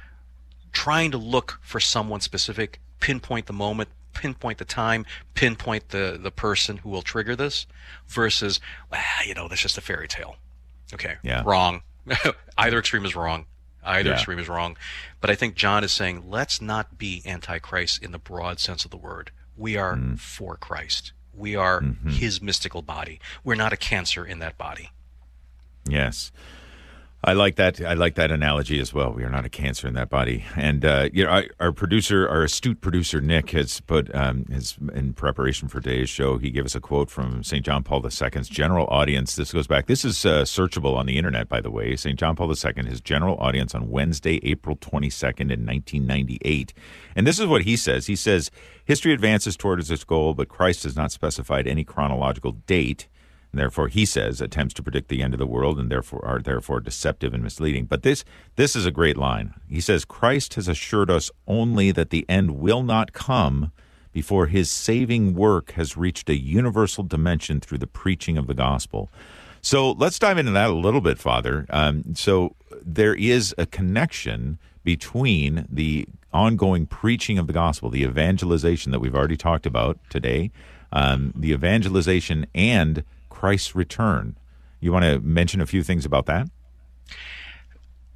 trying 0.72 1.12
to 1.12 1.18
look 1.18 1.60
for 1.62 1.80
someone 1.80 2.22
specific, 2.22 2.80
pinpoint 3.00 3.46
the 3.46 3.54
moment, 3.54 3.90
pinpoint 4.14 4.58
the 4.58 4.66
time, 4.66 5.06
pinpoint 5.34 5.90
the, 5.90 6.20
the 6.22 6.32
person 6.32 6.78
who 6.78 6.90
will 6.90 7.02
trigger 7.02 7.36
this, 7.36 7.66
versus, 8.08 8.60
ah, 8.92 9.22
you 9.26 9.34
know, 9.34 9.48
that's 9.48 9.62
just 9.62 9.78
a 9.78 9.82
fairy 9.82 10.08
tale. 10.08 10.36
Okay, 10.94 11.16
Yeah. 11.24 11.44
wrong. 11.46 11.82
Either 12.58 12.80
extreme 12.80 13.06
is 13.06 13.16
wrong. 13.16 13.46
Either 13.84 14.10
Yeah. 14.10 14.16
extreme 14.16 14.40
is 14.40 14.48
wrong. 14.50 14.78
But 15.20 15.30
I 15.30 15.36
think 15.36 15.56
John 15.56 15.84
is 15.84 15.92
saying, 15.92 16.30
let's 16.30 16.62
not 16.62 16.98
be 16.98 17.22
antichrist 17.26 18.02
in 18.04 18.12
the 18.12 18.20
broad 18.20 18.60
sense 18.60 18.86
of 18.86 18.92
the 18.92 18.98
word. 18.98 19.32
We 19.58 19.76
are 19.78 19.96
Mm-hmm. 19.96 20.16
for 20.16 20.56
Christ. 20.58 21.14
We 21.34 21.56
are 21.56 21.82
his 22.08 22.42
mystical 22.42 22.82
body. 22.82 23.20
We're 23.44 23.56
not 23.56 23.74
a 23.74 23.78
cancer 23.78 24.26
in 24.26 24.40
that 24.40 24.58
body. 24.58 24.92
Yes. 25.88 26.32
I 27.24 27.34
like 27.34 27.56
that. 27.58 27.80
I 27.80 27.94
like 27.94 28.16
that 28.16 28.32
analogy 28.32 28.80
as 28.80 28.96
well. 28.96 29.12
We 29.14 29.24
are 29.24 29.30
not 29.30 29.46
a 29.46 29.50
cancer 29.50 29.88
in 29.88 29.94
that 29.94 30.10
body, 30.10 30.44
and 30.56 30.84
uh, 30.84 31.10
you 31.14 31.24
know, 31.24 31.44
our, 31.60 31.72
producer, 31.72 32.28
our 32.28 32.42
astute 32.42 32.82
producer 32.82 33.22
Nick, 33.22 33.52
has 33.52 33.80
put 33.80 34.14
um, 34.16 34.46
his 34.46 34.76
in 34.96 35.14
preparation 35.14 35.68
for 35.68 35.82
today's 35.82 36.10
show. 36.10 36.40
He 36.40 36.50
gave 36.50 36.66
us 36.66 36.74
a 36.74 36.80
quote 36.80 37.12
from 37.12 37.44
St. 37.44 37.64
John 37.64 37.84
Paul 37.84 38.04
II's 38.04 38.50
general 38.50 38.88
audience. 38.88 39.36
This 39.36 39.54
goes 39.54 39.68
back. 39.68 39.86
This 39.86 40.04
is 40.04 40.26
uh, 40.26 40.42
searchable 40.46 40.96
on 40.96 41.06
the 41.06 41.16
internet, 41.20 41.48
by 41.48 41.62
the 41.62 41.70
way. 41.70 41.96
St. 41.96 42.18
John 42.18 42.36
Paul 42.36 42.52
II, 42.52 42.86
his 42.88 43.02
general 43.02 43.38
audience 43.38 43.76
on 43.76 43.92
Wednesday, 43.92 44.40
April 44.42 44.76
twenty 44.82 45.12
second, 45.12 45.52
in 45.52 45.64
nineteen 45.64 46.08
ninety 46.08 46.40
eight, 46.44 46.74
and 47.16 47.28
this 47.28 47.38
is 47.38 47.46
what 47.46 47.64
he 47.64 47.78
says. 47.78 48.08
He 48.08 48.16
says 48.16 48.50
history 48.84 49.14
advances 49.14 49.56
towards 49.56 49.92
its 49.92 50.04
goal, 50.04 50.34
but 50.34 50.50
Christ 50.50 50.86
has 50.86 50.96
not 50.96 51.12
specified 51.12 51.68
any 51.68 51.84
chronological 51.84 52.54
date. 52.54 53.08
And 53.52 53.60
therefore, 53.60 53.90
he 53.90 54.06
says 54.06 54.40
attempts 54.40 54.74
to 54.76 54.84
predict 54.84 55.10
the 55.10 55.22
end 55.22 55.34
of 55.34 55.40
the 55.40 55.48
world 55.48 55.78
and 55.78 55.92
therefore 55.92 56.24
are 56.26 56.40
therefore 56.40 56.80
deceptive 56.80 57.34
and 57.34 57.44
misleading. 57.44 57.86
But 57.86 58.04
this 58.04 58.24
this 58.56 58.76
is 58.76 58.86
a 58.86 58.92
great 58.92 59.18
line. 59.18 59.54
He 59.70 59.82
says 59.82 60.06
Christ 60.06 60.54
has 60.54 60.68
assured 60.68 61.12
us 61.12 61.30
only 61.48 61.92
that 61.92 62.10
the 62.10 62.26
end 62.30 62.60
will 62.60 62.84
not 62.84 63.14
come 63.14 63.72
before 64.14 64.48
his 64.48 64.70
saving 64.70 65.34
work 65.34 65.72
has 65.72 65.98
reached 65.98 66.30
a 66.30 66.38
universal 66.38 67.04
dimension 67.04 67.60
through 67.60 67.78
the 67.78 67.88
preaching 67.88 68.38
of 68.38 68.48
the 68.48 68.54
gospel. 68.54 69.10
So 69.62 69.92
let's 69.92 70.20
dive 70.20 70.38
into 70.38 70.52
that 70.52 70.70
a 70.70 70.74
little 70.74 71.02
bit, 71.02 71.20
Father. 71.20 71.66
Um, 71.70 72.16
so 72.16 72.56
there 72.84 73.14
is 73.14 73.54
a 73.58 73.66
connection 73.66 74.58
between 74.84 75.68
the 75.70 76.08
ongoing 76.34 76.88
preaching 76.88 77.38
of 77.38 77.48
the 77.48 77.54
gospel, 77.54 77.90
the 77.90 78.04
evangelization 78.04 78.92
that 78.92 79.00
we've 79.00 79.16
already 79.16 79.38
talked 79.38 79.66
about 79.66 80.00
today, 80.10 80.52
um, 80.92 81.34
the 81.36 81.52
evangelization 81.52 82.48
and 82.56 83.04
Christ's 83.42 83.74
return. 83.74 84.38
You 84.80 84.94
want 84.94 85.04
to 85.04 85.20
mention 85.20 85.62
a 85.62 85.66
few 85.66 85.82
things 85.82 86.06
about 86.06 86.28
that? 86.28 86.48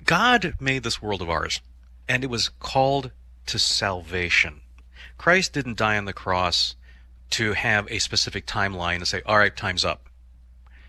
God 0.04 0.54
made 0.60 0.84
this 0.84 1.02
world 1.02 1.20
of 1.20 1.32
ours, 1.32 1.62
and 2.08 2.24
it 2.24 2.30
was 2.30 2.50
called 2.50 3.10
to 3.48 3.58
salvation. 3.58 4.62
Christ 5.18 5.52
didn't 5.52 5.80
die 5.80 5.98
on 5.98 6.06
the 6.06 6.14
cross 6.14 6.76
to 7.32 7.54
have 7.54 7.90
a 7.90 7.98
specific 7.98 8.46
timeline 8.46 8.98
and 8.98 9.08
say, 9.08 9.24
all 9.26 9.40
right, 9.40 9.58
time's 9.58 9.84
up. 9.84 10.10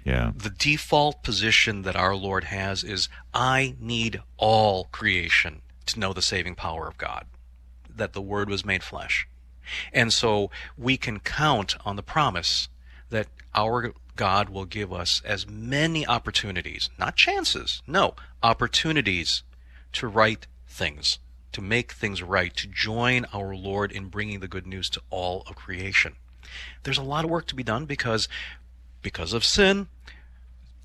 Yeah. 0.05 0.33
The 0.37 0.51
default 0.51 1.23
position 1.23 1.81
that 1.83 1.97
our 1.97 2.15
Lord 2.15 2.45
has 2.45 2.85
is, 2.85 3.09
I 3.33 3.75
need 3.81 4.21
all 4.37 4.85
creation 4.93 5.63
to 5.87 5.99
know 5.99 6.13
the 6.13 6.21
saving 6.21 6.57
power 6.57 6.87
of 6.87 6.99
God, 6.99 7.25
that 7.89 8.13
the 8.13 8.21
Word 8.21 8.51
was 8.51 8.67
made 8.67 8.83
flesh. 8.83 9.27
And 9.95 10.13
so 10.13 10.51
we 10.77 10.99
can 10.99 11.21
count 11.21 11.75
on 11.87 11.97
the 11.97 12.03
promise 12.03 12.69
that 13.09 13.29
our 13.55 13.95
God 14.17 14.49
will 14.49 14.65
give 14.65 14.93
us 14.93 15.23
as 15.25 15.47
many 15.47 16.07
opportunities, 16.07 16.91
not 16.99 17.17
chances, 17.17 17.83
no, 17.87 18.15
opportunities 18.43 19.43
to 19.93 20.07
right 20.07 20.47
things, 20.67 21.19
to 21.53 21.61
make 21.61 21.93
things 21.93 22.23
right, 22.23 22.55
to 22.57 22.67
join 22.67 23.27
our 23.33 23.55
Lord 23.55 23.93
in 23.93 24.09
bringing 24.09 24.41
the 24.41 24.49
good 24.49 24.67
news 24.67 24.91
to 24.91 25.03
all 25.11 25.43
of 25.47 25.57
creation. 25.57 26.17
There's 26.83 26.99
a 26.99 27.03
lot 27.03 27.25
of 27.25 27.31
work 27.31 27.47
to 27.49 27.55
be 27.55 27.63
done 27.63 27.85
because 27.85 28.29
because 29.03 29.33
of 29.33 29.45
sin, 29.45 29.89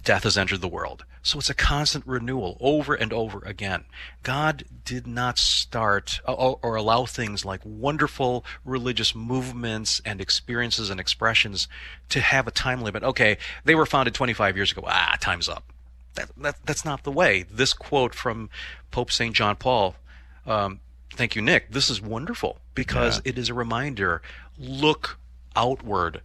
death 0.04 0.24
has 0.24 0.38
entered 0.38 0.62
the 0.62 0.68
world. 0.68 1.06
So 1.24 1.38
it's 1.40 1.50
a 1.50 1.54
constant 1.54 2.06
renewal 2.08 2.58
over 2.60 2.96
and 2.96 3.14
over 3.14 3.40
again. 3.46 3.84
God 4.24 4.64
did 4.84 5.06
not 5.06 5.38
start 5.38 6.20
or, 6.28 6.60
or 6.64 6.76
allow 6.76 7.06
things 7.06 7.46
like 7.46 7.62
wonderful 7.64 8.44
religious 8.66 9.14
movements 9.14 10.02
and 10.04 10.20
experiences 10.20 10.90
and 10.90 11.00
expressions 11.00 11.68
to 12.10 12.20
have 12.22 12.48
a 12.48 12.52
time 12.52 12.82
limit. 12.82 13.04
Okay, 13.04 13.38
they 13.64 13.76
were 13.76 13.86
founded 13.86 14.14
25 14.16 14.56
years 14.56 14.72
ago. 14.72 14.84
Ah, 14.88 15.16
time's 15.20 15.48
up. 15.48 15.64
That, 16.16 16.30
that, 16.38 16.56
that's 16.66 16.84
not 16.84 17.04
the 17.04 17.12
way. 17.12 17.46
This 17.50 17.74
quote 17.74 18.16
from 18.16 18.50
Pope 18.90 19.12
St. 19.12 19.36
John 19.36 19.56
Paul, 19.56 19.96
um, 20.46 20.80
thank 21.14 21.36
you, 21.36 21.42
Nick. 21.42 21.72
This 21.72 21.90
is 21.90 22.02
wonderful 22.02 22.58
because 22.76 23.18
Yeah. 23.18 23.30
it 23.32 23.38
is 23.38 23.50
a 23.50 23.54
reminder 23.54 24.22
look 24.58 25.18
outward 25.56 26.22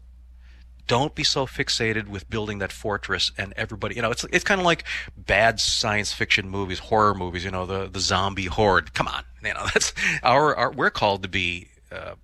don't 0.86 1.14
be 1.14 1.24
so 1.24 1.46
fixated 1.46 2.08
with 2.08 2.28
building 2.30 2.58
that 2.58 2.72
fortress 2.72 3.32
and 3.36 3.52
everybody 3.56 3.94
you 3.96 4.02
know 4.02 4.10
it's 4.10 4.24
it's 4.32 4.44
kind 4.44 4.60
of 4.60 4.64
like 4.64 4.84
bad 5.16 5.58
science 5.60 6.12
fiction 6.12 6.48
movies 6.48 6.78
horror 6.78 7.14
movies 7.14 7.44
you 7.44 7.50
know 7.50 7.66
the 7.66 7.88
the 7.88 8.00
zombie 8.00 8.46
horde. 8.46 8.94
Come 8.94 9.08
on 9.08 9.24
you 9.42 9.52
know 9.54 9.64
that's 9.74 9.92
our, 10.22 10.54
our 10.56 10.70
we're 10.72 10.90
called 10.90 11.22
to 11.22 11.28
be 11.28 11.68
uh, 11.92 12.14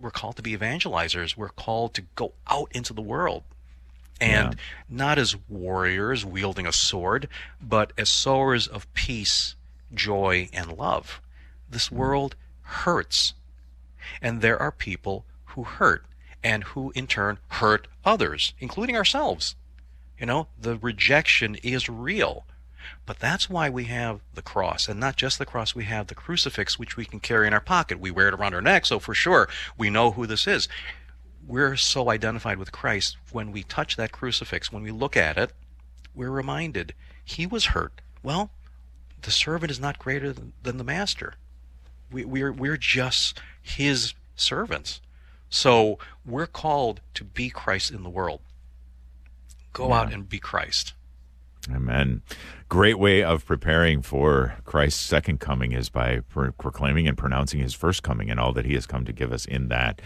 we're 0.00 0.10
called 0.10 0.36
to 0.36 0.42
be 0.42 0.56
evangelizers. 0.56 1.36
We're 1.36 1.48
called 1.50 1.94
to 1.94 2.02
go 2.16 2.32
out 2.48 2.70
into 2.74 2.92
the 2.92 3.02
world. 3.02 3.44
And 4.20 4.54
Yeah. 4.54 4.60
not 4.88 5.18
as 5.18 5.36
warriors 5.48 6.24
wielding 6.24 6.66
a 6.66 6.72
sword 6.72 7.28
but 7.60 7.92
as 7.98 8.08
sowers 8.08 8.66
of 8.68 8.92
peace 8.94 9.56
joy 9.94 10.48
and 10.52 10.76
love. 10.76 11.20
This 11.68 11.90
world 11.90 12.36
hurts. 12.62 13.34
And 14.20 14.40
there 14.42 14.60
are 14.60 14.70
people 14.72 15.24
who 15.46 15.64
hurt 15.64 16.04
and 16.42 16.64
who 16.64 16.92
in 16.94 17.06
turn 17.06 17.38
hurt 17.48 17.88
others, 18.04 18.54
including 18.58 18.96
ourselves. 18.96 19.54
You 20.18 20.26
know, 20.26 20.48
the 20.60 20.76
rejection 20.76 21.56
is 21.62 21.88
real. 21.88 22.44
But 23.06 23.18
that's 23.18 23.48
why 23.48 23.70
we 23.70 23.84
have 23.84 24.20
the 24.34 24.42
cross, 24.42 24.88
and 24.88 24.98
not 24.98 25.16
just 25.16 25.38
the 25.38 25.46
cross, 25.46 25.74
we 25.74 25.84
have 25.84 26.08
the 26.08 26.14
crucifix, 26.14 26.78
which 26.78 26.96
we 26.96 27.04
can 27.04 27.20
carry 27.20 27.46
in 27.46 27.52
our 27.52 27.60
pocket. 27.60 28.00
We 28.00 28.10
wear 28.10 28.28
it 28.28 28.34
around 28.34 28.54
our 28.54 28.60
neck, 28.60 28.86
so 28.86 28.98
for 28.98 29.14
sure 29.14 29.48
we 29.76 29.90
know 29.90 30.12
who 30.12 30.26
this 30.26 30.46
is. 30.46 30.68
We're 31.46 31.76
so 31.76 32.10
identified 32.10 32.58
with 32.58 32.72
Christ 32.72 33.16
when 33.30 33.52
we 33.52 33.62
touch 33.62 33.96
that 33.96 34.12
crucifix, 34.12 34.72
when 34.72 34.82
we 34.82 34.90
look 34.90 35.16
at 35.16 35.38
it, 35.38 35.52
we're 36.14 36.30
reminded 36.30 36.94
he 37.24 37.46
was 37.46 37.66
hurt. 37.66 38.00
Well, 38.22 38.50
the 39.22 39.30
servant 39.30 39.70
is 39.70 39.80
not 39.80 39.98
greater 39.98 40.32
than, 40.32 40.52
than 40.62 40.78
the 40.78 40.84
master. 40.84 41.34
We, 42.10 42.24
we're 42.24 42.52
we're 42.52 42.76
just 42.76 43.40
his 43.60 44.14
servants. 44.36 45.00
So 45.52 45.98
we're 46.24 46.46
called 46.46 47.02
to 47.12 47.24
be 47.24 47.50
Christ 47.50 47.90
in 47.90 48.02
the 48.02 48.08
world. 48.08 48.40
Go 49.74 49.92
out 49.92 50.10
and 50.10 50.26
be 50.26 50.38
Christ. 50.38 50.94
Amen. 51.70 52.22
Great 52.70 52.98
way 52.98 53.22
of 53.22 53.44
preparing 53.44 54.00
for 54.00 54.56
Christ's 54.64 55.00
second 55.00 55.40
coming 55.40 55.72
is 55.72 55.90
by 55.90 56.20
pro- 56.20 56.52
proclaiming 56.52 57.06
and 57.06 57.18
pronouncing 57.18 57.60
his 57.60 57.74
first 57.74 58.02
coming 58.02 58.30
and 58.30 58.40
all 58.40 58.52
that 58.54 58.64
he 58.64 58.72
has 58.74 58.86
come 58.86 59.04
to 59.04 59.12
give 59.12 59.30
us 59.30 59.44
in 59.44 59.68
that. 59.68 60.00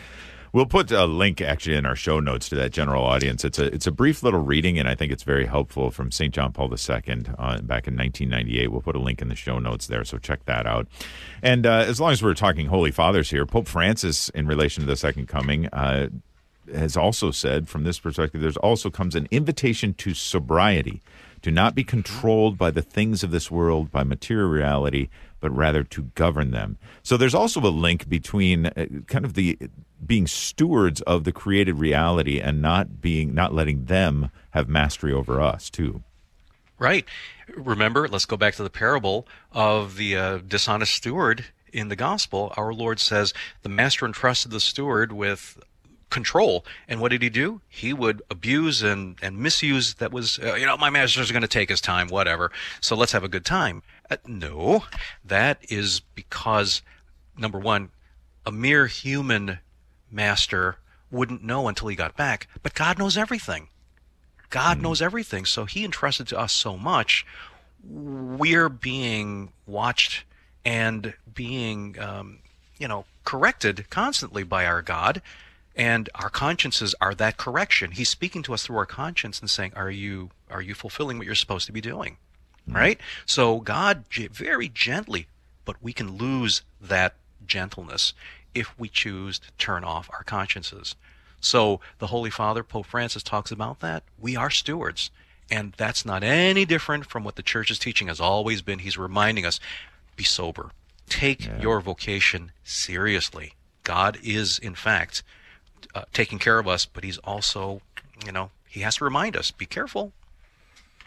We'll 0.53 0.67
put 0.67 0.91
a 0.91 1.07
link 1.07 1.41
actually 1.41 1.77
in 1.77 1.87
our 1.87 1.97
show 1.97 2.21
notes 2.21 2.49
to 2.51 2.55
that 2.57 2.71
general 2.73 3.05
audience. 3.05 3.45
It's 3.45 3.59
a 3.59 3.67
it's 3.67 3.87
a 3.87 3.93
brief 3.93 4.23
little 4.23 4.41
reading, 4.41 4.79
and 4.79 4.89
I 4.89 4.95
think 4.95 5.13
it's 5.13 5.23
very 5.23 5.47
helpful 5.47 5.91
from 5.91 6.11
St. 6.11 6.33
John 6.33 6.53
Paul 6.53 6.71
II 6.71 7.25
uh, 7.39 7.61
back 7.63 7.87
in 7.87 7.97
1998. 7.97 8.71
We'll 8.71 8.81
put 8.81 8.97
a 8.97 9.01
link 9.01 9.21
in 9.21 9.29
the 9.29 9.37
show 9.37 9.59
notes 9.59 9.87
there, 9.87 10.05
so 10.05 10.19
check 10.19 10.45
that 10.47 10.67
out. 10.67 10.89
And 11.43 11.67
uh, 11.67 11.85
as 11.87 12.01
long 12.01 12.13
as 12.13 12.23
we're 12.23 12.35
talking 12.35 12.67
Holy 12.67 12.91
Fathers 12.91 13.31
here, 13.31 13.47
Pope 13.47 13.69
Francis, 13.69 14.29
in 14.31 14.47
relation 14.47 14.83
to 14.83 14.87
the 14.87 14.97
second 14.97 15.29
coming, 15.29 15.67
uh, 15.69 16.09
has 16.75 16.97
also 16.97 17.31
said 17.31 17.69
from 17.69 17.85
this 17.85 17.99
perspective, 17.99 18.41
there's 18.41 18.57
also 18.57 18.91
comes 18.91 19.15
an 19.15 19.29
invitation 19.31 19.95
to 19.95 20.15
sobriety, 20.15 21.03
to 21.43 21.51
not 21.51 21.75
be 21.75 21.85
controlled 21.85 22.59
by 22.59 22.71
the 22.71 22.83
things 22.83 23.23
of 23.23 23.31
this 23.31 23.51
world, 23.51 23.91
by 23.91 24.03
material 24.03 24.49
reality, 24.49 25.09
but 25.41 25.51
rather 25.51 25.85
to 25.85 26.03
govern 26.15 26.51
them. 26.51 26.79
So 27.03 27.17
there's 27.17 27.35
also 27.35 27.61
a 27.61 27.69
link 27.69 28.09
between 28.09 28.67
uh, 28.67 28.87
kind 29.07 29.25
of 29.25 29.35
the 29.35 29.59
being 30.05 30.27
stewards 30.27 31.01
of 31.03 31.25
the 31.25 31.33
created 31.33 31.79
reality 31.79 32.41
and 32.41 32.61
not 32.61 33.01
being 33.01 33.35
not 33.35 33.55
letting 33.55 33.87
them 33.87 34.31
have 34.51 34.69
mastery 34.69 35.13
over 35.13 35.41
us 35.41 35.71
too. 35.71 36.03
Right. 36.79 37.07
Remember, 37.55 38.07
let's 38.07 38.27
go 38.27 38.37
back 38.37 38.55
to 38.57 38.63
the 38.63 38.71
parable 38.71 39.27
of 39.53 39.97
the 39.97 40.17
uh, 40.17 40.39
dishonest 40.39 40.93
steward 40.95 41.47
in 41.73 41.89
the 41.89 41.97
gospel. 41.97 42.53
Our 42.57 42.75
Lord 42.75 43.01
says 43.01 43.33
the 43.63 43.69
master 43.69 44.05
entrusted 44.05 44.51
the 44.51 44.61
steward 44.61 45.13
with 45.13 45.59
control. 46.11 46.65
And 46.89 47.01
what 47.01 47.11
did 47.11 47.23
he 47.23 47.31
do? 47.31 47.61
He 47.69 47.93
would 47.93 48.23
abuse 48.31 48.83
and, 48.83 49.17
and 49.23 49.39
misuse 49.39 49.95
that 49.95 50.13
was, 50.13 50.39
uh, 50.39 50.55
you 50.55 50.67
know, 50.67 50.77
my 50.77 50.91
master's 50.91 51.33
going 51.33 51.43
to 51.43 51.49
take 51.49 51.69
his 51.69 51.81
time, 51.81 52.09
whatever. 52.09 52.53
So 52.81 52.95
let's 52.95 53.13
have 53.13 53.25
a 53.25 53.29
good 53.29 53.45
time. 53.45 53.83
Uh, 54.11 54.17
no, 54.27 54.85
that 55.25 55.59
is 55.69 56.01
because, 56.15 56.83
number 57.37 57.59
one, 57.59 57.91
a 58.45 58.53
mere 58.53 58.87
human 58.87 59.59
master 60.17 60.79
wouldn't 61.11 61.45
know 61.45 61.69
until 61.69 61.87
he 61.89 61.95
got 61.95 62.17
back, 62.17 62.49
but 62.63 62.75
God 62.75 62.99
knows 62.99 63.17
everything. 63.17 63.69
God 64.51 64.81
knows 64.81 65.03
everything. 65.03 65.45
So 65.45 65.65
he 65.65 65.85
entrusted 65.85 66.27
to 66.29 66.39
us 66.39 66.53
so 66.53 66.77
much. 66.77 67.27
We're 67.85 68.69
being 68.69 69.53
watched 69.67 70.25
and 70.65 71.15
being, 71.33 71.99
um, 72.01 72.41
you 72.79 72.89
know, 72.89 73.05
corrected 73.25 73.89
constantly 73.91 74.43
by 74.43 74.67
our 74.67 74.83
God. 74.83 75.23
And 75.77 76.09
our 76.15 76.31
consciences 76.31 76.95
are 77.01 77.15
that 77.17 77.37
correction. 77.37 77.91
He's 77.93 78.09
speaking 78.09 78.43
to 78.45 78.55
us 78.55 78.65
through 78.65 78.79
our 78.79 78.87
conscience 78.87 79.41
and 79.41 79.51
saying, 79.51 79.73
"Are 79.77 79.91
you 79.91 80.31
are 80.51 80.63
you 80.63 80.75
fulfilling 80.75 81.19
what 81.19 81.27
you're 81.27 81.35
supposed 81.35 81.67
to 81.67 81.73
be 81.73 81.83
doing?" 81.83 82.17
Right. 82.67 82.99
So 83.27 83.61
God 83.61 84.05
very 84.11 84.69
gently, 84.71 85.27
but 85.67 85.77
we 85.83 85.93
can 85.93 86.17
lose 86.17 86.63
that 86.81 87.17
gentleness 87.47 88.15
if 88.57 88.77
we 88.79 88.89
choose 88.89 89.39
to 89.39 89.51
turn 89.59 89.85
off 89.85 90.11
our 90.13 90.25
consciences. 90.25 90.97
So 91.41 91.81
the 91.99 92.09
Holy 92.09 92.31
Father, 92.31 92.63
Pope 92.65 92.87
Francis, 92.87 93.23
talks 93.23 93.51
about 93.51 93.81
that. 93.81 94.03
We 94.19 94.35
are 94.35 94.51
stewards. 94.51 95.11
And 95.51 95.75
that's 95.77 96.05
not 96.05 96.25
any 96.25 96.65
different 96.65 97.07
from 97.07 97.23
what 97.23 97.37
the 97.37 97.43
church's 97.43 97.79
teaching 97.79 98.09
has 98.09 98.21
always 98.21 98.63
been. 98.63 98.81
He's 98.81 98.99
reminding 98.99 99.47
us 99.47 99.61
be 100.17 100.25
sober, 100.25 100.71
take 101.09 101.47
yeah. 101.47 101.61
your 101.61 101.81
vocation 101.81 102.51
seriously. 102.65 103.53
God 103.85 104.19
is, 104.25 104.59
in 104.59 104.75
fact, 104.75 105.23
uh, 105.95 106.05
taking 106.13 106.39
care 106.39 106.59
of 106.59 106.67
us, 106.67 106.85
but 106.87 107.05
He's 107.05 107.19
also, 107.19 107.81
you 108.25 108.33
know, 108.33 108.51
He 108.67 108.81
has 108.81 108.97
to 108.97 109.05
remind 109.05 109.37
us 109.37 109.53
be 109.53 109.67
careful. 109.67 110.13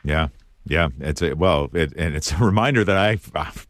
Yeah. 0.03 0.29
Yeah, 0.65 0.89
it's 0.99 1.21
a 1.21 1.33
well, 1.33 1.69
it, 1.73 1.93
and 1.97 2.15
it's 2.15 2.31
a 2.31 2.37
reminder 2.37 2.83
that 2.83 2.97
I 2.97 3.17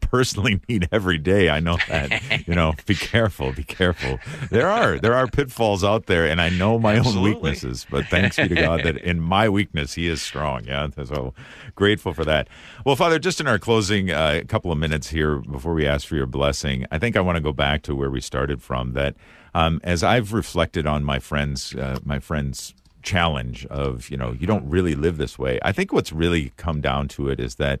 personally 0.00 0.60
need 0.68 0.88
every 0.92 1.16
day. 1.16 1.48
I 1.48 1.58
know 1.60 1.78
that 1.88 2.46
you 2.46 2.54
know, 2.54 2.74
be 2.84 2.94
careful, 2.94 3.52
be 3.52 3.62
careful. 3.64 4.18
There 4.50 4.68
are 4.68 4.98
there 4.98 5.14
are 5.14 5.26
pitfalls 5.26 5.82
out 5.82 6.06
there, 6.06 6.26
and 6.26 6.40
I 6.40 6.50
know 6.50 6.78
my 6.78 6.96
Absolutely. 6.96 7.30
own 7.30 7.34
weaknesses. 7.36 7.86
But 7.90 8.06
thanks 8.06 8.36
be 8.36 8.48
to 8.48 8.54
God 8.54 8.82
that 8.82 8.98
in 8.98 9.20
my 9.20 9.48
weakness, 9.48 9.94
He 9.94 10.08
is 10.08 10.20
strong. 10.20 10.64
Yeah, 10.66 10.88
so 11.04 11.32
grateful 11.74 12.12
for 12.12 12.24
that. 12.24 12.48
Well, 12.84 12.96
Father, 12.96 13.18
just 13.18 13.40
in 13.40 13.46
our 13.46 13.58
closing 13.58 14.10
uh, 14.10 14.42
couple 14.46 14.70
of 14.70 14.78
minutes 14.78 15.08
here 15.08 15.38
before 15.38 15.72
we 15.74 15.86
ask 15.86 16.06
for 16.06 16.16
your 16.16 16.26
blessing, 16.26 16.84
I 16.90 16.98
think 16.98 17.16
I 17.16 17.20
want 17.20 17.36
to 17.36 17.42
go 17.42 17.52
back 17.52 17.82
to 17.82 17.94
where 17.94 18.10
we 18.10 18.20
started 18.20 18.62
from. 18.62 18.92
That 18.92 19.14
um, 19.54 19.80
as 19.84 20.02
I've 20.02 20.32
reflected 20.32 20.86
on 20.86 21.04
my 21.04 21.18
friends, 21.18 21.74
uh, 21.74 21.98
my 22.04 22.18
friends 22.18 22.74
challenge 23.02 23.66
of 23.66 24.10
you 24.10 24.16
know 24.16 24.32
you 24.32 24.46
don't 24.46 24.68
really 24.68 24.94
live 24.94 25.16
this 25.16 25.38
way 25.38 25.58
i 25.62 25.72
think 25.72 25.92
what's 25.92 26.12
really 26.12 26.52
come 26.56 26.80
down 26.80 27.08
to 27.08 27.28
it 27.28 27.40
is 27.40 27.56
that 27.56 27.80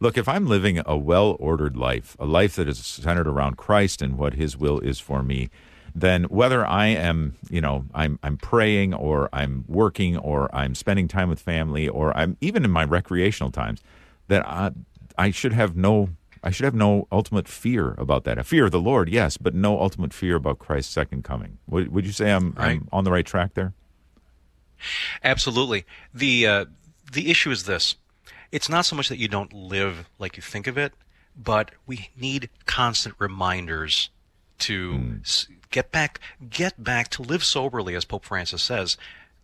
look 0.00 0.16
if 0.16 0.28
i'm 0.28 0.46
living 0.46 0.80
a 0.86 0.96
well 0.96 1.36
ordered 1.38 1.76
life 1.76 2.16
a 2.18 2.26
life 2.26 2.56
that 2.56 2.68
is 2.68 2.78
centered 2.78 3.28
around 3.28 3.56
christ 3.56 4.02
and 4.02 4.16
what 4.16 4.34
his 4.34 4.56
will 4.56 4.80
is 4.80 4.98
for 4.98 5.22
me 5.22 5.50
then 5.94 6.24
whether 6.24 6.66
i 6.66 6.86
am 6.86 7.36
you 7.50 7.60
know 7.60 7.84
i'm 7.94 8.18
i'm 8.22 8.36
praying 8.36 8.94
or 8.94 9.28
i'm 9.32 9.64
working 9.68 10.16
or 10.16 10.54
i'm 10.54 10.74
spending 10.74 11.08
time 11.08 11.28
with 11.28 11.40
family 11.40 11.88
or 11.88 12.16
i'm 12.16 12.36
even 12.40 12.64
in 12.64 12.70
my 12.70 12.84
recreational 12.84 13.50
times 13.50 13.82
that 14.28 14.46
i 14.46 14.70
i 15.18 15.30
should 15.30 15.52
have 15.52 15.76
no 15.76 16.08
I 16.46 16.50
should 16.50 16.64
have 16.64 16.74
no 16.74 17.08
ultimate 17.10 17.48
fear 17.48 17.94
about 17.96 18.24
that. 18.24 18.36
A 18.36 18.44
fear 18.44 18.66
of 18.66 18.70
the 18.70 18.78
Lord, 18.78 19.08
yes, 19.08 19.38
but 19.38 19.54
no 19.54 19.80
ultimate 19.80 20.12
fear 20.12 20.36
about 20.36 20.58
Christ's 20.58 20.92
second 20.92 21.24
coming. 21.24 21.56
Would, 21.66 21.88
would 21.90 22.04
you 22.04 22.12
say 22.12 22.30
I'm, 22.30 22.52
right. 22.52 22.72
I'm 22.72 22.88
on 22.92 23.04
the 23.04 23.10
right 23.10 23.24
track 23.24 23.54
there? 23.54 23.72
Absolutely. 25.22 25.84
The 26.12 26.46
uh, 26.46 26.64
the 27.12 27.30
issue 27.30 27.50
is 27.50 27.64
this: 27.64 27.96
it's 28.52 28.68
not 28.68 28.86
so 28.86 28.96
much 28.96 29.08
that 29.08 29.18
you 29.18 29.28
don't 29.28 29.52
live 29.52 30.08
like 30.18 30.36
you 30.36 30.42
think 30.42 30.66
of 30.66 30.78
it, 30.78 30.92
but 31.36 31.70
we 31.86 32.10
need 32.16 32.50
constant 32.66 33.14
reminders 33.18 34.10
to 34.60 34.92
mm. 34.92 35.48
get 35.70 35.90
back 35.90 36.20
get 36.48 36.82
back 36.82 37.08
to 37.08 37.22
live 37.22 37.44
soberly, 37.44 37.94
as 37.94 38.04
Pope 38.04 38.24
Francis 38.24 38.62
says. 38.62 38.96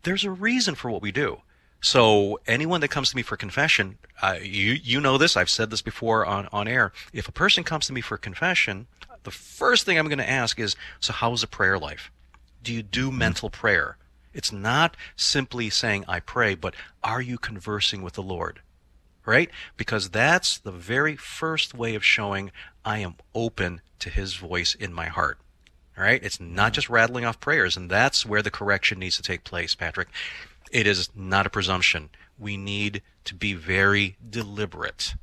There's 0.02 0.24
a 0.24 0.30
reason 0.30 0.74
for 0.74 0.90
what 0.90 1.02
we 1.02 1.12
do. 1.12 1.42
So 1.82 2.40
anyone 2.46 2.80
that 2.82 2.88
comes 2.88 3.10
to 3.10 3.16
me 3.16 3.22
for 3.22 3.36
confession, 3.36 3.98
uh, 4.22 4.36
you 4.40 4.72
you 4.72 5.00
know 5.00 5.18
this. 5.18 5.36
I've 5.36 5.50
said 5.50 5.70
this 5.70 5.82
before 5.82 6.26
on 6.26 6.48
on 6.52 6.68
air. 6.68 6.92
If 7.12 7.28
a 7.28 7.32
person 7.32 7.64
comes 7.64 7.86
to 7.86 7.92
me 7.92 8.00
for 8.00 8.18
confession, 8.18 8.86
the 9.24 9.30
first 9.30 9.86
thing 9.86 9.98
I'm 9.98 10.08
going 10.08 10.18
to 10.18 10.30
ask 10.30 10.58
is, 10.58 10.76
so 11.00 11.12
how's 11.12 11.40
the 11.40 11.46
prayer 11.46 11.78
life? 11.78 12.10
Do 12.62 12.72
you 12.72 12.82
do 12.82 13.10
hmm. 13.10 13.18
mental 13.18 13.50
prayer? 13.50 13.96
It's 14.32 14.52
not 14.52 14.96
simply 15.16 15.70
saying, 15.70 16.04
I 16.06 16.20
pray, 16.20 16.54
but 16.54 16.74
are 17.02 17.20
you 17.20 17.38
conversing 17.38 18.02
with 18.02 18.14
the 18.14 18.22
Lord? 18.22 18.60
Right? 19.26 19.50
Because 19.76 20.10
that's 20.10 20.58
the 20.58 20.72
very 20.72 21.16
first 21.16 21.74
way 21.74 21.94
of 21.94 22.04
showing 22.04 22.52
I 22.84 22.98
am 22.98 23.16
open 23.34 23.80
to 23.98 24.10
His 24.10 24.34
voice 24.34 24.74
in 24.74 24.92
my 24.92 25.06
heart. 25.06 25.38
Right? 25.96 26.22
It's 26.22 26.40
not 26.40 26.72
just 26.72 26.88
rattling 26.88 27.24
off 27.24 27.40
prayers, 27.40 27.76
and 27.76 27.90
that's 27.90 28.24
where 28.24 28.42
the 28.42 28.50
correction 28.50 28.98
needs 28.98 29.16
to 29.16 29.22
take 29.22 29.44
place, 29.44 29.74
Patrick. 29.74 30.08
It 30.72 30.86
is 30.86 31.10
not 31.14 31.46
a 31.46 31.50
presumption. 31.50 32.10
We 32.38 32.56
need 32.56 33.02
to 33.24 33.34
be 33.34 33.52
very 33.52 34.16
deliberate. 34.28 35.14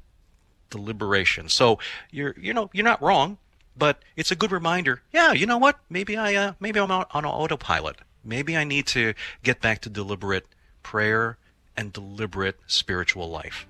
Deliberation. 0.69 1.49
So 1.49 1.79
you're, 2.11 2.35
you 2.39 2.53
know, 2.53 2.69
you're 2.73 2.83
not 2.83 3.01
wrong, 3.01 3.37
but 3.75 4.03
it's 4.15 4.31
a 4.31 4.35
good 4.35 4.51
reminder. 4.51 5.01
Yeah, 5.11 5.31
you 5.31 5.45
know 5.45 5.57
what? 5.57 5.79
Maybe 5.89 6.17
I, 6.17 6.35
uh, 6.35 6.53
maybe 6.59 6.79
I'm 6.79 6.91
out 6.91 7.07
on 7.11 7.25
autopilot. 7.25 7.97
Maybe 8.23 8.57
I 8.57 8.63
need 8.63 8.87
to 8.87 9.13
get 9.43 9.61
back 9.61 9.81
to 9.81 9.89
deliberate 9.89 10.45
prayer 10.83 11.37
and 11.75 11.93
deliberate 11.93 12.59
spiritual 12.67 13.29
life. 13.29 13.67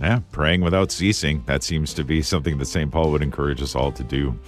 Yeah, 0.00 0.20
praying 0.32 0.62
without 0.62 0.90
ceasing. 0.90 1.42
That 1.46 1.62
seems 1.62 1.94
to 1.94 2.04
be 2.04 2.22
something 2.22 2.58
that 2.58 2.66
St. 2.66 2.90
Paul 2.90 3.10
would 3.12 3.22
encourage 3.22 3.62
us 3.62 3.74
all 3.74 3.92
to 3.92 4.02
do. 4.02 4.38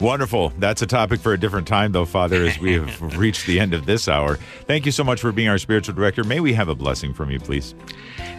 Wonderful. 0.00 0.50
That's 0.58 0.82
a 0.82 0.86
topic 0.86 1.20
for 1.20 1.32
a 1.32 1.38
different 1.38 1.66
time, 1.66 1.92
though, 1.92 2.04
Father, 2.04 2.44
as 2.44 2.58
we 2.58 2.74
have 2.74 3.16
reached 3.16 3.46
the 3.46 3.60
end 3.60 3.74
of 3.74 3.86
this 3.86 4.08
hour. 4.08 4.36
Thank 4.66 4.86
you 4.86 4.92
so 4.92 5.04
much 5.04 5.20
for 5.20 5.32
being 5.32 5.48
our 5.48 5.58
spiritual 5.58 5.94
director. 5.94 6.24
May 6.24 6.40
we 6.40 6.52
have 6.54 6.68
a 6.68 6.74
blessing 6.74 7.14
from 7.14 7.30
you, 7.30 7.38
please? 7.38 7.74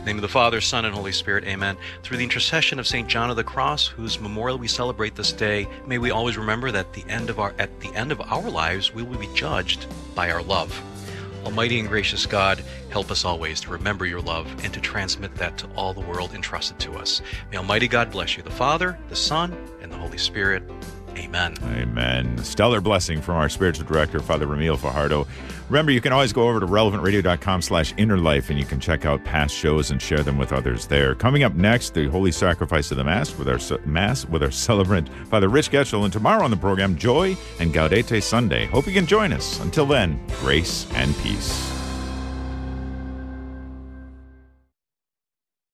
name 0.06 0.18
of 0.18 0.22
the 0.22 0.28
Father, 0.28 0.60
Son, 0.60 0.86
and 0.86 0.94
Holy 0.94 1.12
Spirit. 1.12 1.46
Amen. 1.46 1.78
Through 2.02 2.18
the 2.18 2.24
intercession 2.24 2.80
of 2.80 2.88
Saint 2.88 3.08
John 3.08 3.30
of 3.30 3.36
the 3.36 3.44
Cross, 3.44 3.88
whose 3.88 4.20
memorial 4.20 4.58
we 4.58 4.68
celebrate 4.68 5.16
this 5.16 5.32
day, 5.32 5.68
may 5.88 5.98
we 5.98 6.12
always 6.12 6.38
remember 6.38 6.72
that 6.72 6.92
the 6.94 7.06
end 7.08 7.30
of 7.30 7.40
our 7.40 7.54
at 7.58 7.80
the 7.80 7.94
end 7.96 8.12
of 8.12 8.20
our 8.20 8.50
lives 8.50 8.94
we 8.94 9.04
will 9.04 9.18
be 9.18 9.30
judged 9.34 9.86
by 10.16 10.32
our 10.32 10.44
love. 10.44 10.78
Almighty 11.44 11.80
and 11.80 11.90
gracious 11.90 12.26
God, 12.26 12.64
help 12.90 13.12
us 13.12 13.26
always 13.26 13.60
to 13.62 13.70
remember 13.70 14.06
your 14.06 14.22
love 14.22 14.48
and 14.64 14.74
to 14.74 14.80
transmit 14.80 15.36
that 15.36 15.58
to 15.58 15.68
all 15.76 15.94
the 15.94 16.02
world 16.02 16.34
entrusted 16.34 16.80
to 16.80 16.94
us. 16.94 17.22
May 17.52 17.58
Almighty 17.58 17.88
God 17.88 18.12
bless 18.12 18.38
you, 18.38 18.44
the 18.44 18.50
Father, 18.50 18.98
the 19.10 19.16
Son, 19.16 19.56
and 19.82 19.92
the 19.92 19.98
Holy 19.98 20.18
Spirit. 20.18 20.64
Amen. 21.18 21.56
Amen. 21.64 22.38
Stellar 22.44 22.82
blessing 22.82 23.22
from 23.22 23.36
our 23.36 23.50
spiritual 23.50 23.86
director, 23.86 24.20
Father 24.20 24.48
Ramil 24.48 24.78
Fajardo. 24.78 25.28
Remember, 25.70 25.92
you 25.92 26.02
can 26.02 26.12
always 26.12 26.34
go 26.34 26.48
over 26.48 26.60
to 26.60 26.66
relevantradio.com 26.66 27.62
slash 27.62 27.94
inner 27.98 28.18
life 28.18 28.50
and 28.50 28.60
you 28.60 28.66
can 28.66 28.80
check 28.80 29.06
out 29.06 29.24
past 29.24 29.56
shows 29.56 29.92
and 29.92 30.02
share 30.02 30.22
them 30.22 30.38
with 30.38 30.52
others 30.52 30.88
there. 30.88 31.16
Coming 31.16 31.44
up 31.44 31.54
next, 31.56 31.94
the 31.94 32.08
Holy 32.08 32.32
Sacrifice 32.32 32.92
of 32.92 32.98
the 32.98 33.04
Mass 33.04 33.36
with 33.38 33.50
our 33.50 33.80
Mass 33.86 34.26
with 34.28 34.44
our 34.44 34.52
celebrant, 34.52 35.10
Father 35.28 35.50
Rich 35.50 35.72
Getchell. 35.72 36.04
And 36.04 36.14
tomorrow 36.14 36.44
on 36.44 36.52
the 36.52 36.58
program, 36.58 36.96
Joy 36.96 37.38
and 37.60 37.74
Gaudete 37.74 38.22
Sunday. 38.22 38.66
Hope 38.68 38.88
you 38.88 38.94
can 38.94 39.08
join 39.08 39.34
us. 39.34 39.60
Until 39.62 39.86
then, 39.86 40.20
grace 40.42 40.88
and 40.94 41.18
peace. 41.18 41.73